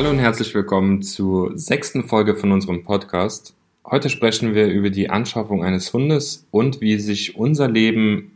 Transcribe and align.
Hallo 0.00 0.08
und 0.08 0.18
herzlich 0.18 0.54
willkommen 0.54 1.02
zur 1.02 1.58
sechsten 1.58 2.04
Folge 2.04 2.34
von 2.34 2.52
unserem 2.52 2.84
Podcast. 2.84 3.54
Heute 3.84 4.08
sprechen 4.08 4.54
wir 4.54 4.68
über 4.68 4.88
die 4.88 5.10
Anschaffung 5.10 5.62
eines 5.62 5.92
Hundes 5.92 6.46
und 6.50 6.80
wie 6.80 6.98
sich 6.98 7.36
unser 7.36 7.68
Leben 7.68 8.32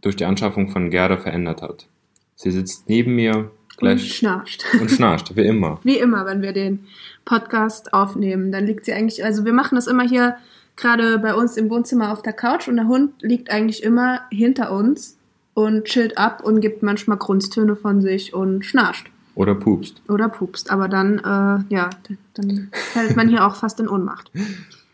durch 0.00 0.16
die 0.16 0.24
Anschaffung 0.24 0.68
von 0.68 0.90
Gerda 0.90 1.16
verändert 1.16 1.62
hat. 1.62 1.86
Sie 2.34 2.50
sitzt 2.50 2.88
neben 2.88 3.14
mir 3.14 3.52
gleich 3.76 4.02
und 4.02 4.08
schnarcht. 4.08 4.64
Und 4.80 4.90
schnarcht, 4.90 5.36
wie 5.36 5.46
immer. 5.46 5.78
Wie 5.84 5.96
immer, 5.96 6.26
wenn 6.26 6.42
wir 6.42 6.52
den 6.52 6.88
Podcast 7.24 7.94
aufnehmen. 7.94 8.50
Dann 8.50 8.66
liegt 8.66 8.84
sie 8.84 8.92
eigentlich, 8.92 9.24
also 9.24 9.44
wir 9.44 9.52
machen 9.52 9.76
das 9.76 9.86
immer 9.86 10.08
hier 10.08 10.34
gerade 10.74 11.20
bei 11.20 11.34
uns 11.34 11.56
im 11.56 11.70
Wohnzimmer 11.70 12.12
auf 12.12 12.22
der 12.22 12.32
Couch 12.32 12.66
und 12.66 12.74
der 12.74 12.88
Hund 12.88 13.12
liegt 13.22 13.48
eigentlich 13.52 13.84
immer 13.84 14.22
hinter 14.32 14.72
uns 14.72 15.16
und 15.54 15.84
chillt 15.84 16.18
ab 16.18 16.42
und 16.42 16.60
gibt 16.60 16.82
manchmal 16.82 17.16
Grunztöne 17.16 17.76
von 17.76 18.02
sich 18.02 18.34
und 18.34 18.64
schnarcht. 18.64 19.06
Oder 19.36 19.54
pupst. 19.54 20.02
Oder 20.08 20.28
pupst. 20.28 20.70
Aber 20.70 20.88
dann, 20.88 21.18
äh, 21.18 21.72
ja, 21.72 21.90
dann 22.34 22.70
fällt 22.72 23.16
man 23.16 23.28
hier 23.28 23.46
auch 23.46 23.54
fast 23.54 23.78
in 23.78 23.88
Ohnmacht. 23.88 24.30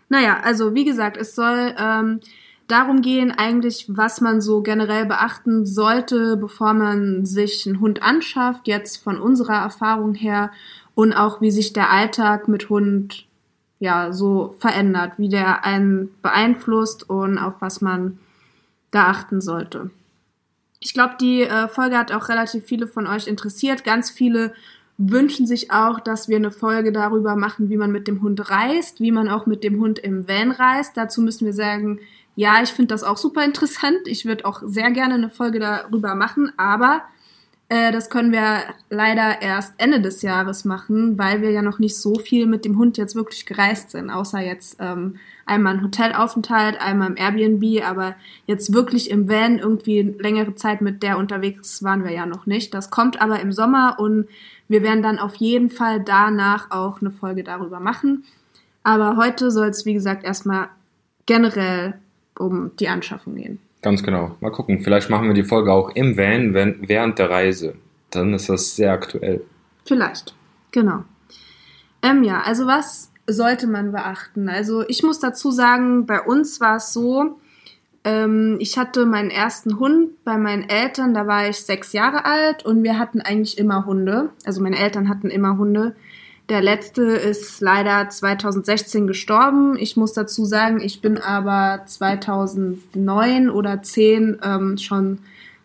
Naja, 0.08 0.40
also 0.42 0.74
wie 0.74 0.84
gesagt, 0.84 1.16
es 1.16 1.34
soll 1.34 1.74
ähm, 1.78 2.20
darum 2.66 3.02
gehen, 3.02 3.30
eigentlich, 3.30 3.86
was 3.88 4.20
man 4.20 4.40
so 4.40 4.60
generell 4.60 5.06
beachten 5.06 5.64
sollte, 5.64 6.36
bevor 6.36 6.74
man 6.74 7.24
sich 7.24 7.66
einen 7.66 7.80
Hund 7.80 8.02
anschafft, 8.02 8.66
jetzt 8.66 8.96
von 8.96 9.20
unserer 9.20 9.62
Erfahrung 9.62 10.14
her 10.14 10.50
und 10.94 11.12
auch 11.12 11.40
wie 11.40 11.52
sich 11.52 11.72
der 11.72 11.90
Alltag 11.90 12.48
mit 12.48 12.68
Hund 12.68 13.26
ja 13.78 14.12
so 14.12 14.56
verändert, 14.58 15.12
wie 15.18 15.28
der 15.28 15.64
einen 15.64 16.10
beeinflusst 16.20 17.08
und 17.08 17.38
auf 17.38 17.54
was 17.60 17.80
man 17.80 18.18
da 18.90 19.06
achten 19.06 19.40
sollte. 19.40 19.90
Ich 20.84 20.94
glaube, 20.94 21.14
die 21.20 21.42
äh, 21.42 21.68
Folge 21.68 21.96
hat 21.96 22.12
auch 22.12 22.28
relativ 22.28 22.64
viele 22.64 22.88
von 22.88 23.06
euch 23.06 23.28
interessiert. 23.28 23.84
Ganz 23.84 24.10
viele 24.10 24.52
wünschen 24.98 25.46
sich 25.46 25.70
auch, 25.70 26.00
dass 26.00 26.28
wir 26.28 26.36
eine 26.36 26.50
Folge 26.50 26.92
darüber 26.92 27.36
machen, 27.36 27.70
wie 27.70 27.76
man 27.76 27.92
mit 27.92 28.08
dem 28.08 28.20
Hund 28.20 28.50
reist, 28.50 29.00
wie 29.00 29.12
man 29.12 29.28
auch 29.28 29.46
mit 29.46 29.62
dem 29.64 29.80
Hund 29.80 29.98
im 30.00 30.28
Van 30.28 30.50
reist. 30.50 30.96
Dazu 30.96 31.22
müssen 31.22 31.46
wir 31.46 31.54
sagen, 31.54 32.00
ja, 32.34 32.62
ich 32.62 32.70
finde 32.70 32.94
das 32.94 33.04
auch 33.04 33.16
super 33.16 33.44
interessant. 33.44 34.00
Ich 34.06 34.24
würde 34.24 34.44
auch 34.44 34.62
sehr 34.64 34.90
gerne 34.90 35.14
eine 35.14 35.30
Folge 35.30 35.60
darüber 35.60 36.14
machen, 36.14 36.52
aber 36.56 37.02
äh, 37.72 37.90
das 37.90 38.10
können 38.10 38.32
wir 38.32 38.64
leider 38.90 39.40
erst 39.40 39.72
Ende 39.78 40.02
des 40.02 40.20
Jahres 40.20 40.66
machen, 40.66 41.16
weil 41.16 41.40
wir 41.40 41.52
ja 41.52 41.62
noch 41.62 41.78
nicht 41.78 41.96
so 41.96 42.16
viel 42.16 42.46
mit 42.46 42.66
dem 42.66 42.76
Hund 42.76 42.98
jetzt 42.98 43.14
wirklich 43.14 43.46
gereist 43.46 43.92
sind, 43.92 44.10
außer 44.10 44.40
jetzt 44.40 44.76
ähm, 44.78 45.16
einmal 45.46 45.76
ein 45.76 45.82
Hotelaufenthalt, 45.82 46.78
einmal 46.78 47.08
im 47.08 47.16
Airbnb, 47.16 47.82
aber 47.82 48.14
jetzt 48.46 48.74
wirklich 48.74 49.10
im 49.10 49.26
Van 49.26 49.58
irgendwie 49.58 50.02
längere 50.02 50.54
Zeit 50.54 50.82
mit 50.82 51.02
der 51.02 51.16
unterwegs 51.16 51.82
waren 51.82 52.04
wir 52.04 52.12
ja 52.12 52.26
noch 52.26 52.44
nicht. 52.44 52.74
Das 52.74 52.90
kommt 52.90 53.22
aber 53.22 53.40
im 53.40 53.52
Sommer 53.52 53.96
und 53.98 54.28
wir 54.68 54.82
werden 54.82 55.02
dann 55.02 55.18
auf 55.18 55.36
jeden 55.36 55.70
Fall 55.70 56.00
danach 56.00 56.70
auch 56.70 57.00
eine 57.00 57.10
Folge 57.10 57.42
darüber 57.42 57.80
machen. 57.80 58.24
Aber 58.82 59.16
heute 59.16 59.50
soll 59.50 59.68
es, 59.68 59.86
wie 59.86 59.94
gesagt, 59.94 60.24
erstmal 60.24 60.68
generell 61.24 61.94
um 62.38 62.72
die 62.76 62.88
Anschaffung 62.88 63.36
gehen. 63.36 63.60
Ganz 63.82 64.02
genau. 64.02 64.36
Mal 64.40 64.50
gucken. 64.50 64.80
Vielleicht 64.80 65.10
machen 65.10 65.26
wir 65.26 65.34
die 65.34 65.44
Folge 65.44 65.72
auch 65.72 65.90
im 65.90 66.16
Van 66.16 66.54
während 66.54 67.18
der 67.18 67.30
Reise. 67.30 67.74
Dann 68.10 68.32
ist 68.32 68.48
das 68.48 68.76
sehr 68.76 68.92
aktuell. 68.92 69.42
Vielleicht. 69.84 70.34
Genau. 70.70 71.04
Ähm, 72.02 72.22
ja, 72.22 72.42
also 72.42 72.66
was 72.66 73.10
sollte 73.26 73.66
man 73.66 73.92
beachten? 73.92 74.48
Also 74.48 74.84
ich 74.88 75.02
muss 75.02 75.18
dazu 75.18 75.50
sagen, 75.50 76.06
bei 76.06 76.20
uns 76.20 76.60
war 76.60 76.76
es 76.76 76.92
so, 76.92 77.38
ähm, 78.04 78.56
ich 78.60 78.78
hatte 78.78 79.06
meinen 79.06 79.30
ersten 79.30 79.78
Hund 79.78 80.24
bei 80.24 80.36
meinen 80.36 80.68
Eltern, 80.68 81.14
da 81.14 81.26
war 81.26 81.48
ich 81.48 81.58
sechs 81.58 81.92
Jahre 81.92 82.24
alt 82.24 82.64
und 82.64 82.82
wir 82.82 82.98
hatten 82.98 83.20
eigentlich 83.20 83.58
immer 83.58 83.86
Hunde. 83.86 84.30
Also 84.44 84.60
meine 84.60 84.78
Eltern 84.78 85.08
hatten 85.08 85.30
immer 85.30 85.56
Hunde. 85.56 85.94
Der 86.52 86.60
letzte 86.60 87.04
ist 87.04 87.62
leider 87.62 88.10
2016 88.10 89.06
gestorben. 89.06 89.78
Ich 89.78 89.96
muss 89.96 90.12
dazu 90.12 90.44
sagen, 90.44 90.82
ich 90.82 91.00
bin 91.00 91.16
aber 91.16 91.86
2009 91.86 93.48
oder 93.48 93.80
10 93.80 94.36
ähm, 94.44 94.76
schon 94.76 95.20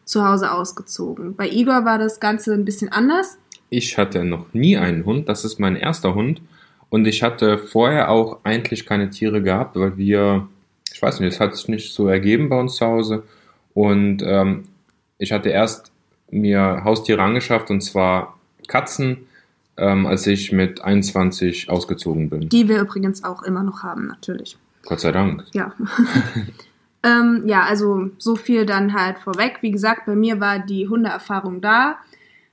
zu 0.05 0.25
Hause 0.25 0.53
ausgezogen. 0.53 1.35
Bei 1.35 1.49
Igor 1.49 1.83
war 1.83 1.97
das 1.97 2.21
Ganze 2.21 2.53
ein 2.53 2.63
bisschen 2.63 2.89
anders. 2.89 3.37
Ich 3.69 3.97
hatte 3.97 4.23
noch 4.23 4.53
nie 4.53 4.77
einen 4.77 5.03
Hund. 5.03 5.27
Das 5.27 5.43
ist 5.43 5.59
mein 5.59 5.75
erster 5.75 6.15
Hund. 6.15 6.41
Und 6.87 7.05
ich 7.05 7.21
hatte 7.21 7.57
vorher 7.57 8.09
auch 8.09 8.39
eigentlich 8.45 8.85
keine 8.85 9.09
Tiere 9.09 9.41
gehabt, 9.41 9.75
weil 9.75 9.97
wir, 9.97 10.47
ich 10.93 11.01
weiß 11.01 11.19
nicht, 11.19 11.33
es 11.33 11.41
hat 11.41 11.53
sich 11.53 11.67
nicht 11.67 11.93
so 11.93 12.07
ergeben 12.07 12.47
bei 12.47 12.57
uns 12.57 12.77
zu 12.77 12.85
Hause. 12.85 13.23
Und 13.73 14.23
ähm, 14.25 14.63
ich 15.17 15.33
hatte 15.33 15.49
erst 15.49 15.91
mir 16.31 16.85
Haustiere 16.85 17.21
angeschafft 17.21 17.71
und 17.71 17.81
zwar 17.81 18.39
Katzen, 18.69 19.27
ähm, 19.77 20.05
als 20.05 20.27
ich 20.27 20.51
mit 20.51 20.81
21 20.81 21.69
ausgezogen 21.69 22.29
bin. 22.29 22.49
Die 22.49 22.67
wir 22.67 22.81
übrigens 22.81 23.23
auch 23.23 23.43
immer 23.43 23.63
noch 23.63 23.83
haben, 23.83 24.07
natürlich. 24.07 24.57
Gott 24.85 24.99
sei 24.99 25.11
Dank. 25.11 25.45
Ja. 25.53 25.73
ähm, 27.03 27.43
ja, 27.45 27.63
also 27.63 28.09
so 28.17 28.35
viel 28.35 28.65
dann 28.65 28.93
halt 28.93 29.19
vorweg. 29.19 29.57
Wie 29.61 29.71
gesagt, 29.71 30.05
bei 30.05 30.15
mir 30.15 30.39
war 30.39 30.59
die 30.59 30.87
Hundeerfahrung 30.87 31.61
da, 31.61 31.97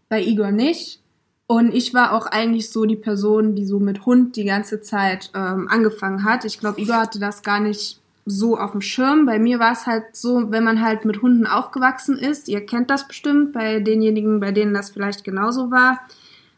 bei 0.08 0.22
Igor 0.22 0.50
nicht. 0.50 1.00
Und 1.46 1.74
ich 1.74 1.92
war 1.92 2.12
auch 2.12 2.26
eigentlich 2.26 2.70
so 2.70 2.84
die 2.86 2.96
Person, 2.96 3.54
die 3.54 3.66
so 3.66 3.78
mit 3.78 4.06
Hund 4.06 4.36
die 4.36 4.44
ganze 4.44 4.80
Zeit 4.80 5.30
ähm, 5.34 5.68
angefangen 5.68 6.24
hat. 6.24 6.44
Ich 6.44 6.58
glaube, 6.58 6.80
Igor 6.80 6.96
hatte 6.96 7.20
das 7.20 7.42
gar 7.42 7.60
nicht 7.60 8.00
so 8.26 8.58
auf 8.58 8.72
dem 8.72 8.80
Schirm. 8.80 9.26
Bei 9.26 9.38
mir 9.38 9.58
war 9.58 9.72
es 9.72 9.86
halt 9.86 10.04
so, 10.12 10.50
wenn 10.50 10.64
man 10.64 10.82
halt 10.82 11.04
mit 11.04 11.20
Hunden 11.20 11.46
aufgewachsen 11.46 12.16
ist, 12.18 12.48
ihr 12.48 12.64
kennt 12.64 12.90
das 12.90 13.06
bestimmt, 13.06 13.52
bei 13.52 13.80
denjenigen, 13.80 14.40
bei 14.40 14.52
denen 14.52 14.72
das 14.72 14.90
vielleicht 14.90 15.24
genauso 15.24 15.70
war, 15.70 16.00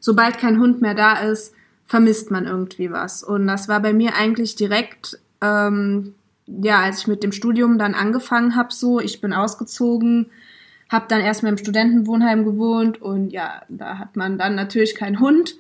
sobald 0.07 0.39
kein 0.39 0.61
Hund 0.61 0.81
mehr 0.81 0.95
da 0.95 1.15
ist, 1.15 1.53
vermisst 1.85 2.31
man 2.31 2.47
irgendwie 2.47 2.93
was. 2.93 3.25
Und 3.25 3.49
das 3.49 3.69
war 3.69 3.81
bei 3.81 3.93
mir 3.93 4.15
eigentlich 4.15 4.55
direkt, 4.55 5.19
ähm, 5.41 6.15
ja, 6.47 6.81
als 6.81 7.01
ich 7.01 7.07
mit 7.09 7.25
dem 7.25 7.33
Studium 7.33 7.77
dann 7.77 7.95
angefangen 7.95 8.55
habe, 8.55 8.73
so, 8.73 9.01
ich 9.01 9.21
bin 9.21 9.33
ausgezogen, 9.33 10.27
habe 10.89 11.07
dann 11.09 11.21
erstmal 11.21 11.51
im 11.51 11.59
Studentenwohnheim 11.59 12.45
gewohnt 12.45 13.03
und 13.03 13.31
ja, 13.31 13.63
da 13.69 13.99
hat 13.99 14.15
man 14.15 14.39
dann 14.39 14.55
natürlich 14.55 14.95
keinen 14.95 15.19
Hund. 15.19 15.57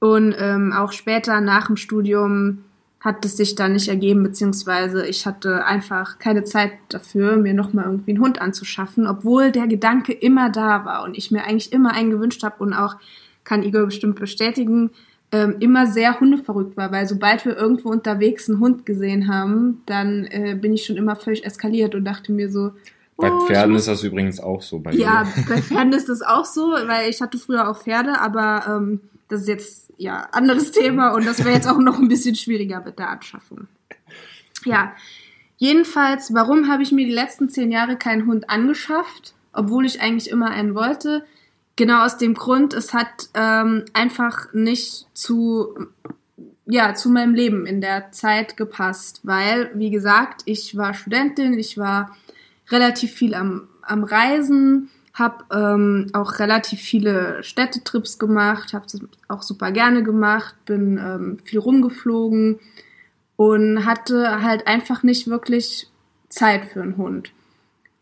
Und 0.00 0.34
ähm, 0.36 0.72
auch 0.72 0.90
später 0.90 1.40
nach 1.40 1.68
dem 1.68 1.76
Studium 1.76 2.64
hat 2.98 3.24
es 3.24 3.36
sich 3.36 3.54
dann 3.54 3.74
nicht 3.74 3.86
ergeben, 3.86 4.24
beziehungsweise 4.24 5.06
ich 5.06 5.26
hatte 5.26 5.64
einfach 5.64 6.18
keine 6.18 6.42
Zeit 6.42 6.72
dafür, 6.88 7.36
mir 7.36 7.54
nochmal 7.54 7.84
irgendwie 7.84 8.10
einen 8.10 8.20
Hund 8.20 8.40
anzuschaffen, 8.40 9.06
obwohl 9.06 9.52
der 9.52 9.68
Gedanke 9.68 10.12
immer 10.12 10.50
da 10.50 10.84
war 10.84 11.04
und 11.04 11.16
ich 11.16 11.30
mir 11.30 11.44
eigentlich 11.44 11.72
immer 11.72 11.92
einen 11.92 12.10
gewünscht 12.10 12.42
habe 12.42 12.56
und 12.64 12.72
auch, 12.72 12.96
kann 13.46 13.62
Igor 13.62 13.86
bestimmt 13.86 14.18
bestätigen, 14.20 14.90
ähm, 15.32 15.56
immer 15.60 15.86
sehr 15.86 16.20
hundeverrückt 16.20 16.76
war, 16.76 16.92
weil 16.92 17.06
sobald 17.06 17.44
wir 17.46 17.56
irgendwo 17.56 17.88
unterwegs 17.88 18.48
einen 18.50 18.60
Hund 18.60 18.84
gesehen 18.84 19.32
haben, 19.32 19.82
dann 19.86 20.24
äh, 20.24 20.56
bin 20.60 20.74
ich 20.74 20.84
schon 20.84 20.96
immer 20.96 21.16
völlig 21.16 21.44
eskaliert 21.44 21.94
und 21.94 22.04
dachte 22.04 22.32
mir 22.32 22.50
so, 22.50 22.72
bei 23.16 23.32
oh, 23.32 23.46
Pferden 23.46 23.74
ist 23.76 23.88
das 23.88 24.02
übrigens 24.02 24.40
auch 24.40 24.60
so. 24.60 24.78
Bei 24.78 24.92
ja, 24.92 25.24
mir. 25.24 25.44
bei 25.48 25.62
Pferden 25.62 25.94
ist 25.94 26.10
das 26.10 26.20
auch 26.20 26.44
so, 26.44 26.72
weil 26.86 27.08
ich 27.08 27.22
hatte 27.22 27.38
früher 27.38 27.68
auch 27.70 27.78
Pferde, 27.82 28.20
aber 28.20 28.64
ähm, 28.68 29.00
das 29.28 29.42
ist 29.42 29.48
jetzt 29.48 29.92
ja 29.96 30.28
anderes 30.32 30.70
Thema 30.72 31.14
und 31.14 31.26
das 31.26 31.38
wäre 31.38 31.54
jetzt 31.54 31.66
auch 31.66 31.78
noch 31.78 31.98
ein 31.98 32.08
bisschen 32.08 32.34
schwieriger 32.34 32.82
mit 32.84 32.98
der 32.98 33.08
Anschaffung. 33.08 33.68
Ja, 34.64 34.92
jedenfalls, 35.56 36.34
warum 36.34 36.68
habe 36.68 36.82
ich 36.82 36.92
mir 36.92 37.06
die 37.06 37.12
letzten 37.12 37.48
zehn 37.48 37.70
Jahre 37.72 37.96
keinen 37.96 38.26
Hund 38.26 38.50
angeschafft, 38.50 39.34
obwohl 39.52 39.86
ich 39.86 40.02
eigentlich 40.02 40.30
immer 40.30 40.50
einen 40.50 40.74
wollte? 40.74 41.24
Genau 41.76 42.04
aus 42.04 42.16
dem 42.16 42.34
Grund, 42.34 42.72
es 42.72 42.94
hat 42.94 43.28
ähm, 43.34 43.84
einfach 43.92 44.52
nicht 44.54 45.06
zu 45.12 45.74
ja, 46.66 46.94
zu 46.94 47.10
meinem 47.10 47.34
Leben 47.34 47.64
in 47.64 47.80
der 47.80 48.10
Zeit 48.10 48.56
gepasst, 48.56 49.20
weil, 49.22 49.70
wie 49.74 49.90
gesagt, 49.90 50.42
ich 50.46 50.76
war 50.76 50.94
Studentin, 50.94 51.58
ich 51.58 51.78
war 51.78 52.16
relativ 52.70 53.12
viel 53.12 53.34
am, 53.34 53.68
am 53.82 54.02
Reisen, 54.02 54.90
habe 55.14 55.44
ähm, 55.52 56.10
auch 56.12 56.40
relativ 56.40 56.80
viele 56.80 57.42
Städtetrips 57.42 58.18
gemacht, 58.18 58.74
habe 58.74 58.84
das 58.90 59.00
auch 59.28 59.42
super 59.42 59.70
gerne 59.70 60.02
gemacht, 60.02 60.56
bin 60.66 60.98
ähm, 60.98 61.38
viel 61.44 61.60
rumgeflogen 61.60 62.58
und 63.36 63.86
hatte 63.86 64.42
halt 64.42 64.66
einfach 64.66 65.04
nicht 65.04 65.28
wirklich 65.28 65.88
Zeit 66.28 66.66
für 66.66 66.82
einen 66.82 66.96
Hund. 66.96 67.30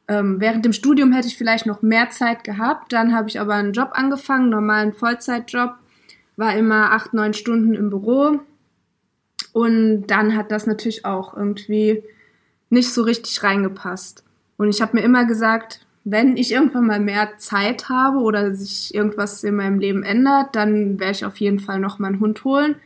Ähm, 0.06 0.40
während 0.40 0.64
dem 0.64 0.72
Studium 0.72 1.12
hätte 1.12 1.28
ich 1.28 1.38
vielleicht 1.38 1.66
noch 1.66 1.82
mehr 1.82 2.10
Zeit 2.10 2.44
gehabt, 2.44 2.92
dann 2.92 3.14
habe 3.14 3.28
ich 3.28 3.40
aber 3.40 3.54
einen 3.54 3.72
Job 3.72 3.90
angefangen, 3.92 4.50
normalen 4.50 4.92
Vollzeitjob, 4.92 5.74
war 6.36 6.56
immer 6.56 6.92
acht, 6.92 7.14
neun 7.14 7.32
Stunden 7.32 7.74
im 7.74 7.90
Büro 7.90 8.40
und 9.52 10.06
dann 10.08 10.36
hat 10.36 10.50
das 10.50 10.66
natürlich 10.66 11.04
auch 11.04 11.36
irgendwie 11.36 12.02
nicht 12.70 12.92
so 12.92 13.02
richtig 13.02 13.42
reingepasst. 13.42 14.24
Und 14.56 14.68
ich 14.68 14.82
habe 14.82 14.96
mir 14.96 15.02
immer 15.02 15.24
gesagt, 15.24 15.86
wenn 16.04 16.36
ich 16.36 16.52
irgendwann 16.52 16.86
mal 16.86 17.00
mehr 17.00 17.38
Zeit 17.38 17.88
habe 17.88 18.18
oder 18.18 18.54
sich 18.54 18.94
irgendwas 18.94 19.42
in 19.42 19.56
meinem 19.56 19.78
Leben 19.78 20.02
ändert, 20.02 20.54
dann 20.54 21.00
werde 21.00 21.12
ich 21.12 21.24
auf 21.24 21.38
jeden 21.38 21.60
Fall 21.60 21.78
noch 21.78 21.98
mal 21.98 22.08
einen 22.08 22.20
Hund 22.20 22.44
holen. 22.44 22.76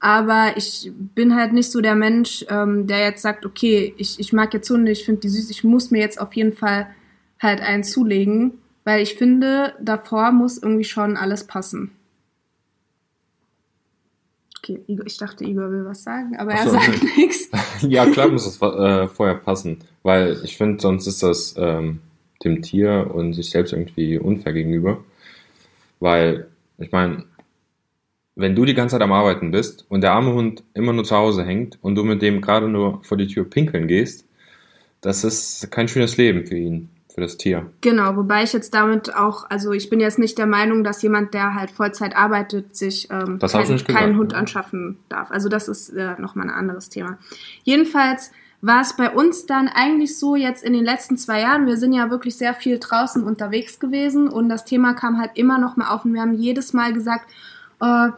Aber 0.00 0.52
ich 0.56 0.92
bin 1.14 1.34
halt 1.34 1.52
nicht 1.52 1.72
so 1.72 1.80
der 1.80 1.96
Mensch, 1.96 2.44
ähm, 2.48 2.86
der 2.86 3.00
jetzt 3.00 3.22
sagt, 3.22 3.44
okay, 3.44 3.94
ich, 3.96 4.20
ich 4.20 4.32
mag 4.32 4.54
jetzt 4.54 4.70
Hunde, 4.70 4.92
ich 4.92 5.04
finde 5.04 5.22
die 5.22 5.28
süß, 5.28 5.50
ich 5.50 5.64
muss 5.64 5.90
mir 5.90 5.98
jetzt 5.98 6.20
auf 6.20 6.34
jeden 6.34 6.52
Fall 6.52 6.88
halt 7.40 7.60
einen 7.60 7.82
zulegen, 7.82 8.52
weil 8.84 9.02
ich 9.02 9.14
finde, 9.14 9.74
davor 9.80 10.30
muss 10.30 10.58
irgendwie 10.58 10.84
schon 10.84 11.16
alles 11.16 11.44
passen. 11.44 11.92
Okay, 14.58 14.80
Igor, 14.86 15.06
ich 15.06 15.16
dachte, 15.16 15.44
Igor 15.44 15.70
will 15.70 15.84
was 15.84 16.02
sagen, 16.02 16.36
aber 16.36 16.52
er 16.52 16.64
so, 16.64 16.70
sagt 16.70 17.02
nichts. 17.16 17.48
ja, 17.80 18.08
klar 18.10 18.28
muss 18.32 18.46
es 18.46 18.60
äh, 18.62 19.08
vorher 19.08 19.36
passen, 19.36 19.78
weil 20.02 20.38
ich 20.44 20.56
finde, 20.56 20.80
sonst 20.80 21.06
ist 21.06 21.22
das 21.22 21.54
ähm, 21.56 22.00
dem 22.44 22.62
Tier 22.62 23.10
und 23.12 23.32
sich 23.32 23.50
selbst 23.50 23.72
irgendwie 23.72 24.18
unfair 24.18 24.52
gegenüber. 24.52 24.98
Weil, 26.00 26.48
ich 26.78 26.92
meine, 26.92 27.24
wenn 28.38 28.54
du 28.54 28.64
die 28.64 28.74
ganze 28.74 28.94
Zeit 28.94 29.02
am 29.02 29.12
Arbeiten 29.12 29.50
bist 29.50 29.84
und 29.88 30.00
der 30.00 30.12
arme 30.12 30.32
Hund 30.32 30.62
immer 30.72 30.92
nur 30.92 31.04
zu 31.04 31.16
Hause 31.16 31.44
hängt 31.44 31.76
und 31.82 31.96
du 31.96 32.04
mit 32.04 32.22
dem 32.22 32.40
gerade 32.40 32.68
nur 32.68 33.02
vor 33.02 33.18
die 33.18 33.26
Tür 33.26 33.44
pinkeln 33.44 33.88
gehst, 33.88 34.24
das 35.00 35.24
ist 35.24 35.70
kein 35.72 35.88
schönes 35.88 36.16
Leben 36.16 36.46
für 36.46 36.56
ihn 36.56 36.88
für 37.12 37.20
das 37.20 37.36
Tier. 37.36 37.68
Genau, 37.80 38.14
wobei 38.14 38.44
ich 38.44 38.52
jetzt 38.52 38.74
damit 38.74 39.12
auch, 39.12 39.50
also 39.50 39.72
ich 39.72 39.90
bin 39.90 39.98
jetzt 39.98 40.20
nicht 40.20 40.38
der 40.38 40.46
Meinung, 40.46 40.84
dass 40.84 41.02
jemand, 41.02 41.34
der 41.34 41.54
halt 41.54 41.72
Vollzeit 41.72 42.14
arbeitet, 42.14 42.76
sich 42.76 43.08
ähm, 43.10 43.40
kein, 43.40 43.84
keinen 43.84 44.16
Hund 44.16 44.34
anschaffen 44.34 44.98
darf. 45.08 45.32
Also 45.32 45.48
das 45.48 45.66
ist 45.66 45.88
äh, 45.90 46.14
nochmal 46.20 46.46
ein 46.46 46.54
anderes 46.54 46.90
Thema. 46.90 47.18
Jedenfalls 47.64 48.30
war 48.60 48.82
es 48.82 48.96
bei 48.96 49.10
uns 49.10 49.46
dann 49.46 49.66
eigentlich 49.66 50.16
so 50.16 50.36
jetzt 50.36 50.62
in 50.62 50.74
den 50.74 50.84
letzten 50.84 51.16
zwei 51.16 51.40
Jahren, 51.40 51.66
wir 51.66 51.76
sind 51.76 51.92
ja 51.92 52.08
wirklich 52.10 52.36
sehr 52.36 52.54
viel 52.54 52.78
draußen 52.78 53.24
unterwegs 53.24 53.80
gewesen 53.80 54.28
und 54.28 54.48
das 54.48 54.64
Thema 54.64 54.94
kam 54.94 55.18
halt 55.18 55.32
immer 55.34 55.58
noch 55.58 55.76
mal 55.76 55.88
auf 55.88 56.04
und 56.04 56.14
wir 56.14 56.20
haben 56.20 56.34
jedes 56.34 56.72
Mal 56.72 56.92
gesagt, 56.92 57.28
äh, 57.80 58.10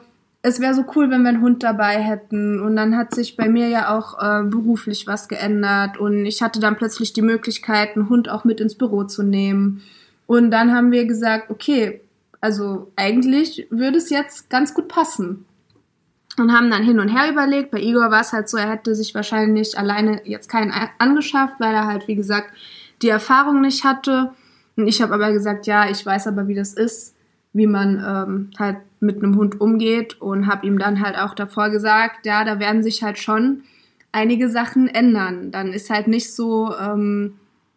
es 0.43 0.61
wäre 0.61 0.75
so 0.75 0.85
cool, 0.95 1.11
wenn 1.11 1.23
wir 1.23 1.29
einen 1.29 1.43
Hund 1.43 1.63
dabei 1.63 2.01
hätten. 2.01 2.61
Und 2.61 2.77
dann 2.77 2.97
hat 2.97 3.15
sich 3.15 3.37
bei 3.37 3.49
mir 3.49 3.69
ja 3.69 3.97
auch 3.97 4.19
äh, 4.19 4.43
beruflich 4.45 5.07
was 5.07 5.29
geändert. 5.29 5.99
Und 5.99 6.25
ich 6.25 6.43
hatte 6.43 6.61
dann 6.61 6.77
plötzlich 6.77 7.13
die 7.13 7.23
Möglichkeit, 7.23 7.97
einen 7.97 8.09
Hund 8.09 8.29
auch 8.29 8.45
mit 8.45 8.61
ins 8.61 8.75
Büro 8.75 9.05
zu 9.05 9.23
nehmen. 9.23 9.83
Und 10.27 10.51
dann 10.51 10.75
haben 10.75 10.93
wir 10.93 11.05
gesagt, 11.07 11.51
okay, 11.51 12.01
also 12.41 12.91
eigentlich 12.97 13.67
würde 13.71 13.99
es 13.99 14.09
jetzt 14.09 14.49
ganz 14.49 14.73
gut 14.73 14.89
passen. 14.89 15.45
Und 16.39 16.53
haben 16.53 16.71
dann 16.71 16.85
hin 16.85 17.01
und 17.01 17.09
her 17.09 17.31
überlegt. 17.31 17.71
Bei 17.71 17.81
Igor 17.81 18.11
war 18.11 18.23
es 18.23 18.33
halt 18.33 18.49
so, 18.49 18.57
er 18.57 18.71
hätte 18.71 18.95
sich 18.95 19.15
wahrscheinlich 19.15 19.77
alleine 19.77 20.23
jetzt 20.25 20.49
keinen 20.49 20.73
angeschafft, 20.99 21.57
weil 21.59 21.75
er 21.75 21.87
halt, 21.87 22.09
wie 22.09 22.15
gesagt, 22.15 22.55
die 23.03 23.09
Erfahrung 23.09 23.61
nicht 23.61 23.85
hatte. 23.85 24.31
Und 24.77 24.87
ich 24.89 25.03
habe 25.03 25.13
aber 25.13 25.33
gesagt, 25.33 25.67
ja, 25.67 25.91
ich 25.91 26.07
weiß 26.07 26.29
aber, 26.29 26.49
wie 26.49 26.55
das 26.55 26.73
ist 26.73 27.15
wie 27.53 27.67
man 27.67 28.03
ähm, 28.07 28.51
halt 28.59 28.79
mit 29.00 29.23
einem 29.23 29.37
Hund 29.37 29.61
umgeht 29.61 30.20
und 30.20 30.47
habe 30.47 30.67
ihm 30.67 30.79
dann 30.79 31.00
halt 31.00 31.17
auch 31.17 31.35
davor 31.35 31.70
gesagt, 31.70 32.26
ja, 32.26 32.44
da 32.44 32.61
werden 32.61 32.82
sich 32.82 33.02
halt 33.02 33.19
schon 33.19 33.62
einige 34.12 34.50
Sachen 34.50 34.88
ändern. 34.88 35.50
Dann 35.50 35.73
ist 35.73 35.91
halt 35.91 36.06
nicht 36.06 36.35
so, 36.35 36.75
ähm, 36.76 37.35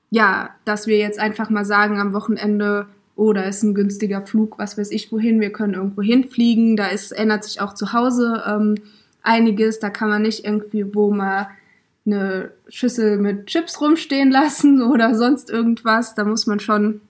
ja, 0.09 0.49
dass 0.65 0.87
wir 0.87 0.97
jetzt 0.97 1.19
einfach 1.19 1.49
mal 1.49 1.65
sagen 1.65 1.99
am 1.99 2.13
Wochenende, 2.13 2.87
oh, 3.15 3.33
da 3.33 3.43
ist 3.43 3.63
ein 3.63 3.73
günstiger 3.73 4.21
Flug, 4.21 4.59
was 4.59 4.77
weiß 4.77 4.91
ich 4.91 5.11
wohin, 5.11 5.39
wir 5.39 5.51
können 5.51 5.75
irgendwo 5.75 6.01
hinfliegen, 6.01 6.75
da 6.75 6.87
ist, 6.87 7.11
ändert 7.11 7.43
sich 7.43 7.61
auch 7.61 7.73
zu 7.73 7.93
Hause 7.93 8.43
ähm, 8.47 8.75
einiges, 9.21 9.79
da 9.79 9.89
kann 9.89 10.09
man 10.09 10.23
nicht 10.23 10.45
irgendwie 10.45 10.93
wo 10.93 11.11
mal 11.11 11.49
eine 12.05 12.51
Schüssel 12.67 13.17
mit 13.17 13.47
Chips 13.47 13.79
rumstehen 13.79 14.31
lassen 14.31 14.81
oder 14.91 15.15
sonst 15.15 15.49
irgendwas, 15.49 16.15
da 16.15 16.25
muss 16.25 16.47
man 16.47 16.59
schon 16.59 17.01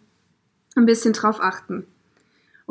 ein 0.76 0.86
bisschen 0.86 1.14
drauf 1.14 1.40
achten. 1.42 1.86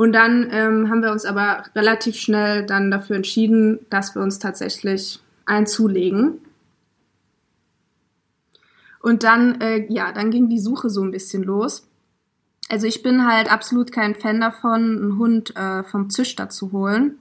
Und 0.03 0.11
dann 0.15 0.49
ähm, 0.51 0.91
haben 0.91 1.01
wir 1.01 1.13
uns 1.13 1.25
aber 1.25 1.63
relativ 1.77 2.17
schnell 2.17 2.67
dann 2.67 2.91
dafür 2.91 3.15
entschieden, 3.15 3.87
dass 3.89 4.17
wir 4.17 4.23
uns 4.23 4.41
tatsächlich 4.41 5.21
einen 5.47 5.69
zulegen. 5.69 6.41
Und 9.01 9.23
dann, 9.23 9.61
äh, 9.61 9.87
ja, 9.89 10.11
dann 10.11 10.33
ging 10.33 10.49
die 10.49 10.59
Suche 10.59 10.91
so 10.91 11.05
ein 11.05 11.13
bisschen 11.13 11.45
los. 11.45 11.87
Also 12.69 12.89
ich 12.89 13.05
bin 13.05 13.29
halt 13.29 13.53
absolut 13.53 13.93
kein 13.93 14.17
Fan 14.17 14.41
davon, 14.41 14.83
einen 14.83 15.19
Hund 15.19 15.55
äh, 15.55 15.85
vom 15.85 16.11
Züchter 16.11 16.49
zu 16.49 16.73
holen. 16.73 17.15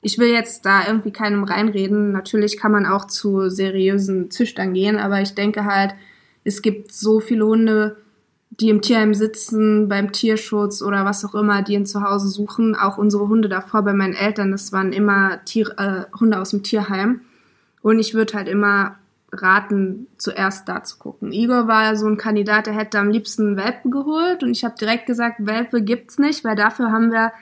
Ich 0.00 0.18
will 0.18 0.30
jetzt 0.32 0.66
da 0.66 0.84
irgendwie 0.84 1.12
keinem 1.12 1.44
reinreden. 1.44 2.10
Natürlich 2.10 2.58
kann 2.58 2.72
man 2.72 2.86
auch 2.86 3.04
zu 3.04 3.50
seriösen 3.50 4.32
Züchtern 4.32 4.74
gehen, 4.74 4.98
aber 4.98 5.20
ich 5.20 5.36
denke 5.36 5.64
halt, 5.64 5.94
es 6.42 6.60
gibt 6.60 6.92
so 6.92 7.20
viele 7.20 7.46
Hunde, 7.46 7.98
die 8.50 8.70
im 8.70 8.80
Tierheim 8.80 9.14
sitzen, 9.14 9.88
beim 9.88 10.12
Tierschutz 10.12 10.82
oder 10.82 11.04
was 11.04 11.24
auch 11.24 11.34
immer, 11.34 11.62
die 11.62 11.74
ihn 11.74 11.86
zu 11.86 12.02
Hause 12.02 12.28
suchen. 12.28 12.74
Auch 12.74 12.96
unsere 12.96 13.28
Hunde 13.28 13.48
davor 13.48 13.82
bei 13.82 13.92
meinen 13.92 14.14
Eltern, 14.14 14.50
das 14.50 14.72
waren 14.72 14.92
immer 14.92 15.44
Tier, 15.44 15.78
äh, 15.78 16.04
Hunde 16.18 16.40
aus 16.40 16.50
dem 16.50 16.62
Tierheim. 16.62 17.20
Und 17.82 17.98
ich 17.98 18.14
würde 18.14 18.34
halt 18.34 18.48
immer 18.48 18.96
raten, 19.32 20.06
zuerst 20.16 20.68
da 20.68 20.82
zu 20.84 20.98
gucken. 20.98 21.32
Igor 21.32 21.68
war 21.68 21.96
so 21.96 22.06
ein 22.06 22.16
Kandidat, 22.16 22.66
der 22.66 22.74
hätte 22.74 22.98
am 22.98 23.10
liebsten 23.10 23.56
Welpe 23.56 23.90
geholt 23.90 24.42
und 24.42 24.50
ich 24.50 24.64
habe 24.64 24.76
direkt 24.78 25.06
gesagt, 25.06 25.36
Welpe 25.40 25.82
gibt's 25.82 26.18
nicht, 26.18 26.44
weil 26.44 26.56
dafür 26.56 26.90
haben 26.92 27.10
wir 27.10 27.32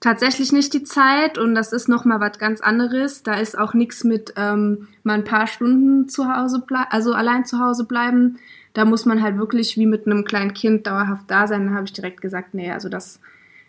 tatsächlich 0.00 0.52
nicht 0.52 0.74
die 0.74 0.82
Zeit 0.82 1.38
und 1.38 1.54
das 1.54 1.72
ist 1.72 1.88
nochmal 1.88 2.20
was 2.20 2.38
ganz 2.38 2.60
anderes. 2.60 3.22
Da 3.22 3.34
ist 3.34 3.56
auch 3.56 3.74
nichts 3.74 4.04
mit 4.04 4.34
ähm, 4.36 4.88
mal 5.02 5.14
ein 5.14 5.24
paar 5.24 5.46
Stunden 5.46 6.08
zu 6.08 6.34
Hause 6.34 6.60
bleiben, 6.60 6.88
also 6.90 7.12
allein 7.12 7.44
zu 7.44 7.60
Hause 7.60 7.84
bleiben 7.84 8.38
da 8.76 8.84
muss 8.84 9.06
man 9.06 9.22
halt 9.22 9.38
wirklich 9.38 9.78
wie 9.78 9.86
mit 9.86 10.06
einem 10.06 10.24
kleinen 10.24 10.52
Kind 10.52 10.86
dauerhaft 10.86 11.30
da 11.30 11.46
sein. 11.46 11.66
Da 11.66 11.72
habe 11.72 11.86
ich 11.86 11.94
direkt 11.94 12.20
gesagt, 12.20 12.52
nee, 12.52 12.70
also 12.70 12.90
das, 12.90 13.20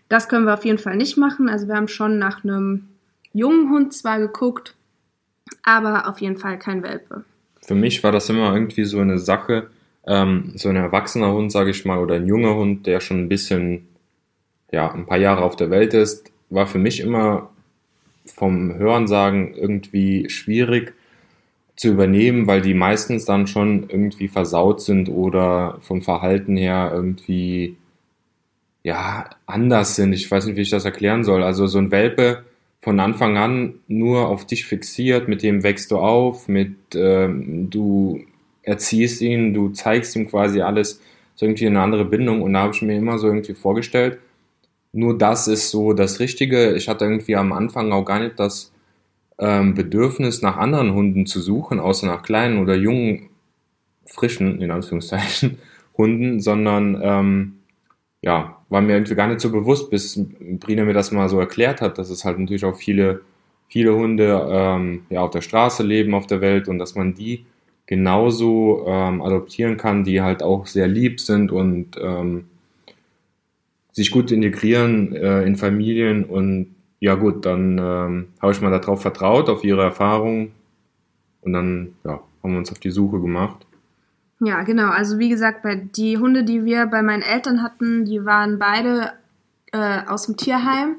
das 0.10 0.28
können 0.28 0.44
wir 0.44 0.54
auf 0.54 0.66
jeden 0.66 0.80
Fall 0.80 0.98
nicht 0.98 1.16
machen. 1.16 1.48
Also 1.48 1.70
wir 1.70 1.76
haben 1.76 1.88
schon 1.88 2.20
nach 2.20 2.44
einem 2.44 2.90
jungen 3.32 3.70
Hund 3.70 3.94
zwar 3.94 4.20
geguckt, 4.20 4.76
aber 5.64 6.10
auf 6.10 6.20
jeden 6.20 6.36
Fall 6.36 6.60
kein 6.60 6.84
Welpe. 6.84 7.24
Für 7.62 7.74
mich 7.74 8.04
war 8.04 8.12
das 8.12 8.30
immer 8.30 8.54
irgendwie 8.54 8.84
so 8.84 9.00
eine 9.00 9.18
Sache, 9.18 9.70
ähm, 10.06 10.52
so 10.56 10.68
ein 10.68 10.76
erwachsener 10.76 11.32
Hund, 11.32 11.54
sage 11.54 11.70
ich 11.72 11.86
mal, 11.86 12.00
oder 12.00 12.16
ein 12.16 12.28
junger 12.28 12.56
Hund, 12.56 12.86
der 12.86 13.00
schon 13.00 13.22
ein 13.22 13.30
bisschen, 13.30 13.88
ja, 14.74 14.92
ein 14.92 15.06
paar 15.06 15.20
Jahre 15.20 15.44
auf 15.44 15.56
der 15.56 15.70
Welt 15.70 15.94
ist, 15.94 16.34
war 16.50 16.68
für 16.68 16.80
mich 16.80 17.00
immer 17.00 17.50
vom 18.26 18.76
Hörensagen 18.76 19.54
irgendwie 19.54 20.30
schwierig, 20.30 20.94
zu 21.78 21.90
übernehmen, 21.90 22.48
weil 22.48 22.62
die 22.62 22.74
meistens 22.74 23.26
dann 23.26 23.48
schon 23.48 23.88
irgendwie 23.88 24.28
versaut 24.28 24.82
sind 24.82 25.10
oder 25.10 25.78
vom 25.82 26.02
Verhalten 26.02 26.58
her 26.58 26.92
irgendwie 26.94 27.78
ja 28.84 29.30
anders 29.46 29.96
sind. 29.96 30.12
Ich 30.14 30.30
weiß 30.30 30.48
nicht, 30.48 30.58
wie 30.58 30.62
ich 30.62 30.72
das 30.72 30.86
erklären 30.86 31.24
soll. 31.24 31.44
Also 31.44 31.68
so 31.68 31.78
ein 31.78 31.92
Welpe 31.92 32.44
von 32.82 33.00
Anfang 33.00 33.38
an 33.38 33.76
nur 33.88 34.28
auf 34.28 34.46
dich 34.46 34.66
fixiert, 34.66 35.28
mit 35.28 35.44
dem 35.44 35.64
wächst 35.64 35.92
du 35.92 35.98
auf, 35.98 36.48
mit 36.48 36.76
ähm, 36.96 37.70
du 37.70 38.24
erziehst 38.64 39.22
ihn, 39.22 39.54
du 39.54 39.70
zeigst 39.70 40.16
ihm 40.16 40.28
quasi 40.28 40.62
alles, 40.62 41.02
so 41.36 41.46
irgendwie 41.46 41.68
eine 41.68 41.82
andere 41.82 42.06
Bindung 42.06 42.42
und 42.42 42.54
da 42.54 42.62
habe 42.62 42.74
ich 42.74 42.82
mir 42.82 42.98
immer 42.98 43.20
so 43.20 43.28
irgendwie 43.28 43.54
vorgestellt, 43.54 44.18
nur 44.94 45.18
das 45.18 45.48
ist 45.48 45.70
so 45.70 45.94
das 45.94 46.20
Richtige. 46.20 46.74
Ich 46.74 46.90
hatte 46.90 47.06
irgendwie 47.06 47.36
am 47.36 47.52
Anfang 47.52 47.92
auch 47.92 48.04
gar 48.04 48.20
nicht 48.20 48.40
das 48.40 48.72
ähm, 49.40 49.76
Bedürfnis, 49.76 50.42
nach 50.42 50.58
anderen 50.58 50.94
Hunden 50.94 51.26
zu 51.26 51.40
suchen, 51.40 51.80
außer 51.80 52.08
nach 52.08 52.24
kleinen 52.24 52.60
oder 52.60 52.76
jungen, 52.76 53.30
frischen, 54.06 54.62
in 54.62 54.72
Anführungszeichen, 54.72 55.58
Hunden, 55.98 56.40
sondern 56.40 57.00
ähm, 57.02 57.54
ja, 58.22 58.58
war 58.70 58.82
mir 58.82 58.94
irgendwie 58.94 59.16
gar 59.16 59.28
nicht 59.28 59.42
so 59.42 59.52
bewusst, 59.52 59.90
bis 59.90 60.20
Brina 60.60 60.86
mir 60.86 60.94
das 60.94 61.12
mal 61.12 61.30
so 61.30 61.40
erklärt 61.40 61.82
hat, 61.82 61.98
dass 61.98 62.10
es 62.10 62.26
halt 62.26 62.40
natürlich 62.40 62.66
auch 62.66 62.76
viele, 62.76 63.22
viele 63.68 63.96
Hunde 63.96 64.48
ähm, 64.50 65.04
ja, 65.10 65.22
auf 65.22 65.32
der 65.32 65.42
Straße 65.42 65.84
leben 65.84 66.14
auf 66.14 66.28
der 66.28 66.42
Welt 66.42 66.68
und 66.68 66.80
dass 66.80 66.96
man 66.96 67.14
die 67.14 67.46
genauso 67.86 68.86
ähm, 68.88 69.22
adoptieren 69.22 69.78
kann, 69.78 70.04
die 70.04 70.22
halt 70.22 70.44
auch 70.44 70.68
sehr 70.68 70.88
lieb 70.88 71.20
sind 71.20 71.52
und 71.52 71.96
ähm, 72.02 72.46
sich 73.92 74.12
gut 74.12 74.32
integrieren 74.32 75.16
äh, 75.16 75.44
in 75.44 75.56
Familien 75.56 76.24
und 76.26 76.76
ja 77.00 77.16
gut, 77.16 77.46
dann 77.46 77.78
ähm, 77.78 78.28
habe 78.42 78.52
ich 78.52 78.62
mal 78.62 78.72
darauf 78.72 79.02
vertraut, 79.02 79.50
auf 79.50 79.64
ihre 79.64 79.84
Erfahrung 79.84 80.52
und 81.42 81.54
dann 81.54 81.94
ja, 82.04 82.20
haben 82.44 82.52
wir 82.52 82.58
uns 82.58 82.72
auf 82.72 82.80
die 82.80 82.92
Suche 82.92 83.20
gemacht. 83.20 83.66
Ja, 84.40 84.64
genau. 84.64 84.90
Also 84.90 85.18
wie 85.18 85.30
gesagt, 85.30 85.64
bei 85.64 85.76
die 85.76 86.18
Hunde, 86.18 86.44
die 86.44 86.66
wir 86.66 86.86
bei 86.86 87.02
meinen 87.02 87.24
Eltern 87.24 87.64
hatten, 87.64 88.06
die 88.06 88.26
waren 88.26 88.60
beide 88.60 89.14
äh, 89.72 90.02
aus 90.08 90.26
dem 90.26 90.38
Tierheim. 90.38 90.98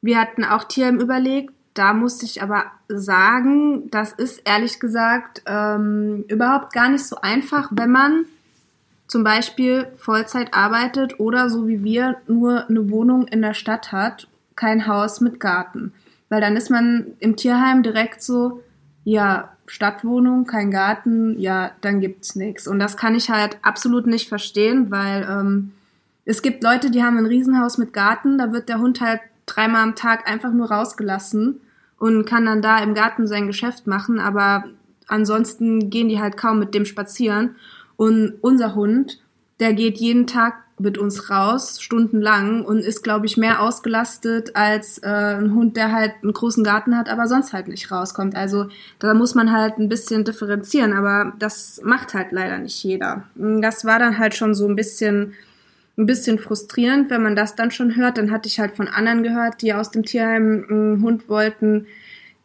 Wir 0.00 0.20
hatten 0.20 0.44
auch 0.44 0.64
Tierheim 0.64 1.00
überlegt. 1.00 1.52
Da 1.74 1.94
musste 1.94 2.26
ich 2.26 2.42
aber 2.42 2.64
sagen, 2.88 3.90
das 3.90 4.12
ist 4.12 4.42
ehrlich 4.44 4.78
gesagt 4.78 5.42
ähm, 5.46 6.24
überhaupt 6.28 6.72
gar 6.72 6.90
nicht 6.90 7.06
so 7.06 7.16
einfach, 7.16 7.70
wenn 7.72 7.90
man 7.90 8.26
zum 9.06 9.24
Beispiel 9.24 9.88
Vollzeit 9.96 10.52
arbeitet 10.52 11.18
oder 11.18 11.48
so 11.48 11.66
wie 11.66 11.82
wir 11.82 12.18
nur 12.26 12.68
eine 12.68 12.90
Wohnung 12.90 13.26
in 13.26 13.42
der 13.42 13.54
Stadt 13.54 13.90
hat 13.90 14.28
kein 14.62 14.86
Haus 14.86 15.20
mit 15.20 15.40
Garten. 15.40 15.92
Weil 16.28 16.40
dann 16.40 16.56
ist 16.56 16.70
man 16.70 17.08
im 17.18 17.34
Tierheim 17.34 17.82
direkt 17.82 18.22
so, 18.22 18.62
ja, 19.02 19.50
Stadtwohnung, 19.66 20.46
kein 20.46 20.70
Garten, 20.70 21.36
ja, 21.40 21.72
dann 21.80 22.00
gibt's 22.00 22.36
nichts. 22.36 22.68
Und 22.68 22.78
das 22.78 22.96
kann 22.96 23.16
ich 23.16 23.28
halt 23.28 23.58
absolut 23.62 24.06
nicht 24.06 24.28
verstehen, 24.28 24.92
weil 24.92 25.26
ähm, 25.28 25.72
es 26.24 26.42
gibt 26.42 26.62
Leute, 26.62 26.92
die 26.92 27.02
haben 27.02 27.18
ein 27.18 27.26
Riesenhaus 27.26 27.76
mit 27.76 27.92
Garten, 27.92 28.38
da 28.38 28.52
wird 28.52 28.68
der 28.68 28.78
Hund 28.78 29.00
halt 29.00 29.20
dreimal 29.46 29.82
am 29.82 29.96
Tag 29.96 30.30
einfach 30.30 30.52
nur 30.52 30.70
rausgelassen 30.70 31.60
und 31.98 32.24
kann 32.24 32.46
dann 32.46 32.62
da 32.62 32.78
im 32.78 32.94
Garten 32.94 33.26
sein 33.26 33.48
Geschäft 33.48 33.88
machen, 33.88 34.20
aber 34.20 34.64
ansonsten 35.08 35.90
gehen 35.90 36.08
die 36.08 36.20
halt 36.20 36.36
kaum 36.36 36.60
mit 36.60 36.72
dem 36.72 36.84
spazieren. 36.84 37.56
Und 37.96 38.34
unser 38.40 38.76
Hund, 38.76 39.18
der 39.58 39.74
geht 39.74 39.98
jeden 39.98 40.28
Tag 40.28 40.54
mit 40.82 40.98
uns 40.98 41.30
raus, 41.30 41.80
stundenlang 41.80 42.64
und 42.64 42.80
ist, 42.80 43.02
glaube 43.02 43.26
ich, 43.26 43.36
mehr 43.36 43.62
ausgelastet 43.62 44.56
als 44.56 44.98
äh, 44.98 45.06
ein 45.06 45.54
Hund, 45.54 45.76
der 45.76 45.92
halt 45.92 46.12
einen 46.22 46.32
großen 46.32 46.64
Garten 46.64 46.96
hat, 46.96 47.08
aber 47.08 47.28
sonst 47.28 47.52
halt 47.52 47.68
nicht 47.68 47.90
rauskommt. 47.90 48.34
Also 48.34 48.66
da 48.98 49.14
muss 49.14 49.34
man 49.34 49.52
halt 49.52 49.78
ein 49.78 49.88
bisschen 49.88 50.24
differenzieren, 50.24 50.92
aber 50.92 51.32
das 51.38 51.80
macht 51.84 52.14
halt 52.14 52.32
leider 52.32 52.58
nicht 52.58 52.82
jeder. 52.82 53.24
Das 53.34 53.84
war 53.84 53.98
dann 53.98 54.18
halt 54.18 54.34
schon 54.34 54.54
so 54.54 54.66
ein 54.68 54.76
bisschen 54.76 55.34
ein 55.98 56.06
bisschen 56.06 56.38
frustrierend, 56.38 57.10
wenn 57.10 57.22
man 57.22 57.36
das 57.36 57.54
dann 57.54 57.70
schon 57.70 57.96
hört. 57.96 58.16
Dann 58.16 58.30
hatte 58.30 58.48
ich 58.48 58.58
halt 58.58 58.76
von 58.76 58.88
anderen 58.88 59.22
gehört, 59.22 59.60
die 59.60 59.74
aus 59.74 59.90
dem 59.90 60.04
Tierheim 60.04 60.64
einen 60.68 61.02
Hund 61.02 61.28
wollten, 61.28 61.86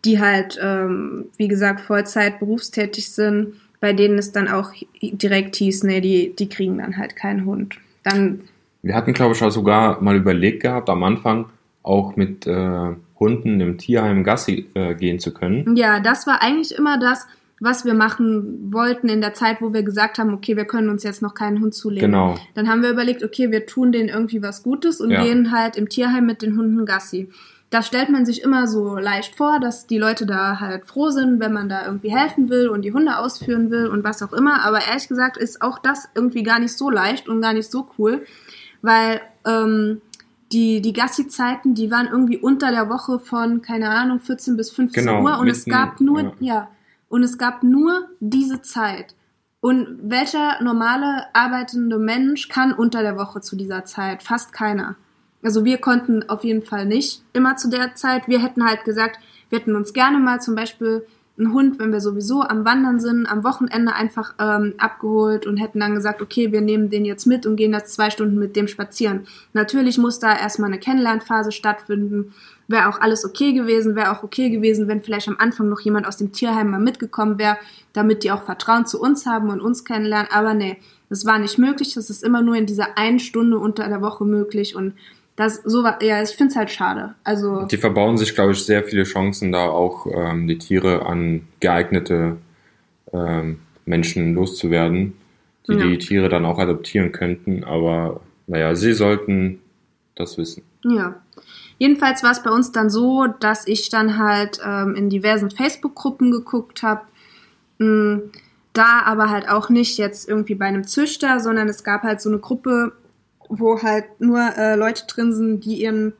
die 0.03 0.20
halt, 0.20 0.60
ähm, 0.62 1.25
wie 1.38 1.48
gesagt, 1.48 1.79
Vollzeit 1.79 2.39
berufstätig 2.39 3.10
sind, 3.10 3.53
bei 3.79 3.94
denen 3.94 4.17
es 4.17 4.32
dann 4.34 4.48
auch 4.48 4.74
direkt 5.01 5.56
hieß, 5.56 5.84
nee, 5.84 6.01
die, 6.01 6.36
die 6.36 6.50
kriegen 6.50 6.77
dann 6.79 6.98
halt 6.98 7.15
keinen 7.15 7.46
Hund. 7.46 7.77
Dann. 8.09 8.41
Wir 8.81 8.95
hatten, 8.95 9.13
glaube 9.13 9.35
ich, 9.35 9.43
auch 9.43 9.49
sogar 9.49 10.01
mal 10.01 10.15
überlegt 10.15 10.61
gehabt, 10.61 10.89
am 10.89 11.03
Anfang 11.03 11.45
auch 11.83 12.15
mit 12.15 12.45
äh, 12.47 12.95
Hunden 13.19 13.59
im 13.59 13.77
Tierheim 13.77 14.23
Gassi 14.23 14.67
äh, 14.73 14.93
gehen 14.95 15.19
zu 15.19 15.33
können. 15.33 15.75
Ja, 15.75 15.99
das 15.99 16.27
war 16.27 16.41
eigentlich 16.41 16.77
immer 16.77 16.99
das, 16.99 17.25
was 17.59 17.85
wir 17.85 17.95
machen 17.95 18.71
wollten 18.71 19.09
in 19.09 19.21
der 19.21 19.33
Zeit, 19.33 19.61
wo 19.61 19.73
wir 19.73 19.81
gesagt 19.81 20.19
haben, 20.19 20.33
okay, 20.33 20.55
wir 20.55 20.65
können 20.65 20.89
uns 20.89 21.03
jetzt 21.03 21.21
noch 21.21 21.33
keinen 21.33 21.59
Hund 21.61 21.73
zulegen. 21.73 22.11
Genau. 22.11 22.37
Dann 22.53 22.69
haben 22.69 22.83
wir 22.83 22.91
überlegt, 22.91 23.23
okay, 23.23 23.51
wir 23.51 23.65
tun 23.65 23.91
denen 23.91 24.09
irgendwie 24.09 24.43
was 24.43 24.61
Gutes 24.61 25.01
und 25.01 25.09
ja. 25.09 25.23
gehen 25.23 25.51
halt 25.51 25.75
im 25.75 25.89
Tierheim 25.89 26.25
mit 26.25 26.41
den 26.41 26.55
Hunden 26.55 26.85
Gassi. 26.85 27.29
Das 27.69 27.86
stellt 27.88 28.09
man 28.09 28.25
sich 28.25 28.43
immer 28.43 28.65
so 28.67 28.95
leicht 28.95 29.36
vor, 29.36 29.59
dass 29.59 29.88
die 29.88 29.97
Leute 29.97 30.25
da 30.25 30.62
halt 30.62 30.86
froh 30.86 31.09
sind, 31.09 31.41
wenn 31.41 31.51
man 31.51 31.67
da 31.67 31.86
irgendwie 31.86 32.15
helfen 32.15 32.50
will 32.50 32.69
und 32.69 32.83
die 32.83 32.93
Hunde 32.93 33.17
ausführen 33.17 33.69
will 33.71 33.88
und 33.88 34.05
was 34.05 34.24
auch 34.24 34.31
immer. 34.31 34.63
Aber 34.63 34.79
ehrlich 34.88 35.09
gesagt 35.09 35.36
ist 35.36 35.62
auch 35.62 35.77
das 35.79 36.07
irgendwie 36.15 36.43
gar 36.43 36.59
nicht 36.59 36.77
so 36.77 36.89
leicht 36.89 37.27
und 37.27 37.41
gar 37.41 37.51
nicht 37.51 37.69
so 37.69 37.89
cool, 37.97 38.25
weil 38.81 39.19
ähm, 39.45 40.01
die, 40.51 40.81
die 40.81 40.93
Gassi-Zeiten, 40.93 41.74
die 41.74 41.91
waren 41.91 42.07
irgendwie 42.07 42.38
unter 42.38 42.71
der 42.71 42.89
Woche 42.89 43.19
von, 43.19 43.62
keine 43.62 43.89
Ahnung, 43.89 44.21
14 44.21 44.55
bis 44.55 44.71
15 44.71 45.03
genau, 45.05 45.24
Uhr 45.24 45.38
und 45.39 45.45
mitten, 45.45 45.57
es 45.57 45.65
gab 45.65 46.00
nur, 46.00 46.21
ja. 46.21 46.31
ja, 46.39 46.67
und 47.09 47.24
es 47.24 47.38
gab 47.38 47.63
nur 47.63 48.07
diese 48.19 48.62
Zeit. 48.62 49.15
Und 49.59 49.97
welcher 50.03 50.62
normale 50.62 51.25
arbeitende 51.33 51.97
Mensch 51.97 52.47
kann 52.47 52.71
unter 52.71 53.01
der 53.01 53.17
Woche 53.17 53.41
zu 53.41 53.55
dieser 53.55 53.86
Zeit? 53.86 54.24
Fast 54.24 54.53
keiner. 54.53 54.95
Also 55.41 55.65
wir 55.65 55.77
konnten 55.77 56.27
auf 56.29 56.44
jeden 56.44 56.63
Fall 56.63 56.86
nicht 56.86 57.22
immer 57.34 57.56
zu 57.56 57.70
der 57.70 57.96
Zeit. 57.96 58.27
Wir 58.27 58.41
hätten 58.41 58.65
halt 58.65 58.84
gesagt, 58.84 59.20
wir 59.50 59.60
hätten 59.60 59.75
uns 59.75 59.94
gerne 59.94 60.20
mal 60.20 60.41
zum 60.41 60.56
Beispiel 60.56 61.06
einen 61.38 61.53
Hund, 61.53 61.77
wenn 61.77 61.91
wir 61.91 62.01
sowieso 62.01 62.41
am 62.41 62.65
Wandern 62.65 63.00
sind, 63.00 63.27
am 63.27 63.44
Wochenende 63.44 63.94
einfach 63.94 64.34
ähm, 64.39 64.74
abgeholt 64.79 65.46
und 65.46 65.58
hätten 65.58 65.79
dann 65.79 65.94
gesagt, 65.94 66.22
okay, 66.22 66.51
wir 66.51 66.62
nehmen 66.62 66.89
den 66.89 67.06
jetzt 67.06 67.27
mit 67.27 67.46
und 67.46 67.58
gehen 67.58 67.72
das 67.72 67.94
zwei 67.94 68.10
Stunden 68.10 68.39
mit 68.39 68.56
dem 68.56 68.67
spazieren. 68.67 69.27
Natürlich 69.53 70.00
muss 70.00 70.17
da 70.17 70.36
erstmal 70.36 70.72
eine 70.72 70.79
Kennenlernphase 70.79 71.51
stattfinden. 71.51 72.34
Wäre 72.67 72.89
auch 72.89 73.00
alles 73.00 73.24
okay 73.24 73.53
gewesen, 73.53 73.96
wäre 73.96 74.12
auch 74.12 74.24
okay 74.24 74.50
gewesen, 74.50 74.88
wenn 74.88 75.03
vielleicht 75.03 75.27
am 75.27 75.38
Anfang 75.38 75.70
noch 75.70 75.79
jemand 75.79 76.08
aus 76.08 76.17
dem 76.17 76.32
Tierheim 76.32 76.72
mal 76.72 76.79
mitgekommen 76.79 77.38
wäre, 77.38 77.58
damit 77.94 78.24
die 78.24 78.32
auch 78.32 78.44
Vertrauen 78.44 78.88
zu 78.88 79.00
uns 79.00 79.27
haben 79.27 79.51
und 79.51 79.62
uns 79.62 79.86
kennenlernen. 79.86 80.32
Aber 80.32 80.56
nee, 80.56 80.77
das 81.10 81.25
war 81.25 81.38
nicht 81.38 81.60
möglich. 81.60 81.94
Das 81.94 82.10
ist 82.10 82.24
immer 82.24 82.41
nur 82.41 82.56
in 82.56 82.65
dieser 82.65 82.98
einen 82.98 83.20
Stunde 83.20 83.60
unter 83.60 83.88
der 83.88 84.01
Woche 84.01 84.25
möglich 84.25 84.75
und 84.75 84.94
das 85.38 85.62
so 85.63 85.86
ja, 86.01 86.22
ich 86.22 86.32
finde 86.32 86.51
es 86.51 86.56
halt 86.58 86.72
schade. 86.72 87.13
Also 87.24 87.65
die 87.67 87.77
verbauen 87.77 88.17
sich, 88.17 88.36
glaube 88.36 88.51
ich, 88.51 88.65
sehr 88.65 88.84
viele 88.84 89.03
Chancen, 89.03 89.51
da 89.51 89.70
auch 89.70 90.08
ähm, 90.08 90.48
die 90.48 90.58
Tiere 90.58 91.06
an 91.06 91.48
geeignete 91.60 92.38
ähm, 93.13 93.60
Menschen 93.86 94.34
loszuwerden, 94.34 95.13
die 95.67 95.74
ja. 95.74 95.86
die 95.86 96.00
Tiere 96.00 96.27
dann 96.27 96.44
auch 96.44 96.58
adoptieren 96.58 97.12
könnten. 97.12 97.63
Aber 97.63 98.22
naja, 98.48 98.75
sie 98.75 98.94
sollten 98.94 99.60
das 100.15 100.39
wissen. 100.39 100.63
Ja. 100.84 101.22
Jedenfalls 101.77 102.24
war 102.24 102.32
es 102.32 102.41
bei 102.41 102.50
uns 102.50 102.72
dann 102.72 102.89
so, 102.89 103.27
dass 103.39 103.67
ich 103.67 103.89
dann 103.89 104.17
halt 104.17 104.60
ähm, 104.65 104.96
in 104.96 105.10
diversen 105.10 105.51
Facebook-Gruppen 105.51 106.32
geguckt 106.32 106.82
habe. 106.82 107.01
Mm, 107.77 108.32
da 108.74 109.03
aber 109.06 109.29
halt 109.29 109.48
auch 109.50 109.70
nicht 109.70 110.00
jetzt 110.00 110.27
irgendwie 110.27 110.56
bei 110.56 110.65
einem 110.65 110.86
Züchter, 110.86 111.39
sondern 111.39 111.67
es 111.67 111.84
gab 111.84 112.01
halt 112.01 112.22
so 112.22 112.29
eine 112.29 112.39
Gruppe, 112.39 112.94
wo 113.49 113.81
halt 113.81 114.05
nur 114.19 114.39
äh, 114.39 114.75
Leute 114.75 115.05
drin 115.07 115.33
sind, 115.33 115.65
die 115.65 115.81
ihren 115.81 116.13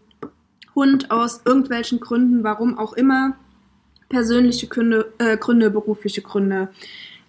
Hund 0.76 1.12
aus 1.12 1.42
irgendwelchen 1.46 2.00
Gründen, 2.00 2.44
warum 2.44 2.78
auch 2.78 2.94
immer, 2.94 3.36
persönliche 4.10 4.68
Gründe, 4.68 5.12
äh, 5.18 5.38
Gründe 5.38 5.70
berufliche 5.70 6.22
Gründe, 6.22 6.70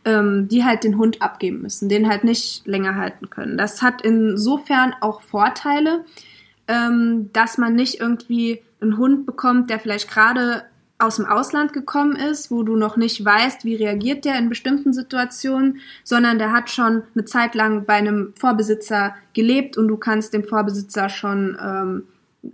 ähm, 0.05 0.49
die 0.49 0.65
halt 0.65 0.85
den 0.85 0.99
Hund 0.99 1.23
abgeben 1.23 1.63
müssen, 1.63 1.89
den 1.89 2.09
halt 2.09 2.25
nicht 2.25 2.67
länger 2.67 2.97
halten 2.97 3.31
können. 3.31 3.59
Das 3.59 3.83
hat 3.83 4.03
insofern 4.03 4.95
auch 5.01 5.21
Vorteile, 5.21 6.05
ähm, 6.69 7.31
dass 7.33 7.59
man 7.59 7.75
nicht 7.75 8.01
irgendwie 8.01 8.63
einen 8.81 8.97
Hund 8.97 9.27
bekommt, 9.27 9.71
der 9.71 9.81
vielleicht 9.81 10.09
gerade 10.09 10.65
aus 10.99 11.17
dem 11.17 11.27
Ausland 11.27 11.73
gekommen 11.73 12.17
ist, 12.17 12.51
wo 12.51 12.65
du 12.65 12.77
noch 12.77 12.97
nicht 12.97 13.25
weißt, 13.25 13.65
wie 13.65 13.77
reagiert 13.77 14.25
der 14.25 14.37
in 14.37 14.49
bestimmten 14.49 14.93
Situationen, 14.93 15.79
sondern 16.03 16.39
der 16.39 16.53
hat 16.53 16.71
schon 16.71 17.05
eine 17.15 17.25
Zeit 17.25 17.55
lang 17.55 17.85
bei 17.85 17.95
einem 17.95 18.35
Vorbesitzer 18.37 19.15
gelebt 19.33 19.79
und 19.79 19.87
du 19.87 19.97
kannst 19.97 20.33
dem 20.35 20.43
Vorbesitzer 20.43 21.09
schon 21.09 21.57
ähm, 21.63 22.03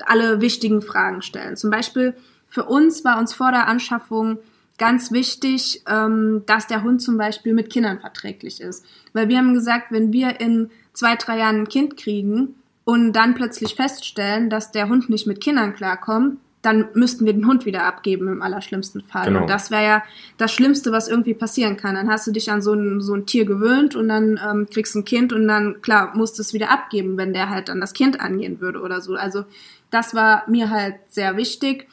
alle 0.04 0.42
wichtigen 0.42 0.82
Fragen 0.82 1.22
stellen. 1.22 1.56
Zum 1.56 1.70
Beispiel 1.70 2.14
für 2.48 2.64
uns 2.64 3.04
war 3.04 3.18
uns 3.18 3.32
vor 3.32 3.50
der 3.50 3.66
Anschaffung 3.66 4.38
ganz 4.76 5.10
wichtig, 5.10 5.82
ähm, 5.88 6.42
dass 6.46 6.66
der 6.66 6.82
Hund 6.82 7.00
zum 7.00 7.16
Beispiel 7.16 7.54
mit 7.54 7.70
Kindern 7.70 8.00
verträglich 8.00 8.60
ist. 8.60 8.84
Weil 9.12 9.28
wir 9.28 9.38
haben 9.38 9.54
gesagt, 9.54 9.90
wenn 9.90 10.12
wir 10.12 10.40
in 10.40 10.70
zwei, 10.92 11.16
drei 11.16 11.38
Jahren 11.38 11.60
ein 11.60 11.68
Kind 11.68 11.96
kriegen 11.96 12.56
und 12.84 13.14
dann 13.14 13.34
plötzlich 13.34 13.74
feststellen, 13.74 14.50
dass 14.50 14.70
der 14.70 14.88
Hund 14.88 15.08
nicht 15.08 15.26
mit 15.26 15.40
Kindern 15.40 15.74
klarkommt, 15.74 16.38
dann 16.64 16.86
müssten 16.94 17.26
wir 17.26 17.34
den 17.34 17.46
Hund 17.46 17.66
wieder 17.66 17.84
abgeben 17.84 18.28
im 18.28 18.40
allerschlimmsten 18.40 19.02
Fall. 19.02 19.26
Genau. 19.26 19.42
Und 19.42 19.50
das 19.50 19.70
wäre 19.70 19.84
ja 19.84 20.02
das 20.38 20.50
Schlimmste, 20.52 20.92
was 20.92 21.08
irgendwie 21.08 21.34
passieren 21.34 21.76
kann. 21.76 21.94
Dann 21.94 22.08
hast 22.08 22.26
du 22.26 22.30
dich 22.32 22.50
an 22.50 22.62
so 22.62 22.72
ein, 22.72 23.02
so 23.02 23.14
ein 23.14 23.26
Tier 23.26 23.44
gewöhnt 23.44 23.94
und 23.94 24.08
dann 24.08 24.40
ähm, 24.42 24.66
kriegst 24.72 24.94
du 24.94 25.00
ein 25.00 25.04
Kind 25.04 25.32
und 25.34 25.46
dann, 25.46 25.82
klar, 25.82 26.12
musst 26.16 26.38
du 26.38 26.42
es 26.42 26.54
wieder 26.54 26.70
abgeben, 26.70 27.18
wenn 27.18 27.34
der 27.34 27.50
halt 27.50 27.68
dann 27.68 27.80
das 27.80 27.92
Kind 27.92 28.20
angehen 28.20 28.60
würde 28.60 28.80
oder 28.80 29.02
so. 29.02 29.14
Also 29.14 29.44
das 29.90 30.14
war 30.14 30.44
mir 30.48 30.70
halt 30.70 30.96
sehr 31.08 31.36
wichtig. 31.36 31.86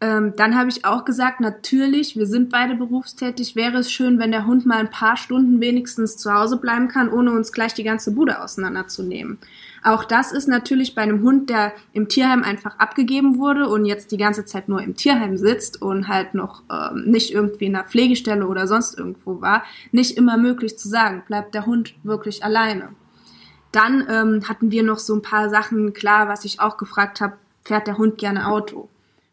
Ähm, 0.00 0.34
dann 0.36 0.58
habe 0.58 0.68
ich 0.68 0.84
auch 0.84 1.04
gesagt, 1.04 1.40
natürlich, 1.40 2.16
wir 2.16 2.26
sind 2.26 2.50
beide 2.50 2.74
berufstätig, 2.74 3.56
wäre 3.56 3.78
es 3.78 3.90
schön, 3.90 4.18
wenn 4.18 4.30
der 4.30 4.44
Hund 4.44 4.66
mal 4.66 4.78
ein 4.78 4.90
paar 4.90 5.16
Stunden 5.16 5.60
wenigstens 5.60 6.16
zu 6.16 6.34
Hause 6.34 6.58
bleiben 6.58 6.88
kann, 6.88 7.10
ohne 7.10 7.30
uns 7.30 7.52
gleich 7.52 7.72
die 7.74 7.84
ganze 7.84 8.10
Bude 8.10 8.42
auseinanderzunehmen. 8.42 9.38
Auch 9.86 10.02
das 10.02 10.32
ist 10.32 10.48
natürlich 10.48 10.96
bei 10.96 11.02
einem 11.02 11.22
Hund, 11.22 11.48
der 11.48 11.72
im 11.92 12.08
Tierheim 12.08 12.42
einfach 12.42 12.76
abgegeben 12.80 13.38
wurde 13.38 13.68
und 13.68 13.84
jetzt 13.84 14.10
die 14.10 14.16
ganze 14.16 14.44
Zeit 14.44 14.68
nur 14.68 14.82
im 14.82 14.96
Tierheim 14.96 15.36
sitzt 15.36 15.80
und 15.80 16.08
halt 16.08 16.34
noch 16.34 16.64
ähm, 16.68 17.04
nicht 17.04 17.32
irgendwie 17.32 17.66
in 17.66 17.76
einer 17.76 17.84
Pflegestelle 17.84 18.48
oder 18.48 18.66
sonst 18.66 18.98
irgendwo 18.98 19.40
war, 19.40 19.62
nicht 19.92 20.16
immer 20.16 20.38
möglich 20.38 20.76
zu 20.76 20.88
sagen, 20.88 21.22
bleibt 21.28 21.54
der 21.54 21.66
Hund 21.66 21.94
wirklich 22.02 22.42
alleine. 22.42 22.88
Dann 23.70 24.04
ähm, 24.10 24.48
hatten 24.48 24.72
wir 24.72 24.82
noch 24.82 24.98
so 24.98 25.14
ein 25.14 25.22
paar 25.22 25.50
Sachen 25.50 25.92
klar, 25.92 26.26
was 26.26 26.44
ich 26.44 26.58
auch 26.58 26.78
gefragt 26.78 27.20
habe, 27.20 27.34
fährt 27.62 27.86
der 27.86 27.96
Hund 27.96 28.18
gerne 28.18 28.48
Auto? 28.48 28.88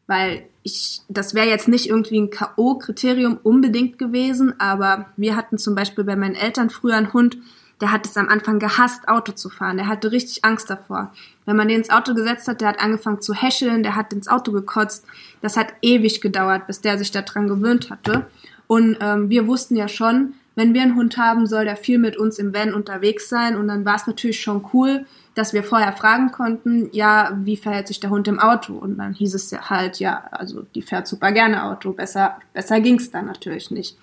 Weil 0.05 0.43
ich, 0.62 1.01
das 1.10 1.33
wäre 1.33 1.50
jetzt 1.50 1.67
nicht 1.67 1.89
irgendwie 1.89 2.22
ein 2.22 2.29
K.O.-Kriterium 2.29 3.39
unbedingt 3.41 3.98
gewesen, 3.98 4.53
aber 4.60 5.07
wir 5.17 5.36
hatten 5.36 5.57
zum 5.57 5.74
Beispiel 5.74 6.03
bei 6.03 6.15
meinen 6.15 6.36
Eltern 6.36 6.69
früher 6.69 6.98
einen 6.98 7.12
Hund, 7.12 7.39
der 7.81 7.91
hat 7.91 8.05
es 8.05 8.17
am 8.17 8.29
Anfang 8.29 8.59
gehasst, 8.59 9.07
Auto 9.07 9.31
zu 9.31 9.49
fahren. 9.49 9.77
Der 9.77 9.87
hatte 9.87 10.11
richtig 10.11 10.45
Angst 10.45 10.69
davor. 10.69 11.11
Wenn 11.45 11.55
man 11.55 11.67
den 11.67 11.79
ins 11.79 11.89
Auto 11.89 12.13
gesetzt 12.13 12.47
hat, 12.47 12.61
der 12.61 12.69
hat 12.69 12.79
angefangen 12.79 13.21
zu 13.21 13.33
häscheln, 13.33 13.83
der 13.83 13.95
hat 13.95 14.13
ins 14.13 14.27
Auto 14.27 14.51
gekotzt. 14.51 15.05
Das 15.41 15.57
hat 15.57 15.73
ewig 15.81 16.21
gedauert, 16.21 16.67
bis 16.67 16.81
der 16.81 16.97
sich 16.97 17.11
daran 17.11 17.47
gewöhnt 17.47 17.89
hatte. 17.89 18.27
Und 18.67 18.97
ähm, 19.01 19.29
wir 19.29 19.47
wussten 19.47 19.75
ja 19.75 19.87
schon, 19.87 20.33
wenn 20.55 20.73
wir 20.73 20.83
einen 20.83 20.95
Hund 20.95 21.17
haben, 21.17 21.47
soll 21.47 21.65
der 21.65 21.75
viel 21.75 21.97
mit 21.97 22.15
uns 22.15 22.37
im 22.37 22.53
Van 22.53 22.73
unterwegs 22.73 23.27
sein. 23.27 23.57
Und 23.57 23.67
dann 23.67 23.85
war 23.85 23.95
es 23.95 24.07
natürlich 24.07 24.39
schon 24.39 24.65
cool, 24.73 25.05
dass 25.35 25.53
wir 25.53 25.63
vorher 25.63 25.93
fragen 25.93 26.31
konnten, 26.31 26.89
ja, 26.91 27.35
wie 27.41 27.57
verhält 27.57 27.87
sich 27.87 27.99
der 27.99 28.11
Hund 28.11 28.27
im 28.27 28.39
Auto? 28.39 28.73
Und 28.73 28.97
dann 28.97 29.13
hieß 29.13 29.33
es 29.33 29.49
ja 29.49 29.69
halt, 29.69 29.99
ja, 29.99 30.25
also 30.31 30.61
die 30.75 30.83
fährt 30.83 31.07
super 31.07 31.31
gerne 31.31 31.63
Auto. 31.63 31.91
Besser, 31.91 32.37
besser 32.53 32.79
ging's 32.81 33.09
dann 33.09 33.25
natürlich 33.25 33.71
nicht 33.71 33.97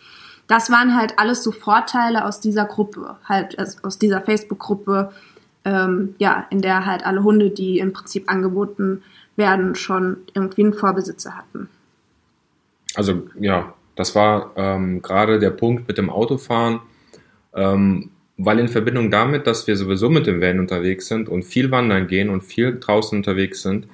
das 0.51 0.69
waren 0.69 0.97
halt 0.97 1.17
alles 1.17 1.45
so 1.45 1.53
Vorteile 1.53 2.25
aus 2.25 2.41
dieser 2.41 2.65
Gruppe, 2.65 3.17
halt 3.25 3.57
aus 3.85 3.99
dieser 3.99 4.21
Facebook-Gruppe, 4.21 5.13
ähm, 5.65 6.17
ja, 6.19 6.49
in 6.51 6.61
der 6.61 6.87
halt 6.87 7.07
alle 7.07 7.23
Hunde, 7.23 7.51
die 7.51 7.79
im 7.79 7.93
Prinzip 7.93 8.29
angeboten 8.29 9.05
werden, 9.37 9.77
schon 9.77 10.17
irgendwie 10.35 10.65
einen 10.65 10.75
Vorbesitzer 10.75 11.37
hatten. 11.37 11.69
Also 12.97 13.29
ja, 13.39 13.75
das 13.95 14.17
war 14.17 14.51
ähm, 14.57 15.03
gerade 15.03 15.39
der 15.39 15.51
Punkt 15.51 15.87
mit 15.87 15.99
dem 15.99 16.11
Autofahren, 16.11 16.81
ähm, 17.55 18.11
weil 18.37 18.59
in 18.59 18.69
Verbindung 18.69 19.13
damit, 19.13 19.47
dass 19.47 19.69
wir 19.69 19.77
sowieso 19.77 20.11
mit 20.11 20.27
dem 20.27 20.41
Van 20.41 20.59
unterwegs 20.59 21.07
sind 21.07 21.29
und 21.29 21.45
viel 21.45 21.71
wandern 21.71 22.09
gehen 22.09 22.29
und 22.29 22.43
viel 22.43 22.81
draußen 22.81 23.17
unterwegs 23.17 23.63
sind, 23.63 23.87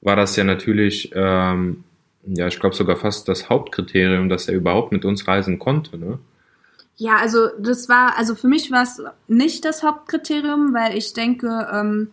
war 0.00 0.16
das 0.16 0.34
ja 0.34 0.42
natürlich 0.42 1.12
ähm, 1.14 1.84
ja, 2.24 2.46
ich 2.46 2.60
glaube 2.60 2.76
sogar 2.76 2.96
fast 2.96 3.28
das 3.28 3.48
Hauptkriterium, 3.48 4.28
dass 4.28 4.48
er 4.48 4.54
überhaupt 4.54 4.92
mit 4.92 5.04
uns 5.04 5.26
reisen 5.26 5.58
konnte, 5.58 5.98
ne? 5.98 6.18
Ja, 6.96 7.16
also 7.16 7.48
das 7.58 7.88
war, 7.88 8.16
also 8.18 8.34
für 8.34 8.48
mich 8.48 8.70
war 8.70 8.82
es 8.82 9.02
nicht 9.26 9.64
das 9.64 9.82
Hauptkriterium, 9.82 10.74
weil 10.74 10.96
ich 10.96 11.14
denke, 11.14 11.68
ähm, 11.72 12.10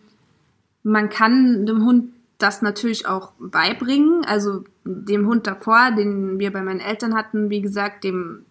man 0.82 1.10
kann 1.10 1.66
dem 1.66 1.84
Hund 1.84 2.12
das 2.38 2.62
natürlich 2.62 3.06
auch 3.06 3.32
beibringen. 3.38 4.24
Also 4.24 4.64
dem 4.84 5.26
Hund 5.26 5.46
davor, 5.46 5.92
den 5.92 6.38
wir 6.38 6.52
bei 6.52 6.62
meinen 6.62 6.80
Eltern 6.80 7.14
hatten, 7.14 7.50
wie 7.50 7.60
gesagt, 7.60 8.04
dem, 8.04 8.44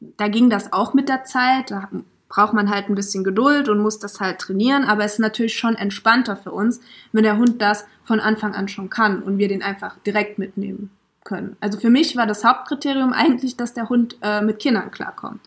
da 0.00 0.28
ging 0.28 0.50
das 0.50 0.72
auch 0.72 0.94
mit 0.94 1.08
der 1.08 1.24
Zeit. 1.24 1.70
Da 1.70 1.88
braucht 2.28 2.52
man 2.52 2.70
halt 2.70 2.88
ein 2.88 2.94
bisschen 2.94 3.24
Geduld 3.24 3.68
und 3.68 3.78
muss 3.78 3.98
das 3.98 4.20
halt 4.20 4.38
trainieren. 4.38 4.84
Aber 4.84 5.04
es 5.04 5.14
ist 5.14 5.18
natürlich 5.18 5.56
schon 5.56 5.74
entspannter 5.74 6.36
für 6.36 6.52
uns, 6.52 6.80
wenn 7.12 7.24
der 7.24 7.38
Hund 7.38 7.60
das 7.62 7.86
von 8.04 8.20
Anfang 8.20 8.54
an 8.54 8.68
schon 8.68 8.90
kann 8.90 9.22
und 9.22 9.38
wir 9.38 9.48
den 9.48 9.62
einfach 9.62 9.96
direkt 10.06 10.38
mitnehmen 10.38 10.90
können. 11.24 11.56
Also 11.60 11.78
für 11.78 11.90
mich 11.90 12.16
war 12.16 12.26
das 12.26 12.44
Hauptkriterium 12.44 13.12
eigentlich, 13.12 13.56
dass 13.56 13.74
der 13.74 13.88
Hund 13.88 14.16
äh, 14.22 14.42
mit 14.42 14.58
Kindern 14.58 14.90
klarkommt. 14.90 15.40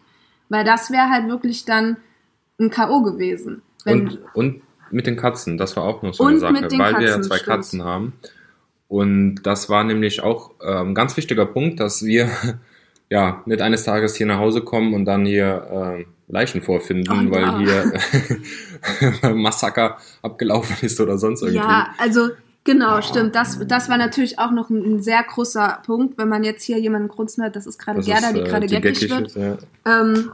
Weil 0.49 0.63
das 0.63 0.91
wäre 0.91 1.09
halt 1.09 1.27
wirklich 1.27 1.65
dann 1.65 1.97
ein 2.59 2.69
K.O. 2.69 3.01
gewesen. 3.01 3.61
und, 3.85 4.19
und 4.33 4.61
mit 4.91 5.07
den 5.07 5.15
Katzen, 5.15 5.57
das 5.57 5.77
war 5.77 5.83
auch 5.83 6.01
noch 6.01 6.13
so 6.13 6.25
eine 6.25 6.39
Sache, 6.39 6.53
weil 6.53 6.61
Katzen, 6.61 6.99
wir 6.99 7.07
ja 7.07 7.21
zwei 7.21 7.35
stimmt. 7.37 7.47
Katzen 7.47 7.83
haben. 7.83 8.13
Und 8.87 9.43
das 9.43 9.69
war 9.69 9.85
nämlich 9.85 10.21
auch 10.21 10.59
ein 10.59 10.93
ganz 10.93 11.15
wichtiger 11.15 11.45
Punkt, 11.45 11.79
dass 11.79 12.03
wir 12.03 12.29
ja 13.11 13.43
nicht 13.45 13.61
eines 13.61 13.83
Tages 13.83 14.15
hier 14.15 14.25
nach 14.25 14.39
Hause 14.39 14.61
kommen 14.61 14.93
und 14.93 15.05
dann 15.05 15.25
hier 15.25 15.99
äh, 15.99 16.05
Leichen 16.31 16.61
vorfinden, 16.61 17.27
oh, 17.27 17.31
weil 17.31 17.41
ja. 17.41 17.91
hier 19.21 19.33
Massaker 19.35 19.97
abgelaufen 20.21 20.77
ist 20.81 20.99
oder 20.99 21.17
sonst 21.17 21.41
irgendwie. 21.41 21.59
Ja, 21.59 21.89
also 21.97 22.29
genau, 22.63 22.99
oh. 22.99 23.01
stimmt. 23.01 23.35
Das, 23.35 23.59
das 23.67 23.89
war 23.89 23.97
natürlich 23.97 24.39
auch 24.39 24.51
noch 24.51 24.69
ein, 24.69 24.95
ein, 24.95 25.03
sehr 25.03 25.21
großer 25.23 25.81
Punkt, 25.85 26.17
wenn 26.17 26.29
man 26.29 26.45
jetzt 26.45 26.63
hier 26.63 26.79
jemanden 26.79 27.09
grunzen 27.09 27.43
hört, 27.43 27.57
das 27.57 27.67
ist 27.67 27.77
gerade 27.77 27.99
Gerda, 27.99 28.31
die 28.31 28.39
äh, 28.39 28.43
gerade 28.43 28.67
geckig 28.67 29.09
wird. 29.09 29.27
Ist, 29.27 29.35
ja. 29.35 29.57
Ähm, 29.85 30.31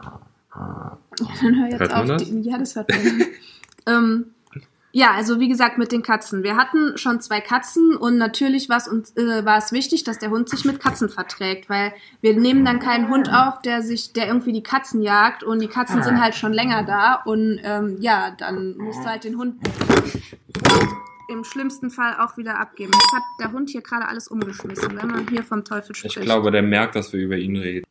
dann 0.53 1.59
hör 1.59 1.69
jetzt 1.71 1.79
hört 1.79 1.93
auf. 1.93 2.17
Die, 2.17 2.41
ja, 2.41 2.59
das 2.59 2.75
hört 2.75 2.89
man. 2.89 3.25
ähm, 3.87 4.25
ja, 4.97 5.11
also 5.11 5.39
wie 5.39 5.47
gesagt 5.47 5.77
mit 5.77 5.91
den 5.91 6.01
Katzen. 6.01 6.41
Wir 6.41 6.57
hatten 6.57 6.97
schon 6.97 7.21
zwei 7.21 7.39
Katzen 7.39 7.95
und 7.95 8.17
natürlich 8.17 8.67
war 8.67 8.77
es 8.77 8.87
uns 8.87 9.15
äh, 9.15 9.45
war 9.45 9.59
es 9.59 9.71
wichtig, 9.71 10.03
dass 10.03 10.17
der 10.17 10.31
Hund 10.31 10.49
sich 10.49 10.65
mit 10.65 10.79
Katzen 10.79 11.07
verträgt, 11.07 11.69
weil 11.69 11.93
wir 12.21 12.35
nehmen 12.35 12.65
dann 12.65 12.79
keinen 12.79 13.07
Hund 13.07 13.31
auf, 13.31 13.61
der 13.61 13.83
sich, 13.83 14.13
der 14.13 14.25
irgendwie 14.25 14.53
die 14.53 14.63
Katzen 14.63 15.03
jagt 15.03 15.43
und 15.43 15.59
die 15.59 15.67
Katzen 15.67 16.01
sind 16.01 16.19
halt 16.19 16.33
schon 16.33 16.51
länger 16.51 16.81
da 16.81 17.21
und 17.25 17.59
ähm, 17.63 17.97
ja, 17.99 18.31
dann 18.39 18.75
musst 18.77 19.01
du 19.01 19.05
halt 19.05 19.23
den 19.23 19.37
Hund 19.37 19.57
im 21.29 21.43
schlimmsten 21.43 21.91
Fall 21.91 22.15
auch 22.19 22.35
wieder 22.37 22.57
abgeben. 22.59 22.91
Jetzt 22.91 23.13
hat 23.13 23.23
der 23.39 23.51
Hund 23.51 23.69
hier 23.69 23.81
gerade 23.81 24.07
alles 24.07 24.27
umgeschmissen, 24.27 24.97
wenn 24.99 25.09
man 25.09 25.27
hier 25.27 25.43
vom 25.43 25.63
Teufel 25.63 25.93
spricht. 25.93 26.17
Ich 26.17 26.23
glaube, 26.23 26.49
der 26.49 26.63
merkt, 26.63 26.95
dass 26.95 27.13
wir 27.13 27.19
über 27.19 27.37
ihn 27.37 27.55
reden. 27.55 27.85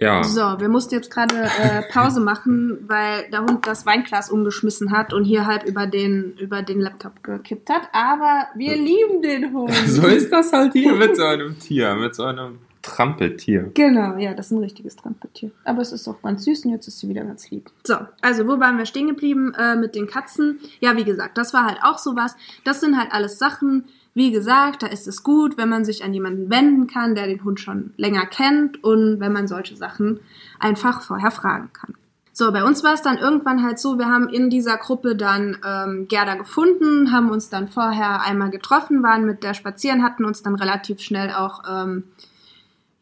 Ja. 0.00 0.22
So, 0.24 0.40
wir 0.58 0.68
mussten 0.68 0.94
jetzt 0.94 1.10
gerade 1.10 1.34
äh, 1.34 1.82
Pause 1.90 2.20
machen, 2.20 2.78
weil 2.86 3.30
der 3.30 3.40
Hund 3.42 3.66
das 3.66 3.86
Weinglas 3.86 4.30
umgeschmissen 4.30 4.90
hat 4.90 5.12
und 5.12 5.24
hier 5.24 5.46
halb 5.46 5.64
über 5.64 5.86
den, 5.86 6.34
über 6.38 6.62
den 6.62 6.80
Laptop 6.80 7.22
gekippt 7.22 7.70
hat. 7.70 7.82
Aber 7.92 8.46
wir 8.54 8.76
lieben 8.76 9.22
den 9.22 9.52
Hund. 9.52 9.74
so 9.86 10.06
ist 10.06 10.30
das 10.30 10.52
halt 10.52 10.72
hier 10.72 10.94
mit 10.94 11.16
so 11.16 11.24
einem 11.24 11.58
Tier, 11.58 11.94
mit 11.94 12.14
so 12.14 12.24
einem 12.24 12.58
Trampeltier. 12.86 13.72
Genau, 13.74 14.16
ja, 14.16 14.32
das 14.32 14.46
ist 14.46 14.52
ein 14.52 14.62
richtiges 14.62 14.94
Trampeltier. 14.94 15.50
Aber 15.64 15.82
es 15.82 15.90
ist 15.90 16.06
auch 16.06 16.22
ganz 16.22 16.44
süß 16.44 16.66
und 16.66 16.70
jetzt 16.70 16.86
ist 16.86 17.00
sie 17.00 17.08
wieder 17.08 17.24
ganz 17.24 17.50
lieb. 17.50 17.68
So, 17.84 17.96
also 18.20 18.46
wo 18.46 18.60
waren 18.60 18.78
wir 18.78 18.86
stehen 18.86 19.08
geblieben 19.08 19.52
äh, 19.58 19.74
mit 19.74 19.96
den 19.96 20.06
Katzen? 20.06 20.60
Ja, 20.78 20.96
wie 20.96 21.02
gesagt, 21.02 21.36
das 21.36 21.52
war 21.52 21.66
halt 21.66 21.78
auch 21.82 21.98
sowas. 21.98 22.36
Das 22.64 22.80
sind 22.80 22.96
halt 22.96 23.08
alles 23.10 23.38
Sachen, 23.38 23.86
wie 24.16 24.30
gesagt, 24.30 24.82
da 24.82 24.86
ist 24.86 25.06
es 25.06 25.22
gut, 25.22 25.58
wenn 25.58 25.68
man 25.68 25.84
sich 25.84 26.02
an 26.02 26.14
jemanden 26.14 26.48
wenden 26.48 26.86
kann, 26.86 27.14
der 27.14 27.26
den 27.26 27.44
Hund 27.44 27.60
schon 27.60 27.92
länger 27.98 28.24
kennt 28.24 28.82
und 28.82 29.20
wenn 29.20 29.30
man 29.30 29.46
solche 29.46 29.76
Sachen 29.76 30.20
einfach 30.58 31.02
vorher 31.02 31.30
fragen 31.30 31.68
kann. 31.74 31.94
So, 32.32 32.50
bei 32.50 32.64
uns 32.64 32.82
war 32.82 32.94
es 32.94 33.02
dann 33.02 33.18
irgendwann 33.18 33.62
halt 33.62 33.78
so, 33.78 33.98
wir 33.98 34.06
haben 34.06 34.30
in 34.30 34.48
dieser 34.48 34.78
Gruppe 34.78 35.16
dann 35.16 35.58
ähm, 35.66 36.08
Gerda 36.08 36.36
gefunden, 36.36 37.12
haben 37.12 37.30
uns 37.30 37.50
dann 37.50 37.68
vorher 37.68 38.22
einmal 38.22 38.48
getroffen, 38.48 39.02
waren 39.02 39.26
mit 39.26 39.42
der 39.42 39.52
spazieren, 39.52 40.02
hatten 40.02 40.24
uns 40.24 40.42
dann 40.42 40.54
relativ 40.54 41.00
schnell 41.00 41.34
auch 41.34 41.64
ähm, 41.70 42.04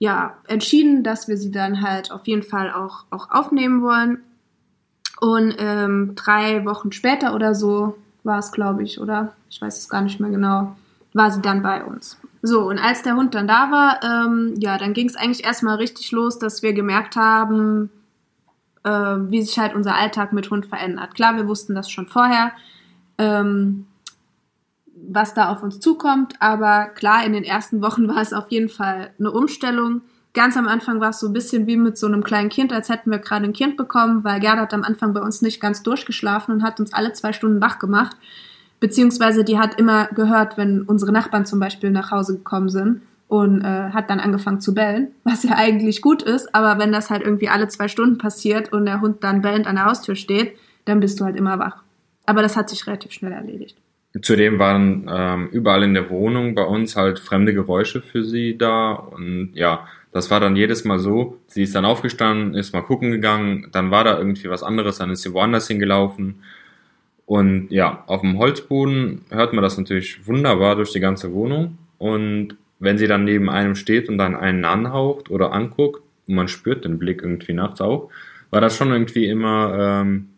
ja, 0.00 0.36
entschieden, 0.48 1.04
dass 1.04 1.28
wir 1.28 1.36
sie 1.36 1.52
dann 1.52 1.80
halt 1.80 2.10
auf 2.10 2.26
jeden 2.26 2.42
Fall 2.42 2.72
auch, 2.72 3.04
auch 3.10 3.30
aufnehmen 3.30 3.82
wollen. 3.82 4.18
Und 5.20 5.54
ähm, 5.58 6.16
drei 6.16 6.64
Wochen 6.64 6.90
später 6.90 7.36
oder 7.36 7.54
so 7.54 7.96
war 8.24 8.40
es, 8.40 8.50
glaube 8.50 8.82
ich, 8.82 8.98
oder? 8.98 9.32
Ich 9.48 9.62
weiß 9.62 9.78
es 9.78 9.88
gar 9.88 10.00
nicht 10.00 10.18
mehr 10.18 10.30
genau 10.30 10.74
war 11.14 11.30
sie 11.30 11.40
dann 11.40 11.62
bei 11.62 11.82
uns. 11.82 12.18
So, 12.42 12.68
und 12.68 12.78
als 12.78 13.02
der 13.02 13.16
Hund 13.16 13.34
dann 13.34 13.48
da 13.48 13.70
war, 13.70 14.00
ähm, 14.02 14.54
ja, 14.58 14.76
dann 14.76 14.92
ging 14.92 15.08
es 15.08 15.16
eigentlich 15.16 15.44
erstmal 15.44 15.76
richtig 15.76 16.12
los, 16.12 16.38
dass 16.38 16.62
wir 16.62 16.74
gemerkt 16.74 17.16
haben, 17.16 17.88
äh, 18.82 18.90
wie 18.90 19.40
sich 19.40 19.58
halt 19.58 19.74
unser 19.74 19.94
Alltag 19.94 20.34
mit 20.34 20.50
Hund 20.50 20.66
verändert. 20.66 21.14
Klar, 21.14 21.36
wir 21.36 21.48
wussten 21.48 21.74
das 21.74 21.90
schon 21.90 22.08
vorher, 22.08 22.52
ähm, 23.16 23.86
was 24.94 25.34
da 25.34 25.50
auf 25.50 25.62
uns 25.62 25.80
zukommt, 25.80 26.34
aber 26.40 26.86
klar, 26.86 27.24
in 27.24 27.32
den 27.32 27.44
ersten 27.44 27.80
Wochen 27.80 28.08
war 28.08 28.20
es 28.20 28.32
auf 28.32 28.50
jeden 28.50 28.68
Fall 28.68 29.10
eine 29.18 29.30
Umstellung. 29.30 30.02
Ganz 30.34 30.56
am 30.56 30.66
Anfang 30.66 31.00
war 31.00 31.10
es 31.10 31.20
so 31.20 31.28
ein 31.28 31.32
bisschen 31.32 31.66
wie 31.66 31.76
mit 31.76 31.96
so 31.96 32.08
einem 32.08 32.24
kleinen 32.24 32.48
Kind, 32.48 32.72
als 32.72 32.88
hätten 32.88 33.10
wir 33.10 33.20
gerade 33.20 33.44
ein 33.44 33.52
Kind 33.52 33.76
bekommen, 33.76 34.24
weil 34.24 34.40
Gerda 34.40 34.62
hat 34.62 34.74
am 34.74 34.82
Anfang 34.82 35.14
bei 35.14 35.20
uns 35.20 35.42
nicht 35.42 35.60
ganz 35.60 35.82
durchgeschlafen 35.84 36.52
und 36.52 36.62
hat 36.64 36.80
uns 36.80 36.92
alle 36.92 37.12
zwei 37.12 37.32
Stunden 37.32 37.60
wach 37.60 37.78
gemacht. 37.78 38.16
Beziehungsweise 38.80 39.44
die 39.44 39.58
hat 39.58 39.78
immer 39.78 40.08
gehört, 40.08 40.56
wenn 40.58 40.82
unsere 40.82 41.12
Nachbarn 41.12 41.46
zum 41.46 41.60
Beispiel 41.60 41.90
nach 41.90 42.10
Hause 42.10 42.36
gekommen 42.36 42.68
sind 42.68 43.02
und 43.28 43.62
äh, 43.62 43.90
hat 43.90 44.10
dann 44.10 44.20
angefangen 44.20 44.60
zu 44.60 44.74
bellen, 44.74 45.08
was 45.24 45.42
ja 45.42 45.56
eigentlich 45.56 46.02
gut 46.02 46.22
ist, 46.22 46.54
aber 46.54 46.78
wenn 46.78 46.92
das 46.92 47.10
halt 47.10 47.22
irgendwie 47.22 47.48
alle 47.48 47.68
zwei 47.68 47.88
Stunden 47.88 48.18
passiert 48.18 48.72
und 48.72 48.86
der 48.86 49.00
Hund 49.00 49.24
dann 49.24 49.42
bellend 49.42 49.66
an 49.66 49.76
der 49.76 49.86
Haustür 49.86 50.16
steht, 50.16 50.56
dann 50.84 51.00
bist 51.00 51.20
du 51.20 51.24
halt 51.24 51.36
immer 51.36 51.58
wach. 51.58 51.82
Aber 52.26 52.42
das 52.42 52.56
hat 52.56 52.70
sich 52.70 52.86
relativ 52.86 53.12
schnell 53.12 53.32
erledigt. 53.32 53.76
Zudem 54.22 54.58
waren 54.60 55.10
ähm, 55.12 55.48
überall 55.48 55.82
in 55.82 55.94
der 55.94 56.08
Wohnung 56.08 56.54
bei 56.54 56.62
uns 56.62 56.94
halt 56.94 57.18
fremde 57.18 57.52
Geräusche 57.52 58.00
für 58.00 58.22
sie 58.22 58.56
da 58.56 58.92
und 58.92 59.50
ja, 59.54 59.88
das 60.12 60.30
war 60.30 60.38
dann 60.38 60.54
jedes 60.54 60.84
Mal 60.84 61.00
so. 61.00 61.38
Sie 61.48 61.64
ist 61.64 61.74
dann 61.74 61.84
aufgestanden, 61.84 62.54
ist 62.54 62.72
mal 62.72 62.82
gucken 62.82 63.10
gegangen, 63.10 63.66
dann 63.72 63.90
war 63.90 64.04
da 64.04 64.16
irgendwie 64.16 64.48
was 64.48 64.62
anderes, 64.62 64.98
dann 64.98 65.10
ist 65.10 65.22
sie 65.22 65.32
woanders 65.32 65.66
hingelaufen 65.66 66.36
und 67.26 67.70
ja, 67.70 68.04
auf 68.06 68.20
dem 68.20 68.38
Holzboden 68.38 69.22
hört 69.30 69.52
man 69.52 69.62
das 69.62 69.78
natürlich 69.78 70.26
wunderbar 70.26 70.76
durch 70.76 70.92
die 70.92 71.00
ganze 71.00 71.32
Wohnung. 71.32 71.78
Und 71.98 72.56
wenn 72.78 72.98
sie 72.98 73.06
dann 73.06 73.24
neben 73.24 73.48
einem 73.48 73.76
steht 73.76 74.08
und 74.08 74.18
dann 74.18 74.36
einen 74.36 74.64
anhaucht 74.64 75.30
oder 75.30 75.52
anguckt, 75.52 76.02
und 76.26 76.34
man 76.34 76.48
spürt 76.48 76.84
den 76.84 76.98
Blick 76.98 77.22
irgendwie 77.22 77.52
nachts 77.52 77.80
auch, 77.80 78.10
war 78.50 78.60
das 78.60 78.76
schon 78.76 78.92
irgendwie 78.92 79.26
immer, 79.26 80.02
ähm, 80.02 80.28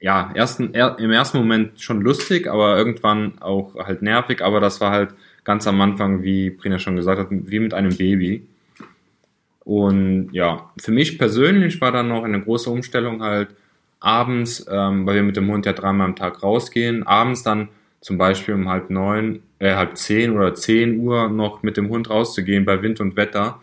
ja, 0.00 0.30
ersten, 0.34 0.74
er, 0.74 0.98
im 0.98 1.10
ersten 1.10 1.38
Moment 1.38 1.80
schon 1.80 2.00
lustig, 2.00 2.48
aber 2.48 2.76
irgendwann 2.76 3.40
auch 3.40 3.74
halt 3.76 4.02
nervig. 4.02 4.42
Aber 4.42 4.60
das 4.60 4.80
war 4.80 4.90
halt 4.90 5.14
ganz 5.44 5.66
am 5.66 5.80
Anfang, 5.80 6.22
wie 6.22 6.50
Brina 6.50 6.78
schon 6.78 6.96
gesagt 6.96 7.20
hat, 7.20 7.28
wie 7.30 7.60
mit 7.60 7.74
einem 7.74 7.96
Baby. 7.96 8.46
Und 9.60 10.30
ja, 10.32 10.72
für 10.76 10.90
mich 10.90 11.18
persönlich 11.18 11.80
war 11.80 11.92
dann 11.92 12.08
noch 12.08 12.24
eine 12.24 12.40
große 12.40 12.68
Umstellung 12.68 13.22
halt, 13.22 13.54
abends, 14.04 14.66
ähm, 14.70 15.06
weil 15.06 15.16
wir 15.16 15.22
mit 15.22 15.36
dem 15.36 15.50
Hund 15.50 15.66
ja 15.66 15.72
dreimal 15.72 16.08
am 16.08 16.16
Tag 16.16 16.42
rausgehen, 16.42 17.06
abends 17.06 17.42
dann 17.42 17.68
zum 18.00 18.18
Beispiel 18.18 18.54
um 18.54 18.68
halb 18.68 18.90
neun, 18.90 19.42
äh, 19.58 19.74
halb 19.74 19.96
zehn 19.96 20.32
oder 20.36 20.54
zehn 20.54 20.98
Uhr 21.00 21.28
noch 21.28 21.62
mit 21.62 21.76
dem 21.76 21.88
Hund 21.88 22.10
rauszugehen 22.10 22.64
bei 22.64 22.82
Wind 22.82 23.00
und 23.00 23.16
Wetter 23.16 23.60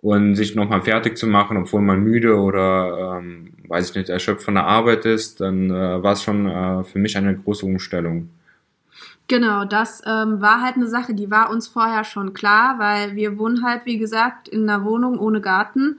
und 0.00 0.36
sich 0.36 0.54
nochmal 0.54 0.82
fertig 0.82 1.18
zu 1.18 1.26
machen, 1.26 1.56
obwohl 1.56 1.82
man 1.82 2.02
müde 2.02 2.36
oder, 2.36 3.18
ähm, 3.18 3.52
weiß 3.66 3.90
ich 3.90 3.96
nicht, 3.96 4.08
erschöpft 4.08 4.44
von 4.44 4.54
der 4.54 4.66
Arbeit 4.66 5.04
ist, 5.04 5.40
dann 5.40 5.70
äh, 5.70 6.02
war 6.02 6.12
es 6.12 6.22
schon 6.22 6.46
äh, 6.46 6.84
für 6.84 7.00
mich 7.00 7.16
eine 7.16 7.36
große 7.36 7.66
Umstellung. 7.66 8.30
Genau, 9.28 9.64
das 9.64 10.02
ähm, 10.06 10.40
war 10.40 10.62
halt 10.62 10.76
eine 10.76 10.86
Sache, 10.86 11.12
die 11.12 11.30
war 11.30 11.50
uns 11.50 11.66
vorher 11.66 12.04
schon 12.04 12.32
klar, 12.32 12.78
weil 12.78 13.16
wir 13.16 13.36
wohnen 13.38 13.64
halt, 13.64 13.84
wie 13.84 13.98
gesagt, 13.98 14.46
in 14.46 14.68
einer 14.68 14.84
Wohnung 14.84 15.18
ohne 15.18 15.40
Garten. 15.40 15.98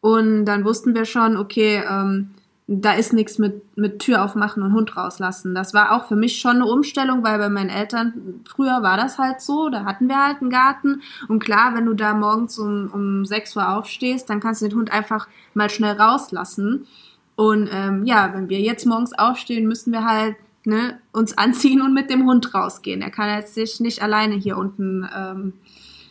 Und 0.00 0.44
dann 0.44 0.64
wussten 0.64 0.94
wir 0.94 1.04
schon, 1.04 1.36
okay, 1.36 1.82
ähm, 1.90 2.30
da 2.72 2.92
ist 2.92 3.12
nichts 3.12 3.38
mit, 3.38 3.76
mit 3.76 3.98
Tür 3.98 4.24
aufmachen 4.24 4.62
und 4.62 4.72
Hund 4.72 4.96
rauslassen. 4.96 5.56
Das 5.56 5.74
war 5.74 5.90
auch 5.90 6.06
für 6.06 6.14
mich 6.14 6.38
schon 6.38 6.56
eine 6.56 6.66
Umstellung, 6.66 7.24
weil 7.24 7.36
bei 7.38 7.48
meinen 7.48 7.68
Eltern, 7.68 8.44
früher 8.48 8.80
war 8.80 8.96
das 8.96 9.18
halt 9.18 9.40
so, 9.40 9.70
da 9.70 9.84
hatten 9.84 10.08
wir 10.08 10.24
halt 10.24 10.40
einen 10.40 10.50
Garten. 10.50 11.02
Und 11.26 11.40
klar, 11.40 11.74
wenn 11.74 11.86
du 11.86 11.94
da 11.94 12.14
morgens 12.14 12.60
um, 12.60 12.88
um 12.92 13.24
6 13.24 13.56
Uhr 13.56 13.76
aufstehst, 13.76 14.30
dann 14.30 14.38
kannst 14.38 14.62
du 14.62 14.68
den 14.68 14.78
Hund 14.78 14.92
einfach 14.92 15.26
mal 15.52 15.68
schnell 15.68 15.96
rauslassen. 15.96 16.86
Und 17.34 17.68
ähm, 17.72 18.04
ja, 18.04 18.30
wenn 18.34 18.48
wir 18.48 18.60
jetzt 18.60 18.86
morgens 18.86 19.18
aufstehen, 19.18 19.66
müssen 19.66 19.92
wir 19.92 20.04
halt 20.04 20.36
ne, 20.64 21.00
uns 21.10 21.36
anziehen 21.36 21.82
und 21.82 21.92
mit 21.92 22.08
dem 22.08 22.24
Hund 22.24 22.54
rausgehen. 22.54 23.02
Er 23.02 23.10
kann 23.10 23.34
jetzt 23.34 23.54
sich 23.54 23.80
nicht 23.80 24.00
alleine 24.00 24.36
hier 24.36 24.56
unten 24.56 25.08
ähm, 25.12 25.54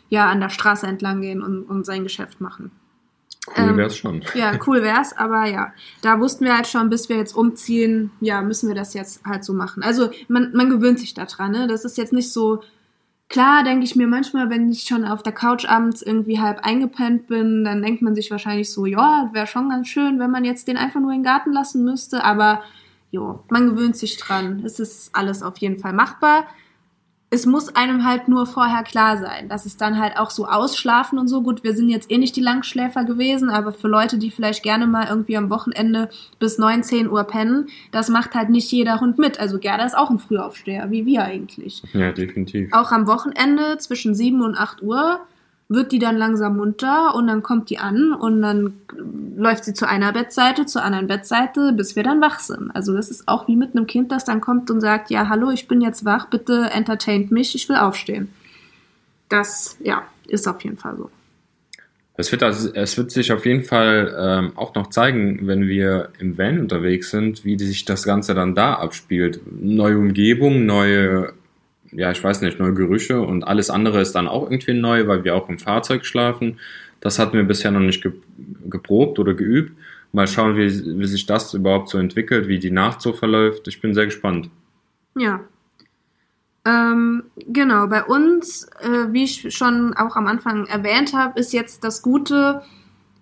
ja 0.10 0.30
an 0.30 0.42
der 0.42 0.50
Straße 0.50 0.86
entlang 0.86 1.22
gehen 1.22 1.42
und, 1.42 1.64
und 1.64 1.86
sein 1.86 2.04
Geschäft 2.04 2.42
machen. 2.42 2.72
Cool 3.58 3.78
wär's 3.78 3.98
schon. 3.98 4.24
ja, 4.36 4.58
cool 4.68 4.82
wär's, 4.82 5.18
aber 5.18 5.46
ja, 5.46 5.74
da 6.02 6.20
wussten 6.20 6.46
wir 6.46 6.56
halt 6.56 6.68
schon, 6.68 6.90
bis 6.90 7.10
wir 7.10 7.18
jetzt 7.18 7.36
umziehen, 7.36 8.12
ja, 8.22 8.42
müssen 8.42 8.68
wir 8.68 8.76
das 8.76 8.94
jetzt 8.94 9.26
halt 9.26 9.44
so 9.44 9.54
machen. 9.54 9.84
Also 9.84 10.12
man, 10.28 10.52
man 10.54 10.70
gewöhnt 10.70 11.00
sich 11.00 11.14
daran, 11.14 11.52
ne? 11.52 11.68
Das 11.68 11.86
ist 11.86 11.98
jetzt 11.98 12.14
nicht 12.14 12.32
so 12.32 12.62
Klar, 13.30 13.64
denke 13.64 13.84
ich 13.86 13.96
mir 13.96 14.08
manchmal, 14.08 14.50
wenn 14.50 14.72
ich 14.72 14.82
schon 14.82 15.06
auf 15.06 15.22
der 15.22 15.34
Couch 15.34 15.66
abends 15.70 16.02
irgendwie 16.02 16.40
halb 16.40 16.66
eingepennt 16.66 17.28
bin, 17.28 17.64
dann 17.64 17.84
denkt 17.84 18.02
man 18.02 18.16
sich 18.16 18.32
wahrscheinlich 18.32 18.72
so, 18.72 18.88
ja, 18.88 19.30
wäre 19.34 19.46
schon 19.46 19.70
ganz 19.70 19.88
schön, 19.88 20.20
wenn 20.20 20.32
man 20.32 20.46
jetzt 20.46 20.68
den 20.68 20.78
einfach 20.78 21.00
nur 21.00 21.12
in 21.12 21.20
den 21.20 21.24
Garten 21.24 21.54
lassen 21.54 21.84
müsste, 21.84 22.24
aber 22.24 22.64
jo, 23.12 23.44
man 23.50 23.70
gewöhnt 23.70 23.96
sich 23.96 24.18
dran. 24.18 24.64
Es 24.66 24.80
ist 24.80 25.16
alles 25.16 25.44
auf 25.44 25.58
jeden 25.60 25.78
Fall 25.78 25.94
machbar 25.94 26.48
es 27.32 27.46
muss 27.46 27.76
einem 27.76 28.06
halt 28.06 28.28
nur 28.28 28.48
vorher 28.48 28.84
klar 28.84 29.18
sein, 29.18 29.50
dass 29.50 29.66
es 29.66 29.78
dann 29.78 30.00
halt 30.00 30.18
auch 30.18 30.32
so 30.32 30.48
ausschlafen 30.48 31.20
und 31.20 31.28
so. 31.28 31.44
Gut, 31.44 31.64
wir 31.64 31.76
sind 31.76 31.90
jetzt 31.90 32.10
eh 32.10 32.18
nicht 32.18 32.36
die 32.36 32.42
Langschläfer 32.42 33.04
gewesen, 33.04 33.50
aber 33.50 33.72
für 33.72 33.88
Leute, 33.88 34.18
die 34.18 34.32
vielleicht 34.32 34.64
gerne 34.64 34.88
mal 34.88 35.08
irgendwie 35.08 35.38
am 35.38 35.50
Wochenende 35.52 36.10
bis 36.40 36.58
9, 36.58 36.84
10 36.84 37.10
Uhr 37.10 37.24
pennen, 37.26 37.68
das 37.92 38.10
macht 38.10 38.34
halt 38.34 38.50
nicht 38.50 38.72
jeder 38.72 39.00
Hund 39.00 39.20
mit. 39.20 39.40
Also 39.40 39.60
Gerda 39.60 39.86
ist 39.86 39.98
auch 39.98 40.10
ein 40.10 40.18
Frühaufsteher, 40.18 40.90
wie 40.90 41.06
wir 41.06 41.24
eigentlich. 41.24 41.84
Ja, 41.94 42.12
definitiv. 42.12 42.74
Auch 42.74 42.92
am 42.92 43.06
Wochenende 43.06 43.78
zwischen 43.78 44.16
7 44.16 44.42
und 44.42 44.56
8 44.56 44.82
Uhr 44.82 45.20
wird 45.70 45.92
die 45.92 46.00
dann 46.00 46.18
langsam 46.18 46.58
munter 46.58 47.14
und 47.14 47.28
dann 47.28 47.44
kommt 47.44 47.70
die 47.70 47.78
an 47.78 48.12
und 48.12 48.42
dann 48.42 48.74
läuft 49.38 49.66
sie 49.66 49.76
zu 49.76 49.88
einer 49.88 50.12
Bettseite, 50.12 50.66
zur 50.66 50.84
anderen 50.84 51.06
Bettseite, 51.06 51.74
bis 51.74 51.96
wir 51.96 52.02
dann 52.02 52.20
wach 52.22 52.40
sind. 52.40 52.72
Also 52.72 52.96
das 52.96 53.10
ist 53.10 53.28
auch 53.28 53.48
wie 53.48 53.56
mit 53.56 53.76
einem 53.76 53.86
Kind, 53.86 54.12
das 54.12 54.26
dann 54.26 54.42
kommt 54.42 54.72
und 54.72 54.82
sagt, 54.82 55.12
ja, 55.12 55.30
hallo, 55.30 55.52
ich 55.52 55.68
bin 55.68 55.80
jetzt 55.80 56.04
wach, 56.06 56.26
bitte 56.26 56.72
entertaint 56.74 57.32
mich, 57.32 57.54
ich 57.54 57.70
will 57.70 57.76
aufstehen. 57.76 58.30
Das, 59.30 59.78
ja, 59.84 60.02
ist 60.28 60.48
auf 60.48 60.64
jeden 60.64 60.78
Fall 60.78 60.98
so. 60.98 61.12
Es 62.18 62.32
wird, 62.32 62.44
also, 62.44 62.74
es 62.74 62.98
wird 62.98 63.12
sich 63.12 63.32
auf 63.32 63.46
jeden 63.46 63.64
Fall 63.64 64.14
ähm, 64.20 64.52
auch 64.58 64.76
noch 64.76 64.88
zeigen, 64.88 65.48
wenn 65.48 65.68
wir 65.68 66.10
im 66.20 66.38
Van 66.38 66.60
unterwegs 66.60 67.12
sind, 67.12 67.46
wie 67.46 67.58
sich 67.58 67.86
das 67.86 68.04
Ganze 68.04 68.34
dann 68.34 68.56
da 68.56 68.74
abspielt. 68.74 69.40
Neue 69.50 69.98
Umgebung, 69.98 70.66
neue 70.66 71.32
ja, 71.92 72.12
ich 72.12 72.24
weiß 72.24 72.42
nicht, 72.42 72.60
neue 72.60 72.74
Gerüche 72.74 73.22
und 73.22 73.44
alles 73.44 73.70
andere 73.70 74.02
ist 74.02 74.14
dann 74.14 74.28
auch 74.28 74.50
irgendwie 74.50 74.74
neu, 74.74 75.08
weil 75.08 75.24
wir 75.24 75.36
auch 75.36 75.50
im 75.50 75.60
Fahrzeug 75.60 76.06
schlafen. 76.06 76.60
Das 77.02 77.20
hatten 77.20 77.34
wir 77.34 77.44
bisher 77.44 77.72
noch 77.72 77.80
nicht 77.80 78.04
ge 78.04 78.12
geprobt 78.70 79.20
oder 79.20 79.34
geübt. 79.34 79.74
Mal 80.12 80.28
schauen, 80.28 80.56
wie, 80.56 81.00
wie 81.00 81.08
sich 81.08 81.26
das 81.26 81.54
überhaupt 81.54 81.90
so 81.90 81.98
entwickelt, 81.98 82.48
wie 82.48 82.60
die 82.60 82.72
Nacht 82.72 83.02
so 83.02 83.14
verläuft. 83.14 83.68
Ich 83.68 83.82
bin 83.82 83.94
sehr 83.94 84.06
gespannt. 84.06 84.50
Ja. 85.16 85.42
Ähm, 86.66 87.24
genau, 87.38 87.88
bei 87.88 88.04
uns, 88.04 88.68
äh, 88.82 89.12
wie 89.12 89.24
ich 89.24 89.56
schon 89.56 89.94
auch 89.94 90.16
am 90.16 90.28
Anfang 90.28 90.66
erwähnt 90.66 91.14
habe, 91.14 91.40
ist 91.40 91.54
jetzt 91.54 91.84
das 91.84 92.02
Gute, 92.02 92.62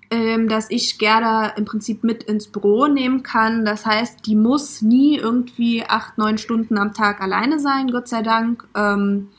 ähm, 0.10 0.48
dass 0.48 0.70
ich 0.70 0.98
Gerda 0.98 1.48
im 1.58 1.66
Prinzip 1.66 2.04
mit 2.04 2.24
ins 2.24 2.48
Büro 2.48 2.88
nehmen 2.88 3.24
kann. 3.24 3.66
Das 3.66 3.86
heißt, 3.86 4.26
die 4.26 4.36
muss 4.36 4.82
nie 4.82 5.18
irgendwie 5.18 5.84
acht, 5.88 6.18
neun 6.18 6.38
Stunden 6.38 6.78
am 6.78 6.94
Tag 6.94 7.22
alleine 7.22 7.60
sein, 7.60 7.92
Gott 7.92 8.08
sei 8.08 8.22
Dank. 8.22 8.68
Ähm, 8.76 9.30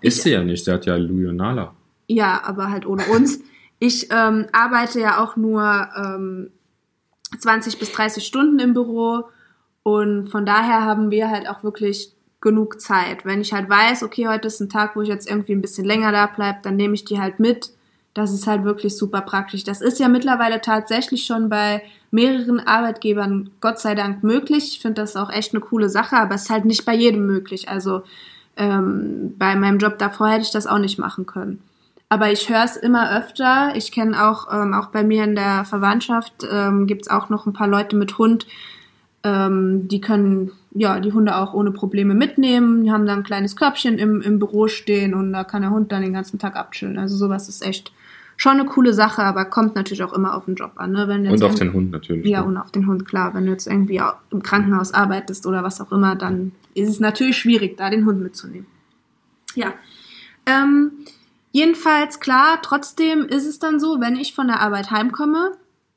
ist 0.00 0.18
ich, 0.18 0.22
sie 0.22 0.30
ja 0.32 0.42
nicht, 0.42 0.64
sie 0.64 0.72
hat 0.72 0.86
ja 0.86 0.96
Luyonala. 0.96 1.74
Ja, 2.06 2.42
aber 2.44 2.70
halt 2.70 2.86
ohne 2.86 3.04
uns. 3.06 3.40
Ich 3.78 4.08
ähm, 4.10 4.46
arbeite 4.52 5.00
ja 5.00 5.22
auch 5.22 5.36
nur 5.36 5.88
ähm, 5.96 6.50
20 7.38 7.78
bis 7.78 7.92
30 7.92 8.24
Stunden 8.24 8.58
im 8.58 8.74
Büro 8.74 9.24
und 9.82 10.28
von 10.28 10.46
daher 10.46 10.82
haben 10.82 11.10
wir 11.10 11.30
halt 11.30 11.48
auch 11.48 11.64
wirklich 11.64 12.14
genug 12.40 12.80
Zeit. 12.80 13.24
Wenn 13.24 13.40
ich 13.40 13.52
halt 13.52 13.68
weiß, 13.68 14.02
okay, 14.02 14.28
heute 14.28 14.48
ist 14.48 14.60
ein 14.60 14.68
Tag, 14.68 14.96
wo 14.96 15.02
ich 15.02 15.08
jetzt 15.08 15.28
irgendwie 15.28 15.52
ein 15.52 15.62
bisschen 15.62 15.86
länger 15.86 16.12
da 16.12 16.26
bleibe, 16.26 16.58
dann 16.62 16.76
nehme 16.76 16.94
ich 16.94 17.04
die 17.04 17.18
halt 17.18 17.40
mit 17.40 17.70
das 18.14 18.32
ist 18.32 18.46
halt 18.46 18.64
wirklich 18.64 18.96
super 18.96 19.20
praktisch. 19.20 19.64
Das 19.64 19.80
ist 19.80 19.98
ja 19.98 20.08
mittlerweile 20.08 20.60
tatsächlich 20.60 21.26
schon 21.26 21.48
bei 21.48 21.82
mehreren 22.10 22.60
Arbeitgebern 22.60 23.50
Gott 23.60 23.80
sei 23.80 23.94
Dank 23.94 24.22
möglich. 24.22 24.68
Ich 24.72 24.80
finde 24.80 25.02
das 25.02 25.16
auch 25.16 25.30
echt 25.30 25.52
eine 25.52 25.60
coole 25.60 25.88
Sache, 25.88 26.16
aber 26.16 26.36
es 26.36 26.42
ist 26.42 26.50
halt 26.50 26.64
nicht 26.64 26.84
bei 26.84 26.94
jedem 26.94 27.26
möglich. 27.26 27.68
Also 27.68 28.02
ähm, 28.56 29.34
bei 29.36 29.56
meinem 29.56 29.78
Job 29.78 29.98
davor 29.98 30.28
hätte 30.28 30.42
ich 30.42 30.52
das 30.52 30.68
auch 30.68 30.78
nicht 30.78 30.98
machen 30.98 31.26
können. 31.26 31.60
Aber 32.08 32.30
ich 32.30 32.48
höre 32.48 32.62
es 32.62 32.76
immer 32.76 33.16
öfter. 33.18 33.72
Ich 33.74 33.90
kenne 33.90 34.28
auch, 34.28 34.46
ähm, 34.52 34.74
auch 34.74 34.86
bei 34.86 35.02
mir 35.02 35.24
in 35.24 35.34
der 35.34 35.64
Verwandtschaft 35.64 36.46
ähm, 36.48 36.86
gibt 36.86 37.02
es 37.02 37.10
auch 37.10 37.30
noch 37.30 37.46
ein 37.46 37.52
paar 37.52 37.66
Leute 37.66 37.96
mit 37.96 38.16
Hund, 38.18 38.46
ähm, 39.24 39.88
die 39.88 40.00
können 40.02 40.52
ja 40.72 41.00
die 41.00 41.12
Hunde 41.12 41.36
auch 41.36 41.54
ohne 41.54 41.72
Probleme 41.72 42.14
mitnehmen. 42.14 42.84
Die 42.84 42.92
haben 42.92 43.06
dann 43.06 43.20
ein 43.20 43.24
kleines 43.24 43.56
Körbchen 43.56 43.98
im, 43.98 44.20
im 44.20 44.38
Büro 44.38 44.68
stehen 44.68 45.14
und 45.14 45.32
da 45.32 45.44
kann 45.44 45.62
der 45.62 45.70
Hund 45.70 45.90
dann 45.90 46.02
den 46.02 46.12
ganzen 46.12 46.38
Tag 46.38 46.56
abchillen. 46.56 46.98
Also 46.98 47.16
sowas 47.16 47.48
ist 47.48 47.64
echt 47.64 47.90
schon 48.36 48.52
eine 48.52 48.64
coole 48.64 48.92
Sache, 48.92 49.22
aber 49.22 49.44
kommt 49.44 49.74
natürlich 49.74 50.02
auch 50.02 50.12
immer 50.12 50.36
auf 50.36 50.46
den 50.46 50.54
Job 50.54 50.72
an. 50.76 50.92
Ne? 50.92 51.30
und 51.30 51.42
auf 51.42 51.54
den 51.54 51.72
Hund 51.72 51.90
natürlich. 51.90 52.26
Ja, 52.26 52.40
ne? 52.40 52.46
und 52.46 52.56
auf 52.56 52.70
den 52.70 52.86
Hund, 52.86 53.06
klar. 53.06 53.34
Wenn 53.34 53.46
du 53.46 53.52
jetzt 53.52 53.66
irgendwie 53.66 54.02
im 54.30 54.42
Krankenhaus 54.42 54.92
arbeitest 54.92 55.46
oder 55.46 55.62
was 55.62 55.80
auch 55.80 55.92
immer, 55.92 56.16
dann 56.16 56.52
ist 56.74 56.88
es 56.88 57.00
natürlich 57.00 57.36
schwierig, 57.36 57.76
da 57.76 57.90
den 57.90 58.06
Hund 58.06 58.20
mitzunehmen. 58.20 58.66
Ja. 59.54 59.74
Ähm, 60.46 60.92
jedenfalls, 61.52 62.20
klar, 62.20 62.58
trotzdem 62.62 63.24
ist 63.24 63.46
es 63.46 63.58
dann 63.58 63.80
so, 63.80 64.00
wenn 64.00 64.16
ich 64.16 64.34
von 64.34 64.48
der 64.48 64.60
Arbeit 64.60 64.90
heimkomme, 64.90 65.52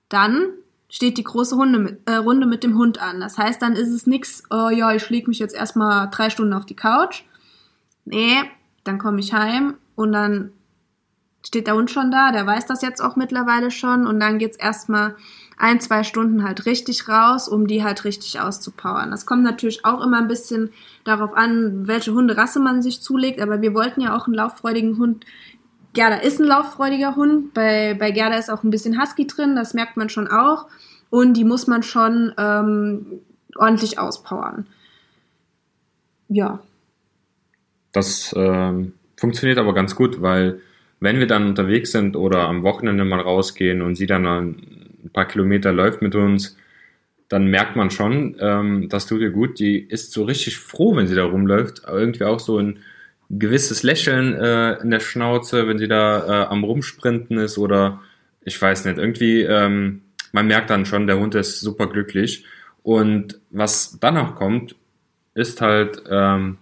dann 0.09 0.49
steht 0.89 1.17
die 1.17 1.23
große 1.23 1.55
Hunde 1.55 1.79
mit, 1.79 1.99
äh, 2.05 2.15
Runde 2.15 2.47
mit 2.47 2.63
dem 2.63 2.77
Hund 2.77 3.01
an. 3.01 3.19
Das 3.19 3.37
heißt, 3.37 3.61
dann 3.61 3.73
ist 3.73 3.89
es 3.89 4.07
nix, 4.07 4.43
oh 4.49 4.69
ja, 4.69 4.93
ich 4.93 5.09
lege 5.09 5.27
mich 5.27 5.39
jetzt 5.39 5.55
erstmal 5.55 6.09
drei 6.09 6.29
Stunden 6.29 6.53
auf 6.53 6.65
die 6.65 6.75
Couch. 6.75 7.23
Nee, 8.05 8.37
dann 8.83 8.99
komme 8.99 9.19
ich 9.19 9.33
heim 9.33 9.75
und 9.95 10.13
dann 10.13 10.51
steht 11.47 11.67
der 11.67 11.75
Hund 11.75 11.89
schon 11.89 12.11
da, 12.11 12.33
der 12.33 12.45
weiß 12.45 12.65
das 12.65 12.81
jetzt 12.81 13.01
auch 13.01 13.15
mittlerweile 13.15 13.71
schon 13.71 14.05
und 14.05 14.19
dann 14.19 14.37
geht's 14.37 14.57
erstmal 14.57 15.15
ein, 15.57 15.79
zwei 15.79 16.03
Stunden 16.03 16.43
halt 16.43 16.65
richtig 16.65 17.07
raus, 17.07 17.47
um 17.47 17.67
die 17.67 17.85
halt 17.85 18.03
richtig 18.03 18.41
auszupowern. 18.41 19.11
Das 19.11 19.25
kommt 19.25 19.43
natürlich 19.43 19.85
auch 19.85 20.03
immer 20.03 20.17
ein 20.17 20.27
bisschen 20.27 20.71
darauf 21.05 21.33
an, 21.33 21.87
welche 21.87 22.13
Hunderasse 22.13 22.59
man 22.59 22.81
sich 22.81 23.01
zulegt, 23.01 23.41
aber 23.41 23.61
wir 23.61 23.73
wollten 23.73 24.01
ja 24.01 24.15
auch 24.15 24.27
einen 24.27 24.35
lauffreudigen 24.35 24.97
Hund. 24.97 25.25
Gerda 25.93 26.17
ist 26.17 26.41
ein 26.41 26.47
lauffreudiger 26.47 27.15
Hund, 27.15 27.53
bei, 27.53 27.95
bei 27.97 28.11
Gerda 28.11 28.35
ist 28.35 28.51
auch 28.51 28.63
ein 28.63 28.69
bisschen 28.69 29.01
Husky 29.01 29.25
drin, 29.25 29.55
das 29.55 29.73
merkt 29.73 29.95
man 29.95 30.09
schon 30.09 30.27
auch 30.27 30.67
und 31.09 31.35
die 31.35 31.45
muss 31.45 31.65
man 31.65 31.81
schon 31.81 32.33
ähm, 32.37 33.21
ordentlich 33.55 33.99
auspowern. 33.99 34.67
Ja. 36.27 36.59
Das 37.93 38.35
ähm, 38.37 38.93
funktioniert 39.15 39.57
aber 39.57 39.73
ganz 39.73 39.95
gut, 39.95 40.21
weil 40.21 40.61
wenn 40.99 41.19
wir 41.19 41.27
dann 41.27 41.47
unterwegs 41.47 41.91
sind 41.91 42.15
oder 42.15 42.47
am 42.47 42.63
Wochenende 42.63 43.05
mal 43.05 43.19
rausgehen 43.19 43.81
und 43.81 43.95
sie 43.95 44.07
dann 44.07 44.25
ein 44.25 45.09
paar 45.13 45.25
Kilometer 45.25 45.71
läuft 45.71 46.01
mit 46.01 46.15
uns, 46.15 46.57
dann 47.29 47.47
merkt 47.47 47.75
man 47.75 47.91
schon, 47.91 48.35
ähm, 48.39 48.87
das 48.89 49.05
tut 49.05 49.21
ihr 49.21 49.31
gut. 49.31 49.59
Die 49.59 49.79
ist 49.79 50.11
so 50.11 50.23
richtig 50.23 50.57
froh, 50.57 50.95
wenn 50.95 51.07
sie 51.07 51.15
da 51.15 51.25
rumläuft. 51.25 51.83
Irgendwie 51.87 52.23
auch 52.23 52.39
so 52.39 52.57
ein 52.57 52.79
gewisses 53.29 53.83
Lächeln 53.83 54.33
äh, 54.33 54.73
in 54.81 54.91
der 54.91 55.01
Schnauze, 55.01 55.67
wenn 55.67 55.77
sie 55.77 55.87
da 55.87 56.25
äh, 56.25 56.47
am 56.47 56.63
Rumsprinten 56.63 57.37
ist 57.37 57.57
oder 57.57 58.01
ich 58.41 58.61
weiß 58.61 58.85
nicht, 58.85 58.97
irgendwie, 58.97 59.41
ähm, 59.41 60.03
man 60.31 60.47
merkt 60.47 60.69
dann 60.69 60.85
schon, 60.85 61.07
der 61.07 61.19
Hund 61.19 61.35
ist 61.35 61.59
super 61.59 61.87
glücklich. 61.87 62.45
Und 62.81 63.41
was 63.49 63.97
danach 63.99 64.35
kommt, 64.35 64.75
ist 65.33 65.59
halt 65.59 66.03
ähm, 66.09 66.57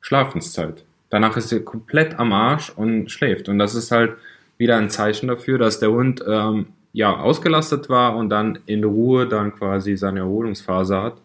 Schlafenszeit. 0.00 0.84
Danach 1.10 1.36
ist 1.36 1.48
sie 1.48 1.60
komplett 1.60 2.18
am 2.18 2.32
Arsch 2.32 2.70
und 2.70 3.10
schläft. 3.10 3.48
Und 3.48 3.58
das 3.58 3.74
ist 3.74 3.90
halt 3.90 4.16
wieder 4.58 4.76
ein 4.76 4.90
Zeichen 4.90 5.28
dafür, 5.28 5.58
dass 5.58 5.80
der 5.80 5.90
Hund 5.90 6.24
ähm, 6.26 6.66
ja 6.92 7.16
ausgelastet 7.16 7.88
war 7.88 8.16
und 8.16 8.30
dann 8.30 8.60
in 8.66 8.84
Ruhe 8.84 9.26
dann 9.26 9.54
quasi 9.54 9.96
seine 9.96 10.20
Erholungsphase 10.20 11.02
hat. 11.02 11.16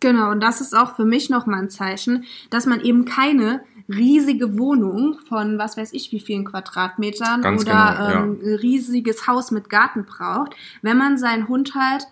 Genau, 0.00 0.30
und 0.30 0.40
das 0.40 0.62
ist 0.62 0.74
auch 0.74 0.96
für 0.96 1.04
mich 1.04 1.28
nochmal 1.28 1.60
ein 1.60 1.68
Zeichen, 1.68 2.24
dass 2.48 2.64
man 2.64 2.80
eben 2.80 3.04
keine 3.04 3.60
riesige 3.88 4.58
Wohnung 4.58 5.18
von 5.28 5.58
was 5.58 5.76
weiß 5.76 5.92
ich 5.92 6.10
wie 6.12 6.20
vielen 6.20 6.44
Quadratmetern 6.44 7.42
Ganz 7.42 7.62
oder 7.62 7.96
genau, 8.12 8.22
ähm, 8.22 8.38
ja. 8.42 8.56
riesiges 8.56 9.26
Haus 9.26 9.50
mit 9.50 9.68
Garten 9.68 10.06
braucht, 10.06 10.54
wenn 10.80 10.96
man 10.96 11.18
seinen 11.18 11.48
Hund 11.48 11.74
halt 11.74 12.06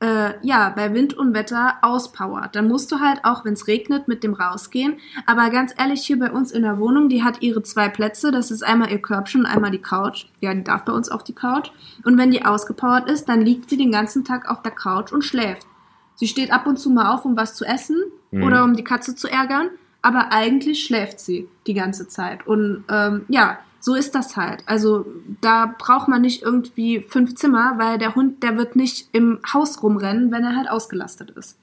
äh, 0.00 0.34
ja, 0.42 0.70
bei 0.70 0.94
Wind 0.94 1.14
und 1.14 1.34
Wetter 1.34 1.74
auspowert. 1.82 2.54
Dann 2.54 2.68
musst 2.68 2.92
du 2.92 3.00
halt 3.00 3.24
auch, 3.24 3.44
wenn 3.44 3.54
es 3.54 3.66
regnet, 3.66 4.06
mit 4.06 4.22
dem 4.22 4.34
rausgehen. 4.34 4.98
Aber 5.26 5.50
ganz 5.50 5.74
ehrlich, 5.76 6.02
hier 6.02 6.18
bei 6.18 6.30
uns 6.30 6.52
in 6.52 6.62
der 6.62 6.78
Wohnung, 6.78 7.08
die 7.08 7.24
hat 7.24 7.42
ihre 7.42 7.62
zwei 7.62 7.88
Plätze. 7.88 8.30
Das 8.30 8.50
ist 8.50 8.62
einmal 8.62 8.90
ihr 8.90 9.02
Körbchen 9.02 9.40
und 9.40 9.46
einmal 9.46 9.70
die 9.70 9.82
Couch. 9.82 10.26
Ja, 10.40 10.54
die 10.54 10.62
darf 10.62 10.84
bei 10.84 10.92
uns 10.92 11.08
auf 11.08 11.24
die 11.24 11.34
Couch. 11.34 11.70
Und 12.04 12.16
wenn 12.16 12.30
die 12.30 12.44
ausgepowert 12.44 13.10
ist, 13.10 13.28
dann 13.28 13.40
liegt 13.40 13.70
sie 13.70 13.76
den 13.76 13.90
ganzen 13.90 14.24
Tag 14.24 14.48
auf 14.48 14.62
der 14.62 14.72
Couch 14.72 15.12
und 15.12 15.24
schläft. 15.24 15.66
Sie 16.14 16.28
steht 16.28 16.52
ab 16.52 16.66
und 16.66 16.78
zu 16.78 16.90
mal 16.90 17.12
auf, 17.12 17.24
um 17.24 17.36
was 17.36 17.54
zu 17.54 17.64
essen 17.64 17.96
mhm. 18.30 18.44
oder 18.44 18.64
um 18.64 18.76
die 18.76 18.84
Katze 18.84 19.16
zu 19.16 19.28
ärgern. 19.28 19.70
Aber 20.00 20.30
eigentlich 20.30 20.84
schläft 20.84 21.18
sie 21.18 21.48
die 21.66 21.74
ganze 21.74 22.06
Zeit. 22.06 22.46
Und 22.46 22.84
ähm, 22.88 23.24
ja, 23.28 23.58
so 23.80 23.94
ist 23.94 24.14
das 24.14 24.36
halt. 24.36 24.62
Also 24.66 25.06
da 25.40 25.74
braucht 25.78 26.08
man 26.08 26.22
nicht 26.22 26.42
irgendwie 26.42 27.00
fünf 27.00 27.34
Zimmer, 27.34 27.74
weil 27.78 27.98
der 27.98 28.14
Hund, 28.14 28.42
der 28.42 28.56
wird 28.56 28.76
nicht 28.76 29.08
im 29.12 29.38
Haus 29.52 29.82
rumrennen, 29.82 30.32
wenn 30.32 30.44
er 30.44 30.56
halt 30.56 30.70
ausgelastet 30.70 31.30
ist. 31.30 31.58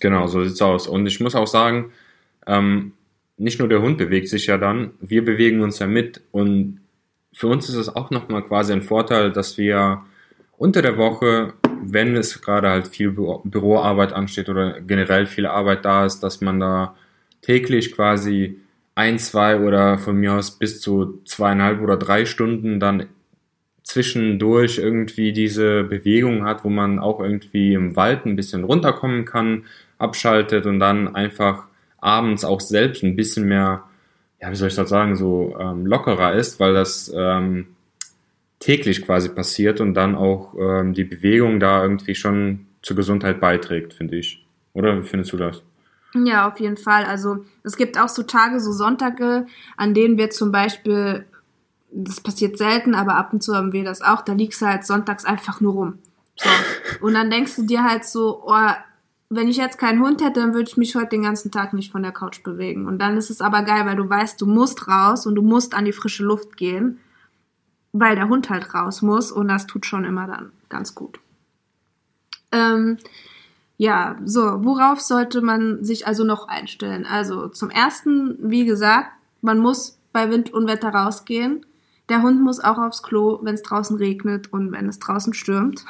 Genau, 0.00 0.26
so 0.26 0.42
sieht's 0.42 0.60
aus. 0.60 0.88
Und 0.88 1.06
ich 1.06 1.20
muss 1.20 1.34
auch 1.34 1.46
sagen, 1.46 1.92
ähm, 2.46 2.92
nicht 3.36 3.58
nur 3.58 3.68
der 3.68 3.82
Hund 3.82 3.98
bewegt 3.98 4.28
sich 4.28 4.46
ja 4.46 4.58
dann, 4.58 4.92
wir 5.00 5.24
bewegen 5.24 5.62
uns 5.62 5.78
ja 5.78 5.86
mit. 5.86 6.22
Und 6.32 6.80
für 7.32 7.46
uns 7.46 7.68
ist 7.68 7.76
es 7.76 7.94
auch 7.94 8.10
nochmal 8.10 8.42
quasi 8.42 8.72
ein 8.72 8.82
Vorteil, 8.82 9.32
dass 9.32 9.58
wir 9.58 10.02
unter 10.56 10.82
der 10.82 10.96
Woche, 10.96 11.54
wenn 11.82 12.16
es 12.16 12.40
gerade 12.42 12.68
halt 12.68 12.88
viel 12.88 13.10
Büroarbeit 13.10 14.12
ansteht 14.12 14.48
oder 14.48 14.80
generell 14.80 15.26
viel 15.26 15.46
Arbeit 15.46 15.84
da 15.84 16.04
ist, 16.04 16.20
dass 16.20 16.40
man 16.40 16.60
da 16.60 16.96
täglich 17.40 17.92
quasi 17.92 18.60
ein, 18.94 19.18
zwei 19.18 19.58
oder 19.58 19.98
von 19.98 20.16
mir 20.16 20.34
aus 20.34 20.58
bis 20.58 20.80
zu 20.80 21.22
zweieinhalb 21.24 21.80
oder 21.80 21.96
drei 21.96 22.26
Stunden 22.26 22.80
dann 22.80 23.06
zwischendurch 23.84 24.78
irgendwie 24.78 25.32
diese 25.32 25.84
Bewegung 25.84 26.44
hat, 26.44 26.64
wo 26.64 26.68
man 26.68 26.98
auch 26.98 27.20
irgendwie 27.20 27.74
im 27.74 27.96
Wald 27.96 28.26
ein 28.26 28.36
bisschen 28.36 28.64
runterkommen 28.64 29.24
kann, 29.24 29.64
abschaltet 29.98 30.66
und 30.66 30.78
dann 30.78 31.14
einfach 31.14 31.64
abends 31.98 32.44
auch 32.44 32.60
selbst 32.60 33.02
ein 33.02 33.16
bisschen 33.16 33.46
mehr, 33.46 33.84
ja, 34.40 34.50
wie 34.50 34.56
soll 34.56 34.68
ich 34.68 34.74
das 34.74 34.88
sagen, 34.88 35.16
so 35.16 35.56
ähm, 35.58 35.86
lockerer 35.86 36.34
ist, 36.34 36.60
weil 36.60 36.74
das 36.74 37.12
ähm, 37.14 37.68
täglich 38.58 39.04
quasi 39.04 39.28
passiert 39.28 39.80
und 39.80 39.94
dann 39.94 40.14
auch 40.14 40.54
ähm, 40.58 40.94
die 40.94 41.04
Bewegung 41.04 41.60
da 41.60 41.82
irgendwie 41.82 42.14
schon 42.14 42.66
zur 42.82 42.96
Gesundheit 42.96 43.40
beiträgt, 43.40 43.94
finde 43.94 44.16
ich. 44.16 44.44
Oder 44.72 44.98
wie 44.98 45.06
findest 45.06 45.32
du 45.32 45.36
das? 45.36 45.62
Ja, 46.14 46.48
auf 46.48 46.60
jeden 46.60 46.76
Fall. 46.76 47.04
Also 47.04 47.44
es 47.62 47.76
gibt 47.76 47.98
auch 47.98 48.08
so 48.08 48.22
Tage, 48.22 48.60
so 48.60 48.72
Sonntage, 48.72 49.46
an 49.76 49.94
denen 49.94 50.18
wir 50.18 50.30
zum 50.30 50.52
Beispiel, 50.52 51.26
das 51.90 52.20
passiert 52.20 52.58
selten, 52.58 52.94
aber 52.94 53.16
ab 53.16 53.32
und 53.32 53.42
zu 53.42 53.54
haben 53.54 53.72
wir 53.72 53.84
das 53.84 54.02
auch, 54.02 54.22
da 54.22 54.32
liegst 54.32 54.60
du 54.60 54.66
halt 54.66 54.84
sonntags 54.84 55.24
einfach 55.24 55.60
nur 55.60 55.72
rum. 55.72 55.98
So. 56.36 56.48
Und 57.00 57.14
dann 57.14 57.30
denkst 57.30 57.56
du 57.56 57.62
dir 57.62 57.84
halt 57.84 58.04
so, 58.04 58.42
oh, 58.46 58.70
wenn 59.30 59.48
ich 59.48 59.56
jetzt 59.56 59.78
keinen 59.78 60.02
Hund 60.02 60.22
hätte, 60.22 60.40
dann 60.40 60.52
würde 60.52 60.68
ich 60.68 60.76
mich 60.76 60.94
heute 60.94 61.08
den 61.10 61.22
ganzen 61.22 61.50
Tag 61.50 61.72
nicht 61.72 61.90
von 61.90 62.02
der 62.02 62.12
Couch 62.12 62.42
bewegen. 62.42 62.86
Und 62.86 62.98
dann 62.98 63.16
ist 63.16 63.30
es 63.30 63.40
aber 63.40 63.62
geil, 63.62 63.86
weil 63.86 63.96
du 63.96 64.08
weißt, 64.08 64.38
du 64.40 64.46
musst 64.46 64.88
raus 64.88 65.26
und 65.26 65.34
du 65.34 65.42
musst 65.42 65.74
an 65.74 65.86
die 65.86 65.92
frische 65.92 66.24
Luft 66.24 66.58
gehen, 66.58 67.00
weil 67.92 68.14
der 68.14 68.28
Hund 68.28 68.50
halt 68.50 68.74
raus 68.74 69.00
muss 69.00 69.32
und 69.32 69.48
das 69.48 69.66
tut 69.66 69.86
schon 69.86 70.04
immer 70.04 70.26
dann 70.26 70.52
ganz 70.68 70.94
gut. 70.94 71.18
Ähm, 72.52 72.98
ja, 73.82 74.14
so, 74.24 74.64
worauf 74.64 75.00
sollte 75.00 75.42
man 75.42 75.82
sich 75.82 76.06
also 76.06 76.22
noch 76.22 76.46
einstellen? 76.46 77.04
Also 77.04 77.48
zum 77.48 77.68
ersten, 77.68 78.38
wie 78.38 78.64
gesagt, 78.64 79.10
man 79.40 79.58
muss 79.58 79.98
bei 80.12 80.30
Wind 80.30 80.52
und 80.52 80.68
Wetter 80.68 80.90
rausgehen. 80.90 81.66
Der 82.08 82.22
Hund 82.22 82.40
muss 82.40 82.60
auch 82.60 82.78
aufs 82.78 83.02
Klo, 83.02 83.40
wenn 83.42 83.56
es 83.56 83.62
draußen 83.62 83.96
regnet 83.96 84.52
und 84.52 84.70
wenn 84.70 84.88
es 84.88 85.00
draußen 85.00 85.34
stürmt. 85.34 85.84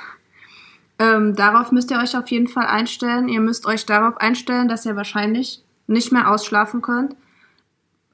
Ähm, 0.98 1.36
darauf 1.36 1.70
müsst 1.70 1.90
ihr 1.90 1.98
euch 1.98 2.16
auf 2.16 2.28
jeden 2.28 2.48
Fall 2.48 2.66
einstellen. 2.66 3.28
Ihr 3.28 3.42
müsst 3.42 3.66
euch 3.66 3.84
darauf 3.84 4.16
einstellen, 4.16 4.68
dass 4.68 4.86
ihr 4.86 4.96
wahrscheinlich 4.96 5.62
nicht 5.86 6.12
mehr 6.12 6.30
ausschlafen 6.30 6.80
könnt. 6.80 7.14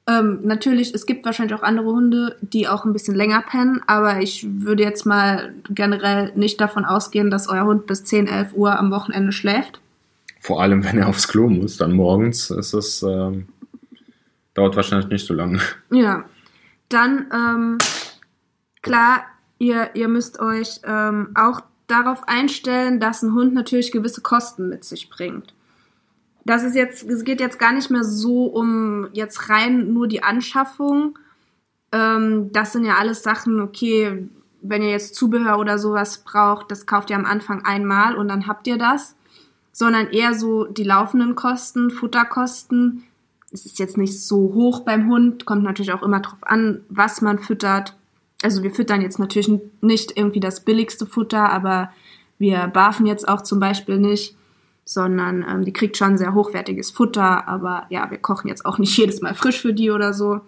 Ähm, 0.09 0.39
natürlich, 0.43 0.93
es 0.95 1.05
gibt 1.05 1.23
wahrscheinlich 1.23 1.53
auch 1.53 1.61
andere 1.61 1.85
Hunde, 1.85 2.35
die 2.41 2.67
auch 2.67 2.83
ein 2.83 2.93
bisschen 2.93 3.13
länger 3.13 3.43
pennen, 3.43 3.81
aber 3.85 4.21
ich 4.21 4.47
würde 4.49 4.81
jetzt 4.81 5.05
mal 5.05 5.53
generell 5.69 6.31
nicht 6.35 6.59
davon 6.59 6.83
ausgehen, 6.83 7.29
dass 7.29 7.47
euer 7.47 7.65
Hund 7.65 7.85
bis 7.85 8.05
10, 8.05 8.27
11 8.27 8.53
Uhr 8.53 8.79
am 8.79 8.89
Wochenende 8.89 9.31
schläft. 9.31 9.79
Vor 10.39 10.61
allem, 10.61 10.83
wenn 10.83 10.97
er 10.97 11.09
aufs 11.09 11.27
Klo 11.27 11.47
muss, 11.47 11.77
dann 11.77 11.91
morgens 11.91 12.49
ist 12.49 12.73
es, 12.73 13.03
ähm, 13.03 13.49
dauert 14.55 14.75
wahrscheinlich 14.75 15.09
nicht 15.09 15.27
so 15.27 15.35
lange. 15.35 15.59
Ja, 15.91 16.23
dann, 16.87 17.27
ähm, 17.31 17.77
klar, 18.81 19.25
ihr, 19.59 19.91
ihr 19.93 20.07
müsst 20.07 20.39
euch 20.39 20.79
ähm, 20.85 21.29
auch 21.35 21.61
darauf 21.85 22.27
einstellen, 22.27 22.99
dass 22.99 23.21
ein 23.21 23.35
Hund 23.35 23.53
natürlich 23.53 23.91
gewisse 23.91 24.21
Kosten 24.21 24.69
mit 24.69 24.85
sich 24.85 25.11
bringt 25.11 25.53
das 26.49 26.63
ist 26.63 26.75
jetzt, 26.75 27.07
es 27.07 27.23
geht 27.23 27.39
jetzt 27.39 27.59
gar 27.59 27.73
nicht 27.73 27.91
mehr 27.91 28.03
so 28.03 28.45
um 28.45 29.07
jetzt 29.13 29.49
rein 29.49 29.93
nur 29.93 30.07
die 30.07 30.23
Anschaffung. 30.23 31.19
Ähm, 31.91 32.51
das 32.51 32.73
sind 32.73 32.85
ja 32.85 32.95
alles 32.97 33.21
Sachen, 33.21 33.61
okay, 33.61 34.27
wenn 34.63 34.81
ihr 34.81 34.89
jetzt 34.89 35.13
Zubehör 35.13 35.59
oder 35.59 35.77
sowas 35.77 36.23
braucht, 36.23 36.71
das 36.71 36.87
kauft 36.87 37.11
ihr 37.11 37.17
am 37.17 37.25
Anfang 37.25 37.65
einmal 37.65 38.15
und 38.15 38.29
dann 38.29 38.47
habt 38.47 38.65
ihr 38.65 38.79
das. 38.79 39.15
Sondern 39.71 40.07
eher 40.07 40.33
so 40.33 40.65
die 40.65 40.83
laufenden 40.83 41.35
Kosten, 41.35 41.91
Futterkosten. 41.91 43.03
Es 43.51 43.67
ist 43.67 43.77
jetzt 43.77 43.99
nicht 43.99 44.19
so 44.19 44.51
hoch 44.55 44.79
beim 44.79 45.07
Hund, 45.07 45.45
kommt 45.45 45.63
natürlich 45.63 45.93
auch 45.93 46.01
immer 46.01 46.19
drauf 46.19 46.39
an, 46.41 46.83
was 46.89 47.21
man 47.21 47.37
füttert. 47.37 47.95
Also 48.41 48.63
wir 48.63 48.71
füttern 48.71 49.01
jetzt 49.01 49.19
natürlich 49.19 49.51
nicht 49.81 50.17
irgendwie 50.17 50.39
das 50.39 50.61
billigste 50.61 51.05
Futter, 51.05 51.51
aber 51.51 51.91
wir 52.39 52.65
barfen 52.67 53.05
jetzt 53.05 53.27
auch 53.27 53.43
zum 53.43 53.59
Beispiel 53.59 53.99
nicht 53.99 54.35
sondern 54.89 55.45
ähm, 55.47 55.63
die 55.63 55.71
kriegt 55.71 55.97
schon 55.97 56.17
sehr 56.17 56.33
hochwertiges 56.33 56.89
Futter, 56.89 57.47
aber 57.47 57.85
ja, 57.89 58.09
wir 58.09 58.17
kochen 58.17 58.47
jetzt 58.47 58.65
auch 58.65 58.79
nicht 58.79 58.97
jedes 58.97 59.21
Mal 59.21 59.35
frisch 59.35 59.61
für 59.61 59.71
die 59.71 59.91
oder 59.91 60.13
so. 60.13 60.41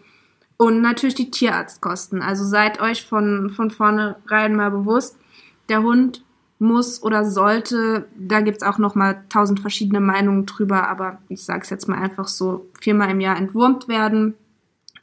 Und 0.58 0.82
natürlich 0.82 1.14
die 1.14 1.30
Tierarztkosten. 1.30 2.24
Also 2.24 2.44
seid 2.44 2.82
euch 2.82 3.06
von, 3.06 3.52
von 3.52 3.70
vornherein 3.70 4.56
mal 4.56 4.72
bewusst, 4.72 5.16
der 5.70 5.84
Hund 5.84 6.24
muss 6.58 7.04
oder 7.04 7.24
sollte, 7.24 8.08
da 8.18 8.42
gibt's 8.42 8.64
auch 8.64 8.80
noch 8.80 8.96
mal 8.96 9.24
tausend 9.30 9.60
verschiedene 9.60 10.00
Meinungen 10.00 10.48
drüber, 10.48 10.88
aber 10.88 11.20
ich 11.30 11.44
sage 11.44 11.62
es 11.62 11.70
jetzt 11.70 11.88
mal 11.88 12.00
einfach 12.00 12.28
so, 12.28 12.68
viermal 12.80 13.12
im 13.12 13.20
Jahr 13.20 13.38
entwurmt 13.38 13.88
werden. 13.88 14.34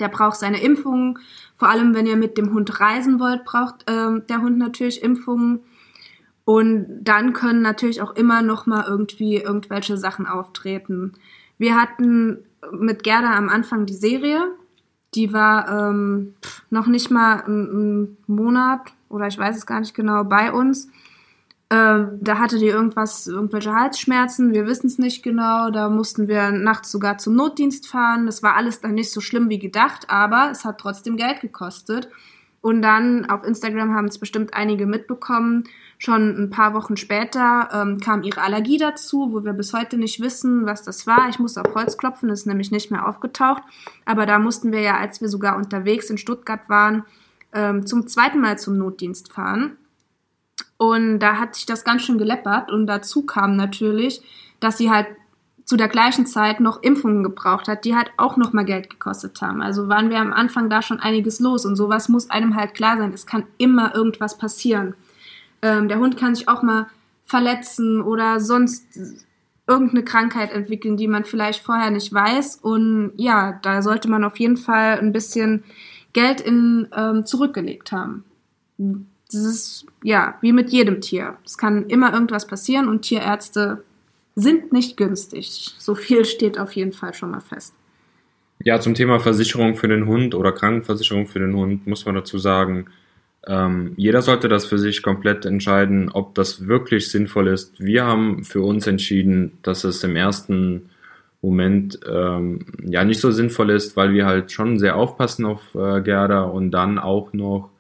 Der 0.01 0.09
braucht 0.09 0.37
seine 0.37 0.61
Impfungen. 0.61 1.21
Vor 1.55 1.69
allem, 1.69 1.95
wenn 1.95 2.07
ihr 2.07 2.17
mit 2.17 2.39
dem 2.39 2.53
Hund 2.53 2.81
reisen 2.81 3.21
wollt, 3.21 3.45
braucht 3.45 3.85
ähm, 3.87 4.25
der 4.29 4.43
Hund 4.43 4.59
natürlich 4.59 5.01
Impfungen. 5.01 5.61
Und 6.49 7.05
dann 7.05 7.35
können 7.35 7.61
natürlich 7.61 8.01
auch 8.01 8.17
immer 8.17 8.41
noch 8.41 8.65
mal 8.65 8.87
irgendwie 8.89 9.37
irgendwelche 9.37 9.99
Sachen 9.99 10.27
auftreten. 10.27 11.13
Wir 11.59 11.77
hatten 11.77 12.39
mit 12.73 13.03
Gerda 13.03 13.37
am 13.37 13.51
Anfang 13.51 13.85
die 13.85 13.93
Serie. 13.93 14.41
Die 15.15 15.35
war 15.35 15.69
ähm, 15.69 16.37
noch 16.71 16.87
nicht 16.87 17.11
mal 17.11 17.43
einen 17.43 18.17
Monat 18.27 18.81
oder 19.11 19.27
ich 19.27 19.37
weiß 19.37 19.59
es 19.59 19.67
gar 19.67 19.81
nicht 19.81 19.93
genau 19.93 20.25
bei 20.25 20.51
uns. 20.51 20.89
Ähm, 21.69 22.19
da 22.23 22.39
hatte 22.39 22.59
die 22.59 22.69
irgendwas, 22.69 23.27
irgendwelche 23.27 23.75
Halsschmerzen, 23.75 24.55
wir 24.55 24.67
wissen 24.67 24.87
es 24.87 24.97
nicht 24.97 25.23
genau. 25.23 25.69
Da 25.69 25.91
mussten 25.91 26.29
wir 26.29 26.51
nachts 26.51 26.91
sogar 26.91 27.19
zum 27.19 27.35
Notdienst 27.35 27.87
fahren. 27.87 28.25
Das 28.25 28.43
war 28.43 28.57
alles 28.57 28.81
dann 28.81 28.95
nicht 28.95 29.13
so 29.13 29.21
schlimm 29.21 29.51
wie 29.51 29.59
gedacht, 29.59 30.09
aber 30.09 30.49
es 30.51 30.65
hat 30.65 30.79
trotzdem 30.79 31.19
Geld 31.19 31.43
gekostet. 31.43 32.09
Und 32.63 32.81
dann 32.81 33.29
auf 33.29 33.45
Instagram 33.45 33.95
haben 33.95 34.07
es 34.07 34.19
bestimmt 34.19 34.55
einige 34.55 34.87
mitbekommen. 34.87 35.65
Schon 36.01 36.45
ein 36.45 36.51
paar 36.51 36.75
Wochen 36.75 36.97
später 36.97 37.69
ähm, 37.73 37.99
kam 37.99 38.23
ihre 38.23 38.41
Allergie 38.41 38.79
dazu, 38.79 39.33
wo 39.33 39.45
wir 39.45 39.53
bis 39.53 39.75
heute 39.75 39.99
nicht 39.99 40.21
wissen, 40.21 40.65
was 40.65 40.85
das 40.85 41.09
war. 41.09 41.29
Ich 41.29 41.41
musste 41.41 41.61
auf 41.61 41.75
Holz 41.75 41.99
klopfen, 41.99 42.31
ist 42.31 42.47
nämlich 42.47 42.71
nicht 42.71 42.93
mehr 42.93 43.09
aufgetaucht. 43.09 43.63
Aber 44.05 44.25
da 44.25 44.39
mussten 44.39 44.71
wir 44.71 44.81
ja, 44.81 44.97
als 44.97 45.21
wir 45.21 45.29
sogar 45.29 45.57
unterwegs 45.57 46.09
in 46.09 46.17
Stuttgart 46.17 46.69
waren, 46.69 47.05
ähm, 47.53 47.85
zum 47.85 48.07
zweiten 48.07 48.41
Mal 48.41 48.59
zum 48.59 48.79
Notdienst 48.79 49.33
fahren. 49.33 49.77
Und 50.77 51.19
da 51.19 51.39
hat 51.39 51.57
sich 51.57 51.67
das 51.67 51.83
ganz 51.83 52.03
schön 52.03 52.17
geleppert. 52.17 52.71
Und 52.71 52.87
dazu 52.87 53.27
kam 53.27 53.57
natürlich, 53.57 54.23
dass 54.61 54.79
sie 54.79 54.91
halt 54.91 55.09
zu 55.65 55.77
der 55.77 55.89
gleichen 55.89 56.27
Zeit 56.27 56.61
noch 56.61 56.83
Impfungen 56.83 57.25
gebraucht 57.25 57.67
hat, 57.67 57.85
die 57.85 57.97
halt 57.97 58.11
auch 58.17 58.37
noch 58.37 58.53
mal 58.53 58.65
Geld 58.65 58.89
gekostet 58.89 59.43
haben. 59.43 59.61
Also 59.61 59.89
waren 59.89 60.11
wir 60.11 60.21
am 60.21 60.33
Anfang 60.33 60.71
da 60.71 60.81
schon 60.81 61.01
einiges 61.01 61.41
los 61.41 61.67
und 61.67 61.75
sowas 61.77 62.09
muss 62.09 62.31
einem 62.31 62.55
halt 62.55 62.73
klar 62.75 62.97
sein. 62.97 63.13
Es 63.13 63.27
kann 63.27 63.45
immer 63.59 63.95
irgendwas 63.95 64.39
passieren. 64.39 64.95
Ähm, 65.63 65.89
der 65.89 65.99
Hund 65.99 66.17
kann 66.17 66.35
sich 66.35 66.49
auch 66.49 66.63
mal 66.63 66.87
verletzen 67.25 68.01
oder 68.01 68.41
sonst 68.41 68.87
irgendeine 69.67 70.03
Krankheit 70.03 70.51
entwickeln, 70.51 70.97
die 70.97 71.09
man 71.09 71.25
vielleicht 71.25 71.63
vorher 71.63 71.91
nicht 71.91 72.13
weiß. 72.13 72.57
Und 72.57 73.13
ja, 73.17 73.59
da 73.63 73.83
sollte 73.83 74.09
man 74.09 74.25
auf 74.25 74.39
jeden 74.39 74.57
Fall 74.57 74.99
ein 74.99 75.13
bisschen 75.13 75.63
Geld 76.15 76.41
in 76.41 76.89
ähm, 76.97 77.27
zurückgelegt 77.27 77.93
haben. 77.93 78.25
Das 78.79 79.43
ist 79.43 79.87
ja 80.03 80.39
wie 80.41 80.53
mit 80.53 80.71
jedem 80.71 81.03
Tier. 81.03 81.37
Es 81.45 81.59
kann 81.59 81.87
immer 81.87 82.15
irgendwas 82.15 82.47
passieren 82.47 82.89
und 82.89 83.03
Tierärzte 83.03 83.85
sind 84.35 84.73
nicht 84.73 84.97
günstig. 84.97 85.75
So 85.79 85.95
viel 85.95 86.25
steht 86.25 86.59
auf 86.59 86.73
jeden 86.73 86.93
Fall 86.93 87.13
schon 87.13 87.33
mal 87.33 87.41
fest. 87.41 87.75
Ja, 88.65 88.81
zum 88.81 88.95
Thema 88.95 89.21
Versicherung 89.21 89.77
für 89.77 89.89
den 89.89 90.07
Hund 90.07 90.35
oder 90.35 90.53
Krankenversicherung 90.53 91.27
für 91.27 91.39
den 91.39 91.55
Hund 91.55 91.87
muss 91.87 92.07
man 92.07 92.15
dazu 92.15 92.39
sagen, 92.39 92.87
ähm, 93.49 93.95
jeder 93.97 94.21
sollte 94.21 94.49
das 94.49 94.67
für 94.67 94.79
sich 94.79 95.03
komplett 95.03 95.47
entscheiden, 95.47 96.11
ob 96.11 96.35
das 96.35 96.67
wirklich 96.69 97.11
sinnvoll 97.11 97.49
ist. 97.49 97.81
Wir 97.83 98.05
haben 98.05 98.45
für 98.45 98.61
uns 98.61 98.87
entschieden, 98.87 99.53
dass 99.63 99.85
es 99.85 100.05
im 100.05 100.17
ersten 100.17 100.91
Moment 101.41 101.99
ähm, 102.07 102.67
ja 102.85 103.05
nicht 103.05 103.21
so 103.21 103.31
sinnvoll 103.31 103.71
ist, 103.71 103.97
weil 103.97 104.13
wir 104.13 104.27
halt 104.27 104.53
schon 104.53 104.79
sehr 104.79 104.97
aufpassen 104.97 105.47
auf 105.47 105.75
äh, 105.75 106.03
Gerda 106.03 106.43
und 106.43 106.73
dann 106.73 106.99
auch 106.99 107.33
noch, 107.33 107.71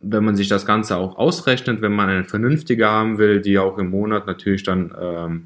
wenn 0.00 0.24
man 0.24 0.34
sich 0.34 0.48
das 0.48 0.66
Ganze 0.66 0.96
auch 0.96 1.16
ausrechnet, 1.16 1.80
wenn 1.80 1.92
man 1.92 2.08
eine 2.08 2.24
vernünftige 2.24 2.86
haben 2.88 3.18
will, 3.18 3.40
die 3.40 3.58
auch 3.58 3.78
im 3.78 3.90
Monat 3.90 4.26
natürlich 4.26 4.64
dann 4.64 4.92
ähm, 5.00 5.44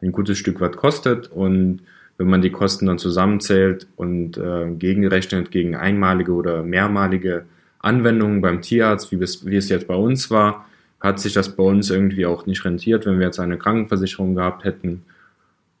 ein 0.00 0.12
gutes 0.12 0.38
Stück 0.38 0.60
weit 0.60 0.76
kostet 0.76 1.30
und 1.30 1.82
wenn 2.16 2.28
man 2.30 2.40
die 2.40 2.50
Kosten 2.50 2.86
dann 2.86 2.98
zusammenzählt 2.98 3.88
und 3.96 4.38
äh, 4.38 4.70
gegenrechnet 4.70 5.50
gegen 5.50 5.76
einmalige 5.76 6.32
oder 6.32 6.62
mehrmalige 6.62 7.44
Anwendungen 7.80 8.40
beim 8.40 8.62
Tierarzt, 8.62 9.12
wie 9.12 9.22
es, 9.22 9.46
wie 9.46 9.56
es 9.56 9.68
jetzt 9.68 9.86
bei 9.86 9.94
uns 9.94 10.30
war, 10.30 10.66
hat 11.00 11.20
sich 11.20 11.32
das 11.32 11.54
bei 11.54 11.62
uns 11.62 11.90
irgendwie 11.90 12.26
auch 12.26 12.46
nicht 12.46 12.64
rentiert, 12.64 13.06
wenn 13.06 13.18
wir 13.18 13.26
jetzt 13.26 13.38
eine 13.38 13.58
Krankenversicherung 13.58 14.34
gehabt 14.34 14.64
hätten. 14.64 15.04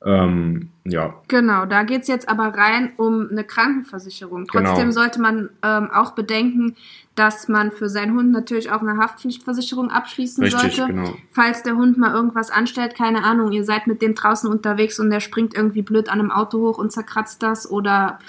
Ähm, 0.04 0.68
ja. 0.84 1.14
Genau, 1.26 1.66
da 1.66 1.82
geht 1.82 2.02
es 2.02 2.08
jetzt 2.08 2.28
aber 2.28 2.56
rein 2.56 2.92
um 2.96 3.28
eine 3.30 3.42
Krankenversicherung. 3.42 4.46
Genau. 4.46 4.64
Trotzdem 4.64 4.90
genau. 4.90 5.00
sollte 5.00 5.20
man 5.20 5.50
ähm, 5.64 5.90
auch 5.90 6.12
bedenken, 6.12 6.76
dass 7.16 7.48
man 7.48 7.72
für 7.72 7.88
seinen 7.88 8.14
Hund 8.16 8.30
natürlich 8.30 8.70
auch 8.70 8.80
eine 8.80 8.96
Haftpflichtversicherung 8.96 9.90
abschließen 9.90 10.44
Richtig, 10.44 10.76
sollte. 10.76 10.92
Genau. 10.92 11.16
Falls 11.32 11.64
der 11.64 11.74
Hund 11.74 11.98
mal 11.98 12.14
irgendwas 12.14 12.52
anstellt, 12.52 12.94
keine 12.94 13.24
Ahnung, 13.24 13.50
ihr 13.50 13.64
seid 13.64 13.88
mit 13.88 14.00
dem 14.00 14.14
draußen 14.14 14.48
unterwegs 14.48 15.00
und 15.00 15.10
der 15.10 15.18
springt 15.18 15.54
irgendwie 15.54 15.82
blöd 15.82 16.08
an 16.08 16.20
einem 16.20 16.30
Auto 16.30 16.60
hoch 16.60 16.78
und 16.78 16.92
zerkratzt 16.92 17.42
das 17.42 17.68
oder 17.68 18.20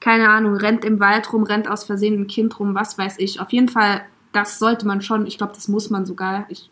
keine 0.00 0.28
Ahnung, 0.30 0.56
rennt 0.56 0.84
im 0.84 1.00
Wald 1.00 1.32
rum, 1.32 1.42
rennt 1.44 1.68
aus 1.68 1.84
Versehen 1.84 2.20
ein 2.20 2.26
Kind 2.26 2.58
rum, 2.60 2.74
was 2.74 2.98
weiß 2.98 3.16
ich. 3.18 3.40
Auf 3.40 3.50
jeden 3.52 3.68
Fall, 3.68 4.02
das 4.32 4.58
sollte 4.58 4.86
man 4.86 5.00
schon, 5.02 5.26
ich 5.26 5.38
glaube, 5.38 5.52
das 5.54 5.68
muss 5.68 5.90
man 5.90 6.04
sogar, 6.06 6.46
ich, 6.48 6.70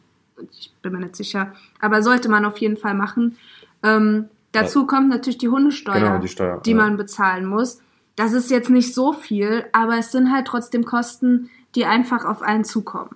ich 0.51 0.73
bin 0.83 0.93
mir 0.93 0.99
nicht 1.01 1.17
sicher, 1.17 1.53
aber 1.81 2.03
sollte 2.03 2.29
man 2.29 2.45
auf 2.45 2.59
jeden 2.59 2.77
Fall 2.77 2.95
machen. 2.95 3.37
Ähm, 3.83 4.29
dazu 4.53 4.87
kommt 4.87 5.09
natürlich 5.09 5.39
die 5.39 5.49
Hundesteuer, 5.49 5.95
Genau, 6.01 6.19
die 6.19 6.29
Steuer, 6.29 6.61
die 6.65 6.71
ja. 6.73 6.77
man 6.77 6.97
bezahlen 6.97 7.47
muss. 7.47 7.81
Das 8.17 8.33
ist 8.33 8.51
jetzt 8.51 8.69
nicht 8.71 8.93
so 8.95 9.13
viel, 9.13 9.65
aber 9.73 9.97
es 9.99 10.13
sind 10.13 10.31
halt 10.33 10.47
trotzdem 10.47 10.85
Kosten, 10.85 11.49
die 11.75 11.87
einfach 11.87 12.25
auf 12.27 12.43
einen 12.43 12.65
zukommen. 12.65 13.11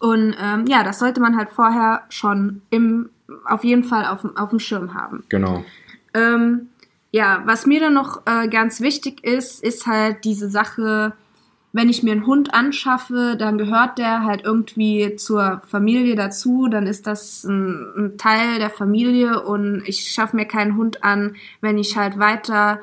Und 0.00 0.34
ähm, 0.40 0.66
ja, 0.66 0.82
das 0.82 0.98
sollte 0.98 1.20
man 1.20 1.36
halt 1.36 1.50
vorher 1.50 2.02
schon 2.08 2.62
im, 2.70 3.10
auf 3.44 3.64
jeden 3.64 3.84
Fall 3.84 4.06
auf, 4.06 4.22
dem- 4.22 4.36
auf 4.36 4.50
dem 4.50 4.58
Schirm 4.58 4.94
haben. 4.94 5.24
Genau. 5.28 5.64
Ähm, 6.14 6.68
ja, 7.16 7.42
was 7.46 7.64
mir 7.64 7.80
dann 7.80 7.94
noch 7.94 8.26
äh, 8.26 8.46
ganz 8.46 8.82
wichtig 8.82 9.24
ist, 9.24 9.64
ist 9.64 9.86
halt 9.86 10.26
diese 10.26 10.50
Sache, 10.50 11.14
wenn 11.72 11.88
ich 11.88 12.02
mir 12.02 12.12
einen 12.12 12.26
Hund 12.26 12.52
anschaffe, 12.52 13.36
dann 13.38 13.56
gehört 13.56 13.96
der 13.96 14.24
halt 14.24 14.44
irgendwie 14.44 15.16
zur 15.16 15.62
Familie 15.66 16.14
dazu, 16.14 16.68
dann 16.68 16.86
ist 16.86 17.06
das 17.06 17.42
ein, 17.44 17.86
ein 17.96 18.18
Teil 18.18 18.58
der 18.58 18.68
Familie 18.68 19.42
und 19.42 19.82
ich 19.86 20.12
schaffe 20.12 20.36
mir 20.36 20.44
keinen 20.44 20.76
Hund 20.76 21.04
an, 21.04 21.36
wenn 21.62 21.78
ich 21.78 21.96
halt 21.96 22.18
weiter, 22.18 22.80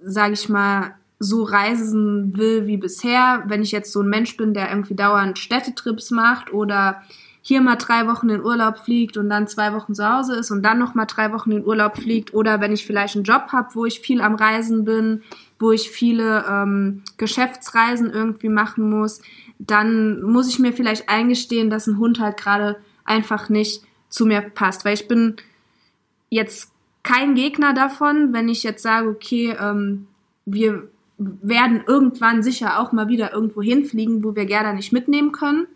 sage 0.00 0.34
ich 0.34 0.48
mal, 0.48 0.94
so 1.18 1.42
reisen 1.42 2.36
will 2.36 2.68
wie 2.68 2.76
bisher. 2.76 3.42
Wenn 3.46 3.62
ich 3.62 3.72
jetzt 3.72 3.90
so 3.90 4.00
ein 4.00 4.08
Mensch 4.08 4.36
bin, 4.36 4.54
der 4.54 4.70
irgendwie 4.70 4.94
dauernd 4.94 5.40
Städtetrips 5.40 6.12
macht 6.12 6.52
oder 6.52 7.02
hier 7.42 7.60
mal 7.60 7.76
drei 7.76 8.06
Wochen 8.06 8.28
in 8.28 8.44
Urlaub 8.44 8.78
fliegt 8.78 9.16
und 9.16 9.30
dann 9.30 9.48
zwei 9.48 9.72
Wochen 9.72 9.94
zu 9.94 10.08
Hause 10.08 10.36
ist 10.36 10.50
und 10.50 10.62
dann 10.62 10.78
noch 10.78 10.94
mal 10.94 11.06
drei 11.06 11.32
Wochen 11.32 11.52
in 11.52 11.64
Urlaub 11.64 11.96
fliegt 11.96 12.34
oder 12.34 12.60
wenn 12.60 12.72
ich 12.72 12.84
vielleicht 12.84 13.16
einen 13.16 13.24
Job 13.24 13.48
habe, 13.52 13.74
wo 13.74 13.86
ich 13.86 14.00
viel 14.00 14.20
am 14.20 14.34
Reisen 14.34 14.84
bin, 14.84 15.22
wo 15.58 15.72
ich 15.72 15.90
viele 15.90 16.44
ähm, 16.48 17.02
Geschäftsreisen 17.16 18.10
irgendwie 18.10 18.48
machen 18.48 18.90
muss, 18.90 19.22
dann 19.58 20.22
muss 20.22 20.48
ich 20.48 20.58
mir 20.58 20.72
vielleicht 20.72 21.08
eingestehen, 21.08 21.70
dass 21.70 21.86
ein 21.86 21.98
Hund 21.98 22.20
halt 22.20 22.36
gerade 22.36 22.76
einfach 23.04 23.48
nicht 23.48 23.82
zu 24.08 24.26
mir 24.26 24.40
passt, 24.40 24.84
weil 24.84 24.94
ich 24.94 25.08
bin 25.08 25.36
jetzt 26.28 26.72
kein 27.02 27.34
Gegner 27.34 27.72
davon, 27.72 28.32
wenn 28.32 28.48
ich 28.48 28.62
jetzt 28.62 28.82
sage, 28.82 29.08
okay, 29.08 29.56
ähm, 29.58 30.06
wir 30.44 30.88
werden 31.18 31.82
irgendwann 31.86 32.42
sicher 32.42 32.80
auch 32.80 32.92
mal 32.92 33.08
wieder 33.08 33.32
irgendwo 33.32 33.62
hinfliegen, 33.62 34.24
wo 34.24 34.34
wir 34.34 34.46
Gerda 34.46 34.72
nicht 34.72 34.92
mitnehmen 34.92 35.32
können. 35.32 35.66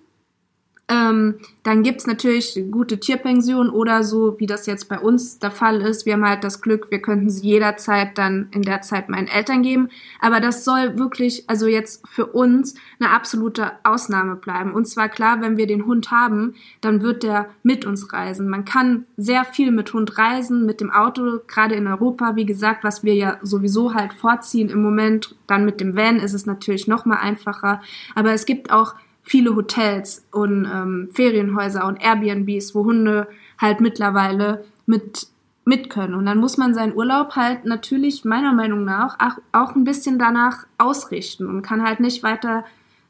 Ähm, 0.86 1.36
dann 1.62 1.82
gibt's 1.82 2.06
natürlich 2.06 2.62
gute 2.70 3.00
Tierpensionen 3.00 3.72
oder 3.72 4.04
so, 4.04 4.38
wie 4.38 4.46
das 4.46 4.66
jetzt 4.66 4.90
bei 4.90 4.98
uns 4.98 5.38
der 5.38 5.50
Fall 5.50 5.80
ist. 5.80 6.04
Wir 6.04 6.12
haben 6.12 6.28
halt 6.28 6.44
das 6.44 6.60
Glück, 6.60 6.90
wir 6.90 7.00
könnten 7.00 7.30
sie 7.30 7.48
jederzeit 7.48 8.18
dann 8.18 8.48
in 8.52 8.60
der 8.60 8.82
Zeit 8.82 9.08
meinen 9.08 9.26
Eltern 9.26 9.62
geben. 9.62 9.88
Aber 10.20 10.40
das 10.40 10.62
soll 10.62 10.98
wirklich, 10.98 11.48
also 11.48 11.66
jetzt 11.66 12.06
für 12.06 12.26
uns, 12.26 12.74
eine 13.00 13.10
absolute 13.10 13.72
Ausnahme 13.82 14.36
bleiben. 14.36 14.74
Und 14.74 14.86
zwar 14.86 15.08
klar, 15.08 15.40
wenn 15.40 15.56
wir 15.56 15.66
den 15.66 15.86
Hund 15.86 16.10
haben, 16.10 16.54
dann 16.82 17.00
wird 17.00 17.22
der 17.22 17.48
mit 17.62 17.86
uns 17.86 18.12
reisen. 18.12 18.50
Man 18.50 18.66
kann 18.66 19.06
sehr 19.16 19.46
viel 19.46 19.70
mit 19.70 19.94
Hund 19.94 20.18
reisen, 20.18 20.66
mit 20.66 20.82
dem 20.82 20.90
Auto, 20.90 21.40
gerade 21.46 21.76
in 21.76 21.86
Europa, 21.86 22.36
wie 22.36 22.44
gesagt, 22.44 22.84
was 22.84 23.02
wir 23.02 23.14
ja 23.14 23.38
sowieso 23.40 23.94
halt 23.94 24.12
vorziehen 24.12 24.68
im 24.68 24.82
Moment. 24.82 25.34
Dann 25.46 25.64
mit 25.64 25.80
dem 25.80 25.96
Van 25.96 26.16
ist 26.16 26.34
es 26.34 26.44
natürlich 26.44 26.86
noch 26.88 27.06
mal 27.06 27.16
einfacher. 27.16 27.80
Aber 28.14 28.32
es 28.32 28.44
gibt 28.44 28.70
auch 28.70 28.94
viele 29.24 29.56
Hotels 29.56 30.26
und 30.30 30.64
ähm, 30.72 31.08
Ferienhäuser 31.12 31.86
und 31.86 32.00
Airbnbs, 32.00 32.74
wo 32.74 32.84
Hunde 32.84 33.26
halt 33.58 33.80
mittlerweile 33.80 34.64
mit 34.86 35.26
mit 35.64 35.88
können. 35.88 36.14
Und 36.14 36.26
dann 36.26 36.38
muss 36.38 36.58
man 36.58 36.74
seinen 36.74 36.94
Urlaub 36.94 37.36
halt 37.36 37.64
natürlich 37.64 38.24
meiner 38.24 38.52
Meinung 38.52 38.84
nach 38.84 39.18
auch, 39.18 39.38
auch 39.52 39.74
ein 39.74 39.84
bisschen 39.84 40.18
danach 40.18 40.66
ausrichten 40.78 41.48
und 41.48 41.62
kann 41.62 41.82
halt 41.82 42.00
nicht 42.00 42.22
weiter 42.22 42.64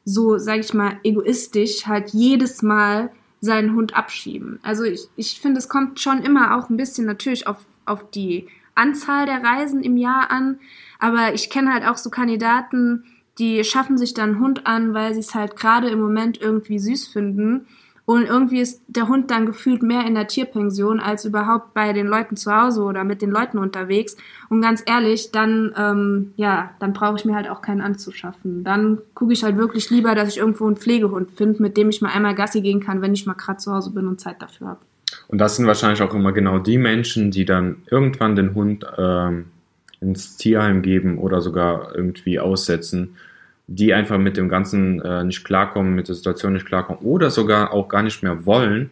so, 0.04 0.38
sag 0.38 0.60
ich 0.60 0.74
mal, 0.74 0.98
egoistisch 1.02 1.86
halt 1.86 2.10
jedes 2.10 2.62
Mal 2.62 3.10
seinen 3.40 3.74
Hund 3.74 3.96
abschieben. 3.96 4.60
Also 4.62 4.84
ich, 4.84 5.08
ich 5.16 5.40
finde, 5.40 5.58
es 5.58 5.68
kommt 5.68 6.00
schon 6.00 6.22
immer 6.22 6.56
auch 6.56 6.70
ein 6.70 6.76
bisschen 6.76 7.06
natürlich 7.06 7.46
auf, 7.46 7.64
auf 7.86 8.10
die 8.10 8.48
Anzahl 8.74 9.26
der 9.26 9.42
Reisen 9.42 9.82
im 9.82 9.96
Jahr 9.96 10.30
an. 10.30 10.58
Aber 10.98 11.34
ich 11.34 11.50
kenne 11.50 11.72
halt 11.72 11.84
auch 11.84 11.96
so 11.96 12.10
Kandidaten, 12.10 13.04
die 13.38 13.64
schaffen 13.64 13.98
sich 13.98 14.14
dann 14.14 14.30
einen 14.30 14.40
Hund 14.40 14.66
an, 14.66 14.94
weil 14.94 15.14
sie 15.14 15.20
es 15.20 15.34
halt 15.34 15.56
gerade 15.56 15.88
im 15.88 16.00
Moment 16.00 16.40
irgendwie 16.40 16.78
süß 16.78 17.08
finden. 17.08 17.66
Und 18.06 18.26
irgendwie 18.26 18.60
ist 18.60 18.82
der 18.86 19.08
Hund 19.08 19.30
dann 19.30 19.46
gefühlt 19.46 19.82
mehr 19.82 20.06
in 20.06 20.14
der 20.14 20.26
Tierpension 20.26 21.00
als 21.00 21.24
überhaupt 21.24 21.72
bei 21.72 21.94
den 21.94 22.06
Leuten 22.06 22.36
zu 22.36 22.54
Hause 22.54 22.82
oder 22.82 23.02
mit 23.02 23.22
den 23.22 23.30
Leuten 23.30 23.56
unterwegs. 23.56 24.16
Und 24.50 24.60
ganz 24.60 24.82
ehrlich, 24.84 25.32
dann, 25.32 25.72
ähm, 25.76 26.34
ja, 26.36 26.72
dann 26.80 26.92
brauche 26.92 27.16
ich 27.16 27.24
mir 27.24 27.34
halt 27.34 27.48
auch 27.48 27.62
keinen 27.62 27.80
anzuschaffen. 27.80 28.62
Dann 28.62 28.98
gucke 29.14 29.32
ich 29.32 29.42
halt 29.42 29.56
wirklich 29.56 29.88
lieber, 29.88 30.14
dass 30.14 30.28
ich 30.28 30.36
irgendwo 30.36 30.66
einen 30.66 30.76
Pflegehund 30.76 31.30
finde, 31.30 31.62
mit 31.62 31.78
dem 31.78 31.88
ich 31.88 32.02
mal 32.02 32.10
einmal 32.10 32.34
Gassi 32.34 32.60
gehen 32.60 32.80
kann, 32.80 33.00
wenn 33.00 33.14
ich 33.14 33.24
mal 33.24 33.34
gerade 33.34 33.58
zu 33.58 33.72
Hause 33.72 33.90
bin 33.90 34.06
und 34.06 34.20
Zeit 34.20 34.42
dafür 34.42 34.68
habe. 34.68 34.80
Und 35.28 35.38
das 35.38 35.56
sind 35.56 35.66
wahrscheinlich 35.66 36.02
auch 36.02 36.12
immer 36.12 36.32
genau 36.32 36.58
die 36.58 36.78
Menschen, 36.78 37.30
die 37.30 37.46
dann 37.46 37.82
irgendwann 37.90 38.36
den 38.36 38.54
Hund 38.54 38.84
ähm, 38.98 39.46
ins 40.00 40.36
Tierheim 40.36 40.82
geben 40.82 41.18
oder 41.18 41.40
sogar 41.40 41.94
irgendwie 41.94 42.38
aussetzen, 42.40 43.16
die 43.66 43.94
einfach 43.94 44.18
mit 44.18 44.36
dem 44.36 44.48
Ganzen 44.48 45.00
äh, 45.00 45.24
nicht 45.24 45.44
klarkommen, 45.44 45.94
mit 45.94 46.08
der 46.08 46.14
Situation 46.14 46.52
nicht 46.52 46.66
klarkommen 46.66 47.02
oder 47.02 47.30
sogar 47.30 47.72
auch 47.72 47.88
gar 47.88 48.02
nicht 48.02 48.22
mehr 48.22 48.44
wollen. 48.46 48.90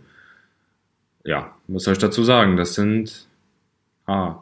Ja, 1.24 1.54
soll 1.68 1.92
ich 1.92 1.98
dazu 1.98 2.24
sagen? 2.24 2.56
Das 2.56 2.74
sind 2.74 3.26
ah, 4.06 4.36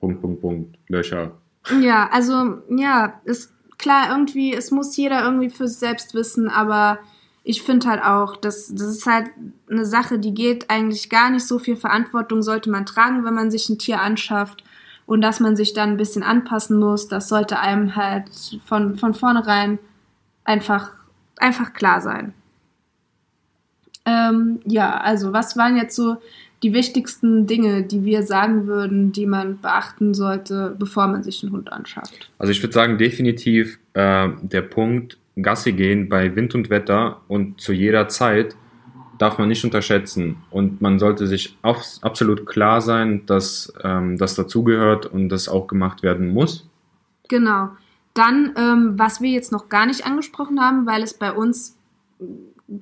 Punkt, 0.00 0.20
Punkt, 0.20 0.40
Punkt, 0.40 0.78
Löcher. 0.88 1.32
Ja, 1.80 2.08
also 2.12 2.62
ja, 2.70 3.20
ist 3.24 3.52
klar, 3.78 4.10
irgendwie, 4.10 4.54
es 4.54 4.70
muss 4.70 4.96
jeder 4.96 5.24
irgendwie 5.24 5.50
für 5.50 5.68
sich 5.68 5.78
selbst 5.78 6.14
wissen, 6.14 6.48
aber 6.48 6.98
ich 7.44 7.62
finde 7.62 7.88
halt 7.88 8.02
auch, 8.02 8.36
dass 8.36 8.68
das 8.68 8.86
ist 8.86 9.06
halt 9.06 9.30
eine 9.68 9.84
Sache, 9.84 10.18
die 10.18 10.34
geht 10.34 10.70
eigentlich 10.70 11.10
gar 11.10 11.30
nicht 11.30 11.46
so 11.46 11.58
viel 11.58 11.76
Verantwortung 11.76 12.42
sollte 12.42 12.70
man 12.70 12.86
tragen, 12.86 13.24
wenn 13.24 13.34
man 13.34 13.50
sich 13.50 13.68
ein 13.68 13.78
Tier 13.78 14.00
anschafft 14.00 14.62
und 15.06 15.20
dass 15.20 15.40
man 15.40 15.56
sich 15.56 15.74
dann 15.74 15.90
ein 15.90 15.96
bisschen 15.96 16.22
anpassen 16.22 16.78
muss, 16.78 17.08
das 17.08 17.28
sollte 17.28 17.58
einem 17.58 17.96
halt 17.96 18.24
von, 18.64 18.96
von 18.96 19.14
vornherein 19.14 19.78
einfach, 20.44 20.92
einfach 21.36 21.72
klar 21.72 22.00
sein. 22.00 22.34
Ähm, 24.04 24.60
ja, 24.64 24.96
also 24.96 25.32
was 25.32 25.56
waren 25.56 25.76
jetzt 25.76 25.94
so 25.94 26.16
die 26.62 26.72
wichtigsten 26.72 27.46
Dinge, 27.46 27.82
die 27.82 28.04
wir 28.04 28.22
sagen 28.22 28.66
würden, 28.66 29.12
die 29.12 29.26
man 29.26 29.60
beachten 29.60 30.14
sollte, 30.14 30.74
bevor 30.78 31.08
man 31.08 31.22
sich 31.22 31.42
einen 31.42 31.52
Hund 31.52 31.72
anschafft? 31.72 32.30
Also 32.38 32.52
ich 32.52 32.62
würde 32.62 32.72
sagen, 32.72 32.98
definitiv 32.98 33.78
äh, 33.94 34.28
der 34.42 34.62
Punkt 34.62 35.18
Gassi 35.40 35.72
gehen 35.72 36.08
bei 36.08 36.36
Wind 36.36 36.54
und 36.54 36.70
Wetter 36.70 37.22
und 37.28 37.60
zu 37.60 37.72
jeder 37.72 38.08
Zeit 38.08 38.54
darf 39.22 39.38
man 39.38 39.48
nicht 39.48 39.64
unterschätzen. 39.64 40.38
Und 40.50 40.80
man 40.80 40.98
sollte 40.98 41.28
sich 41.28 41.56
absolut 41.62 42.44
klar 42.44 42.80
sein, 42.80 43.24
dass 43.26 43.72
ähm, 43.84 44.18
das 44.18 44.34
dazugehört 44.34 45.06
und 45.06 45.28
das 45.28 45.48
auch 45.48 45.68
gemacht 45.68 46.02
werden 46.02 46.32
muss. 46.32 46.68
Genau. 47.28 47.68
Dann, 48.14 48.52
ähm, 48.56 48.94
was 48.98 49.20
wir 49.20 49.30
jetzt 49.30 49.52
noch 49.52 49.68
gar 49.68 49.86
nicht 49.86 50.04
angesprochen 50.04 50.60
haben, 50.60 50.86
weil 50.86 51.04
es 51.04 51.14
bei 51.14 51.32
uns, 51.32 51.78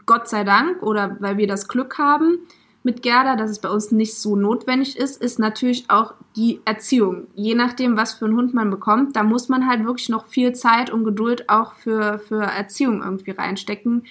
Gott 0.07 0.29
sei 0.29 0.44
Dank, 0.44 0.83
oder 0.83 1.18
weil 1.20 1.37
wir 1.37 1.46
das 1.46 1.68
Glück 1.68 1.98
haben 1.98 2.38
mit 2.83 3.03
Gerda, 3.03 3.37
dass 3.37 3.50
es 3.50 3.59
bei 3.59 3.68
uns 3.68 3.92
nicht 3.92 4.14
so 4.14 4.35
notwendig 4.35 4.96
ist, 4.96 5.20
ist 5.20 5.38
natürlich 5.38 5.90
auch 5.90 6.14
die 6.37 6.61
Erziehung. 6.64 7.26
Je 7.35 7.55
nachdem, 7.55 7.98
was 7.98 8.14
für 8.14 8.24
einen 8.24 8.37
Hund 8.37 8.55
man 8.55 8.70
bekommt, 8.70 9.14
da 9.14 9.22
muss 9.22 9.50
man 9.50 9.68
halt 9.68 9.85
wirklich 9.85 10.09
noch 10.09 10.24
viel 10.24 10.55
Zeit 10.55 10.88
und 10.88 11.05
Geduld 11.05 11.50
auch 11.50 11.74
für, 11.74 12.18
für 12.18 12.42
Erziehung 12.42 13.03
irgendwie 13.03 13.33
reinstecken. 13.33 14.05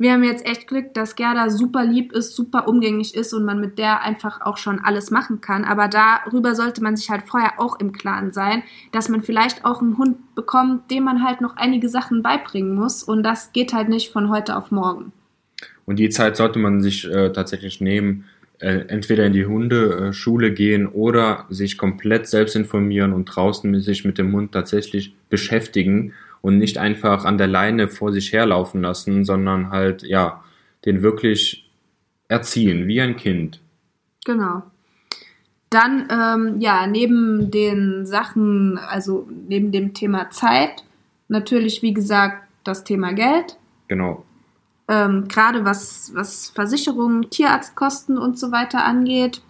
Wir 0.00 0.14
haben 0.14 0.24
jetzt 0.24 0.46
echt 0.46 0.66
Glück, 0.66 0.94
dass 0.94 1.14
Gerda 1.14 1.50
super 1.50 1.84
lieb 1.84 2.12
ist, 2.12 2.34
super 2.34 2.66
umgänglich 2.68 3.14
ist 3.14 3.34
und 3.34 3.44
man 3.44 3.60
mit 3.60 3.78
der 3.78 4.02
einfach 4.02 4.40
auch 4.40 4.56
schon 4.56 4.78
alles 4.78 5.10
machen 5.10 5.42
kann. 5.42 5.62
Aber 5.62 5.88
darüber 5.88 6.54
sollte 6.54 6.82
man 6.82 6.96
sich 6.96 7.10
halt 7.10 7.24
vorher 7.26 7.60
auch 7.60 7.78
im 7.78 7.92
Klaren 7.92 8.32
sein, 8.32 8.62
dass 8.92 9.10
man 9.10 9.20
vielleicht 9.20 9.66
auch 9.66 9.82
einen 9.82 9.98
Hund 9.98 10.34
bekommt, 10.34 10.90
dem 10.90 11.04
man 11.04 11.22
halt 11.22 11.42
noch 11.42 11.58
einige 11.58 11.90
Sachen 11.90 12.22
beibringen 12.22 12.74
muss. 12.74 13.02
Und 13.02 13.22
das 13.22 13.52
geht 13.52 13.74
halt 13.74 13.90
nicht 13.90 14.10
von 14.10 14.30
heute 14.30 14.56
auf 14.56 14.70
morgen. 14.70 15.12
Und 15.84 15.98
die 15.98 16.08
Zeit 16.08 16.34
sollte 16.34 16.58
man 16.58 16.80
sich 16.80 17.04
äh, 17.04 17.30
tatsächlich 17.30 17.82
nehmen, 17.82 18.24
äh, 18.58 18.86
entweder 18.88 19.26
in 19.26 19.34
die 19.34 19.44
Hundeschule 19.44 20.54
gehen 20.54 20.86
oder 20.86 21.44
sich 21.50 21.76
komplett 21.76 22.26
selbst 22.26 22.56
informieren 22.56 23.12
und 23.12 23.26
draußen 23.26 23.78
sich 23.82 24.06
mit 24.06 24.16
dem 24.16 24.32
Hund 24.32 24.52
tatsächlich 24.52 25.14
beschäftigen 25.28 26.14
und 26.42 26.58
nicht 26.58 26.78
einfach 26.78 27.24
an 27.24 27.38
der 27.38 27.46
Leine 27.46 27.88
vor 27.88 28.12
sich 28.12 28.32
herlaufen 28.32 28.82
lassen, 28.82 29.24
sondern 29.24 29.70
halt, 29.70 30.02
ja, 30.02 30.42
den 30.84 31.02
wirklich 31.02 31.70
erziehen, 32.28 32.86
wie 32.86 33.00
ein 33.00 33.16
Kind. 33.16 33.60
Genau. 34.24 34.62
Dann, 35.68 36.08
ähm, 36.10 36.60
ja, 36.60 36.86
neben 36.86 37.50
den 37.50 38.06
Sachen, 38.06 38.78
also 38.78 39.28
neben 39.48 39.70
dem 39.70 39.94
Thema 39.94 40.30
Zeit, 40.30 40.84
natürlich, 41.28 41.82
wie 41.82 41.94
gesagt, 41.94 42.48
das 42.64 42.84
Thema 42.84 43.12
Geld. 43.12 43.56
Genau. 43.88 44.24
Ähm, 44.88 45.28
Gerade 45.28 45.64
was, 45.64 46.10
was 46.14 46.50
Versicherungen, 46.50 47.30
Tierarztkosten 47.30 48.18
und 48.18 48.38
so 48.38 48.50
weiter 48.50 48.84
angeht. 48.84 49.42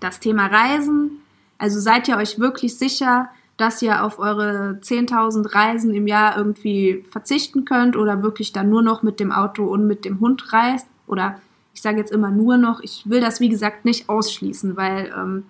Das 0.00 0.18
Thema 0.18 0.46
Reisen. 0.46 1.22
Also 1.58 1.78
seid 1.78 2.08
ihr 2.08 2.16
euch 2.16 2.38
wirklich 2.40 2.76
sicher, 2.76 3.28
dass 3.56 3.82
ihr 3.82 4.04
auf 4.04 4.18
eure 4.18 4.78
10.000 4.82 5.54
Reisen 5.54 5.94
im 5.94 6.06
Jahr 6.06 6.36
irgendwie 6.36 7.04
verzichten 7.10 7.64
könnt 7.64 7.96
oder 7.96 8.22
wirklich 8.22 8.52
dann 8.52 8.68
nur 8.68 8.82
noch 8.82 9.02
mit 9.02 9.20
dem 9.20 9.30
Auto 9.30 9.64
und 9.64 9.86
mit 9.86 10.04
dem 10.04 10.20
Hund 10.20 10.52
reist. 10.52 10.88
Oder 11.06 11.40
ich 11.72 11.82
sage 11.82 11.98
jetzt 11.98 12.12
immer 12.12 12.30
nur 12.30 12.56
noch, 12.56 12.80
ich 12.80 13.08
will 13.08 13.20
das 13.20 13.40
wie 13.40 13.48
gesagt 13.48 13.84
nicht 13.84 14.08
ausschließen, 14.08 14.76
weil 14.76 15.12
ähm, 15.16 15.44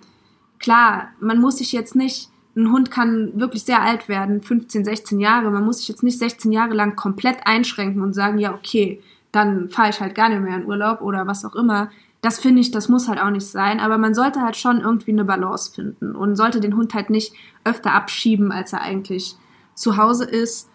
klar, 0.59 1.09
man 1.21 1.41
muss 1.41 1.59
sich 1.59 1.73
jetzt 1.73 1.95
nicht, 1.95 2.31
ein 2.57 2.71
Hund 2.71 2.91
kann 2.91 3.33
wirklich 3.35 3.65
sehr 3.65 3.83
alt 3.83 4.09
werden, 4.09 4.41
15, 4.41 4.85
16 4.85 5.21
Jahre, 5.21 5.51
man 5.51 5.65
muss 5.65 5.79
sich 5.79 5.89
jetzt 5.89 6.03
nicht 6.03 6.19
16 6.19 6.53
Jahre 6.53 6.75
lang 6.75 6.97
komplett 6.97 7.47
einschränken 7.47 8.03
und 8.03 8.13
sagen, 8.13 8.39
ja, 8.39 8.55
okay, 8.55 9.03
dann 9.33 9.69
fahre 9.69 9.91
ich 9.91 10.01
halt 10.01 10.15
gar 10.15 10.29
nicht 10.29 10.41
mehr 10.41 10.57
in 10.57 10.67
Urlaub 10.67 11.01
oder 11.01 11.27
was 11.27 11.45
auch 11.45 11.57
immer. 11.57 11.91
Das 12.25 12.41
finde 12.41 12.63
ich, 12.63 12.71
das 12.71 12.89
muss 12.89 13.07
halt 13.07 13.21
auch 13.21 13.29
nicht 13.29 13.47
sein, 13.47 13.81
aber 13.81 13.99
man 13.99 14.15
sollte 14.15 14.41
halt 14.41 14.57
schon 14.57 14.81
irgendwie 14.81 15.11
eine 15.11 15.27
Balance 15.27 15.71
finden 15.75 16.17
und 16.17 16.37
sollte 16.37 16.59
den 16.59 16.75
Hund 16.75 16.95
halt 16.95 17.11
nicht 17.11 17.35
öfter 17.65 17.93
abschieben, 17.93 18.51
als 18.51 18.73
er 18.73 18.81
eigentlich 18.81 19.37
zu 19.75 19.99
Hause 19.99 20.25
ist. 20.25 20.71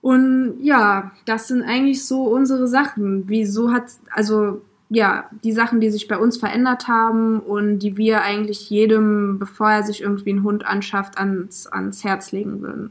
Und 0.00 0.54
ja, 0.62 1.12
das 1.26 1.48
sind 1.48 1.62
eigentlich 1.62 2.06
so 2.06 2.22
unsere 2.22 2.66
Sachen. 2.66 3.24
Wieso 3.28 3.72
hat, 3.72 3.84
also 4.10 4.62
ja, 4.88 5.28
die 5.44 5.52
Sachen, 5.52 5.80
die 5.80 5.90
sich 5.90 6.08
bei 6.08 6.16
uns 6.16 6.38
verändert 6.38 6.88
haben 6.88 7.38
und 7.38 7.80
die 7.80 7.98
wir 7.98 8.22
eigentlich 8.22 8.70
jedem, 8.70 9.38
bevor 9.38 9.70
er 9.70 9.82
sich 9.82 10.00
irgendwie 10.00 10.30
einen 10.30 10.44
Hund 10.44 10.64
anschafft, 10.64 11.18
ans, 11.18 11.66
ans 11.66 12.04
Herz 12.04 12.32
legen 12.32 12.62
würden. 12.62 12.90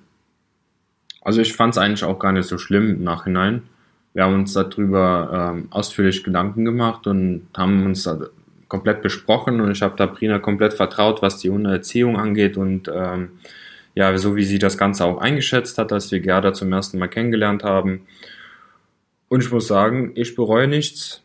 Also 1.24 1.42
ich 1.42 1.56
fand 1.56 1.74
es 1.74 1.80
eigentlich 1.80 2.04
auch 2.04 2.20
gar 2.20 2.34
nicht 2.34 2.48
so 2.48 2.60
schlimm 2.60 2.98
im 2.98 3.04
Nachhinein. 3.04 3.64
Wir 4.14 4.24
haben 4.24 4.36
uns 4.36 4.53
darüber 4.53 5.53
ähm, 5.53 5.68
ausführlich 5.72 6.24
Gedanken 6.24 6.66
gemacht 6.66 7.07
und 7.07 7.47
haben 7.55 7.86
uns 7.86 8.03
da 8.03 8.20
komplett 8.68 9.01
besprochen 9.01 9.59
und 9.62 9.72
ich 9.72 9.82
habe 9.82 9.95
da 9.97 10.07
Prina 10.07 10.39
komplett 10.39 10.74
vertraut, 10.74 11.22
was 11.22 11.38
die 11.38 11.49
Hundeerziehung 11.49 12.18
angeht 12.18 12.57
und 12.57 12.89
ähm, 12.93 13.32
ja, 13.95 14.18
so 14.18 14.36
wie 14.36 14.45
sie 14.45 14.59
das 14.59 14.78
Ganze 14.78 15.03
auch 15.05 15.18
eingeschätzt 15.18 15.78
hat, 15.78 15.91
als 15.91 16.12
wir 16.12 16.22
Gerda 16.22 16.53
zum 16.53 16.72
ersten 16.72 16.97
Mal 16.97 17.09
kennengelernt 17.09 17.64
haben. 17.64 18.05
Und 19.28 19.43
ich 19.43 19.51
muss 19.51 19.68
sagen, 19.68 20.12
ich 20.16 20.36
bereue 20.36 20.68
nichts 20.68 21.22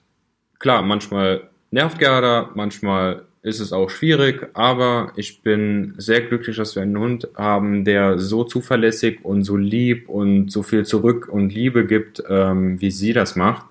klar, 0.59 0.83
manchmal 0.83 1.49
nervt 1.71 1.99
Gerda, 1.99 2.51
manchmal 2.55 3.26
ist 3.47 3.61
es 3.61 3.73
auch 3.73 3.91
schwierig, 3.91 4.49
aber 4.55 5.13
ich 5.15 5.41
bin 5.41 5.95
sehr 5.99 6.21
glücklich, 6.21 6.57
dass 6.57 6.75
wir 6.75 6.83
einen 6.83 6.99
Hund 6.99 7.29
haben, 7.37 7.85
der 7.85 8.19
so 8.19 8.43
zuverlässig 8.43 9.25
und 9.25 9.45
so 9.45 9.57
lieb 9.57 10.09
und 10.09 10.51
so 10.51 10.65
viel 10.65 10.85
zurück 10.85 11.29
und 11.31 11.55
Liebe 11.55 11.87
gibt, 11.87 12.25
ähm, 12.29 12.81
wie 12.81 12.91
sie 12.91 13.13
das 13.13 13.37
macht. 13.37 13.65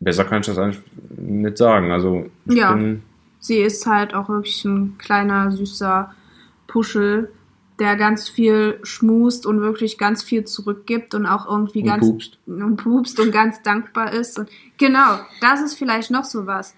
Besser 0.00 0.24
kann 0.24 0.40
ich 0.40 0.46
das 0.48 0.58
eigentlich 0.58 0.82
nicht 1.16 1.56
sagen. 1.56 1.92
Also 1.92 2.26
ja, 2.46 2.76
sie 3.38 3.58
ist 3.58 3.86
halt 3.86 4.12
auch 4.12 4.28
wirklich 4.28 4.64
ein 4.64 4.98
kleiner 4.98 5.52
süßer 5.52 6.12
Puschel, 6.66 7.30
der 7.78 7.94
ganz 7.94 8.28
viel 8.28 8.80
schmust 8.82 9.46
und 9.46 9.60
wirklich 9.60 9.98
ganz 9.98 10.24
viel 10.24 10.42
zurückgibt 10.42 11.14
und 11.14 11.26
auch 11.26 11.46
irgendwie 11.48 11.82
und 11.82 11.86
ganz 11.86 12.08
pupst. 12.08 12.38
und 12.46 12.76
pupst 12.76 13.20
und 13.20 13.30
ganz 13.30 13.62
dankbar 13.62 14.12
ist. 14.12 14.36
Und 14.36 14.48
genau, 14.78 15.20
das 15.40 15.62
ist 15.62 15.74
vielleicht 15.74 16.10
noch 16.10 16.24
so 16.24 16.48
was. 16.48 16.74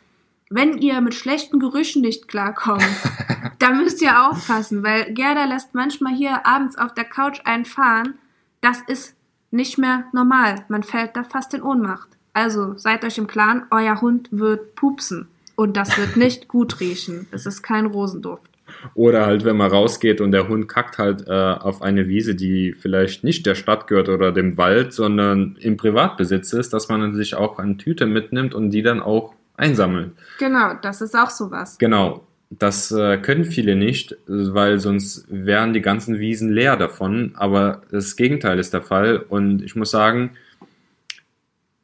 Wenn 0.50 0.78
ihr 0.78 1.00
mit 1.02 1.14
schlechten 1.14 1.58
Gerüchen 1.60 2.00
nicht 2.00 2.26
klarkommt, 2.26 2.82
dann 3.58 3.78
müsst 3.78 4.00
ihr 4.00 4.28
aufpassen, 4.28 4.82
weil 4.82 5.12
Gerda 5.12 5.44
lässt 5.44 5.74
manchmal 5.74 6.14
hier 6.14 6.46
abends 6.46 6.78
auf 6.78 6.94
der 6.94 7.04
Couch 7.04 7.40
einfahren. 7.44 8.14
Das 8.60 8.80
ist 8.80 9.14
nicht 9.50 9.78
mehr 9.78 10.04
normal. 10.12 10.64
Man 10.68 10.82
fällt 10.82 11.16
da 11.16 11.24
fast 11.24 11.52
in 11.54 11.62
Ohnmacht. 11.62 12.08
Also 12.32 12.78
seid 12.78 13.04
euch 13.04 13.18
im 13.18 13.26
Klaren, 13.26 13.64
euer 13.70 14.00
Hund 14.00 14.28
wird 14.30 14.74
pupsen. 14.74 15.28
Und 15.54 15.76
das 15.76 15.98
wird 15.98 16.16
nicht 16.16 16.48
gut 16.48 16.80
riechen. 16.80 17.26
Es 17.30 17.44
ist 17.44 17.62
kein 17.62 17.86
Rosenduft. 17.86 18.48
Oder 18.94 19.26
halt, 19.26 19.44
wenn 19.44 19.56
man 19.56 19.70
rausgeht 19.70 20.20
und 20.20 20.32
der 20.32 20.48
Hund 20.48 20.68
kackt 20.68 20.98
halt 20.98 21.26
äh, 21.26 21.32
auf 21.32 21.82
eine 21.82 22.06
Wiese, 22.06 22.34
die 22.34 22.74
vielleicht 22.74 23.24
nicht 23.24 23.44
der 23.46 23.54
Stadt 23.54 23.86
gehört 23.86 24.08
oder 24.08 24.30
dem 24.30 24.56
Wald, 24.56 24.92
sondern 24.92 25.56
im 25.60 25.76
Privatbesitz 25.76 26.52
ist, 26.52 26.72
dass 26.72 26.88
man 26.88 27.14
sich 27.14 27.34
auch 27.34 27.58
eine 27.58 27.76
Tüte 27.76 28.06
mitnimmt 28.06 28.54
und 28.54 28.70
die 28.70 28.82
dann 28.82 29.00
auch 29.00 29.34
einsammelt. 29.58 30.12
Genau, 30.38 30.74
das 30.80 31.00
ist 31.00 31.14
auch 31.16 31.30
sowas. 31.30 31.76
Genau. 31.78 32.24
Das 32.50 32.90
äh, 32.90 33.18
können 33.18 33.44
viele 33.44 33.76
nicht, 33.76 34.16
weil 34.26 34.78
sonst 34.78 35.26
wären 35.28 35.74
die 35.74 35.82
ganzen 35.82 36.18
Wiesen 36.18 36.50
leer 36.50 36.76
davon. 36.76 37.32
Aber 37.34 37.82
das 37.90 38.16
Gegenteil 38.16 38.58
ist 38.58 38.72
der 38.72 38.80
Fall. 38.80 39.18
Und 39.18 39.62
ich 39.62 39.76
muss 39.76 39.90
sagen, 39.90 40.30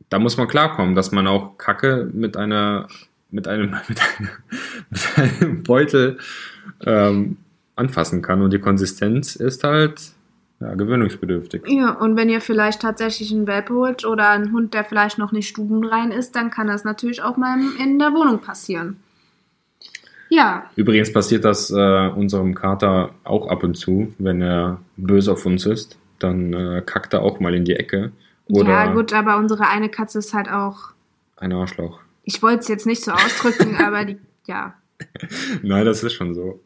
da 0.09 0.19
muss 0.19 0.39
man 0.39 0.49
klarkommen, 0.49 0.95
dass 0.95 1.13
man 1.13 1.27
auch 1.27 1.59
Kacke 1.59 2.09
mit 2.13 2.39
einer 2.39 2.89
mit 3.35 3.49
einem, 3.49 3.71
mit 3.89 4.01
einem, 4.01 4.31
mit 4.91 5.19
einem 5.19 5.63
Beutel 5.65 6.19
ähm, 6.87 7.37
anfassen 7.77 8.23
kann. 8.23 8.41
Und 8.41 8.53
die 8.53 8.61
Konsistenz 8.61 9.37
ist 9.37 9.65
halt 9.65 10.14
ja, 10.65 10.75
gewöhnungsbedürftig. 10.75 11.63
Ja, 11.67 11.93
und 11.93 12.17
wenn 12.17 12.31
ihr 12.31 12.41
vielleicht 12.41 12.81
tatsächlich 12.81 13.31
einen 13.33 13.47
Welpe 13.47 13.75
holt 13.75 14.07
oder 14.07 14.31
einen 14.31 14.53
Hund, 14.53 14.73
der 14.73 14.85
vielleicht 14.85 15.19
noch 15.19 15.31
nicht 15.31 15.49
stubenrein 15.49 16.11
ist, 16.11 16.35
dann 16.37 16.51
kann 16.51 16.69
das 16.69 16.85
natürlich 16.85 17.23
auch 17.23 17.37
mal 17.37 17.59
in 17.79 17.99
der 17.99 18.15
Wohnung 18.15 18.41
passieren. 18.41 18.97
Ja. 20.31 20.71
Übrigens 20.75 21.13
passiert 21.13 21.45
das 21.45 21.71
äh, 21.71 22.09
unserem 22.09 22.55
Kater 22.55 23.11
auch 23.25 23.49
ab 23.49 23.63
und 23.63 23.75
zu, 23.75 24.15
wenn 24.19 24.41
er 24.41 24.81
böse 24.97 25.33
auf 25.33 25.45
uns 25.45 25.67
ist. 25.67 25.99
Dann 26.19 26.55
äh, 26.55 26.83
kackt 26.85 27.13
er 27.13 27.23
auch 27.23 27.41
mal 27.41 27.55
in 27.55 27.67
die 27.67 27.77
Ecke. 27.77 28.13
Oder 28.49 28.71
ja, 28.71 28.93
gut, 28.93 29.13
aber 29.13 29.37
unsere 29.37 29.69
eine 29.69 29.91
Katze 29.91 30.19
ist 30.19 30.33
halt 30.33 30.51
auch. 30.51 30.93
Ein 31.37 31.53
Arschloch. 31.53 32.01
Ich 32.23 32.43
wollte 32.43 32.61
es 32.61 32.69
jetzt 32.69 32.87
nicht 32.87 33.05
so 33.05 33.13
ausdrücken, 33.13 33.77
aber 33.85 34.07
die, 34.07 34.17
ja. 34.47 34.75
Nein, 35.63 35.85
das 35.85 36.03
ist 36.03 36.15
schon 36.15 36.35
so. 36.35 36.61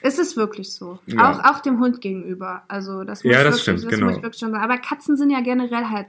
Es 0.00 0.18
ist 0.18 0.36
wirklich 0.36 0.72
so. 0.72 0.98
Ja. 1.06 1.30
Auch, 1.30 1.44
auch 1.44 1.60
dem 1.60 1.80
Hund 1.80 2.00
gegenüber. 2.00 2.62
Also 2.68 3.04
das 3.04 3.24
muss, 3.24 3.32
ja, 3.32 3.42
das 3.42 3.54
wirklich, 3.54 3.62
stimmt, 3.62 3.84
das 3.84 3.88
genau. 3.88 4.06
muss 4.06 4.16
ich 4.16 4.22
wirklich 4.22 4.40
schon 4.40 4.52
sagen. 4.52 4.62
Aber 4.62 4.78
Katzen 4.78 5.16
sind 5.16 5.30
ja 5.30 5.40
generell 5.40 5.86
halt 5.86 6.06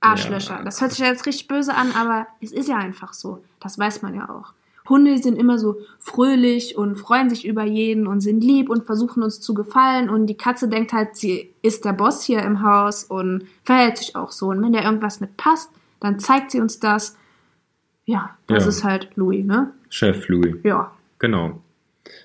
Arschlöcher. 0.00 0.56
Ja. 0.56 0.62
Das 0.62 0.80
hört 0.80 0.90
sich 0.90 1.00
ja 1.00 1.06
jetzt 1.06 1.26
richtig 1.26 1.48
böse 1.48 1.74
an, 1.74 1.92
aber 1.92 2.26
es 2.40 2.52
ist 2.52 2.68
ja 2.68 2.76
einfach 2.76 3.12
so. 3.12 3.42
Das 3.60 3.78
weiß 3.78 4.02
man 4.02 4.14
ja 4.14 4.28
auch. 4.28 4.52
Hunde 4.88 5.16
sind 5.18 5.38
immer 5.38 5.58
so 5.58 5.78
fröhlich 5.98 6.76
und 6.76 6.96
freuen 6.96 7.30
sich 7.30 7.46
über 7.46 7.62
jeden 7.62 8.06
und 8.08 8.20
sind 8.20 8.42
lieb 8.42 8.68
und 8.68 8.84
versuchen 8.84 9.22
uns 9.22 9.40
zu 9.40 9.54
gefallen. 9.54 10.10
Und 10.10 10.26
die 10.26 10.36
Katze 10.36 10.68
denkt 10.68 10.92
halt, 10.92 11.16
sie 11.16 11.54
ist 11.62 11.84
der 11.84 11.92
Boss 11.92 12.24
hier 12.24 12.42
im 12.42 12.62
Haus 12.62 13.04
und 13.04 13.46
verhält 13.62 13.98
sich 13.98 14.16
auch 14.16 14.32
so. 14.32 14.48
Und 14.48 14.60
wenn 14.62 14.72
der 14.72 14.84
irgendwas 14.84 15.20
mit 15.20 15.36
passt, 15.36 15.70
dann 16.00 16.18
zeigt 16.18 16.50
sie 16.50 16.60
uns 16.60 16.80
das. 16.80 17.16
Ja, 18.04 18.36
das 18.48 18.64
ja. 18.64 18.68
ist 18.68 18.84
halt 18.84 19.10
Louis, 19.14 19.44
ne? 19.44 19.72
Chef 19.88 20.26
Louis. 20.28 20.56
Ja. 20.64 20.90
Genau. 21.20 21.60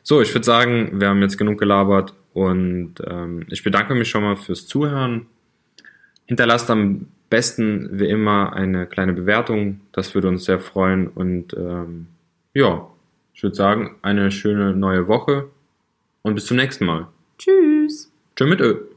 So, 0.04 0.22
ich 0.22 0.34
würde 0.34 0.46
sagen, 0.46 1.00
wir 1.00 1.10
haben 1.10 1.22
jetzt 1.22 1.38
genug 1.38 1.60
gelabert 1.60 2.14
und 2.34 2.96
ähm, 3.06 3.46
ich 3.50 3.64
bedanke 3.64 3.96
mich 3.96 4.10
schon 4.10 4.24
mal 4.24 4.36
fürs 4.36 4.68
Zuhören. 4.68 5.28
Hinterlasst 6.26 6.70
am 6.70 7.08
besten 7.30 8.00
wie 8.00 8.10
immer 8.10 8.54
eine 8.54 8.86
kleine 8.86 9.14
Bewertung, 9.14 9.82
das 9.92 10.16
würde 10.16 10.30
uns 10.30 10.46
sehr 10.46 10.60
freuen 10.60 11.08
und 11.08 11.54
ähm, 11.54 12.08
ja, 12.54 12.88
ich 13.34 13.44
würde 13.44 13.56
sagen, 13.56 13.96
eine 14.02 14.32
schöne 14.32 14.74
neue 14.74 15.08
Woche 15.08 15.50
und 16.22 16.36
bis 16.36 16.46
zum 16.46 16.58
nächsten 16.58 16.86
Mal. 16.86 17.08
Tschüss. 17.38 18.12
Tschüss 18.36 18.48
mit 18.48 18.62
Ö. 18.62 18.88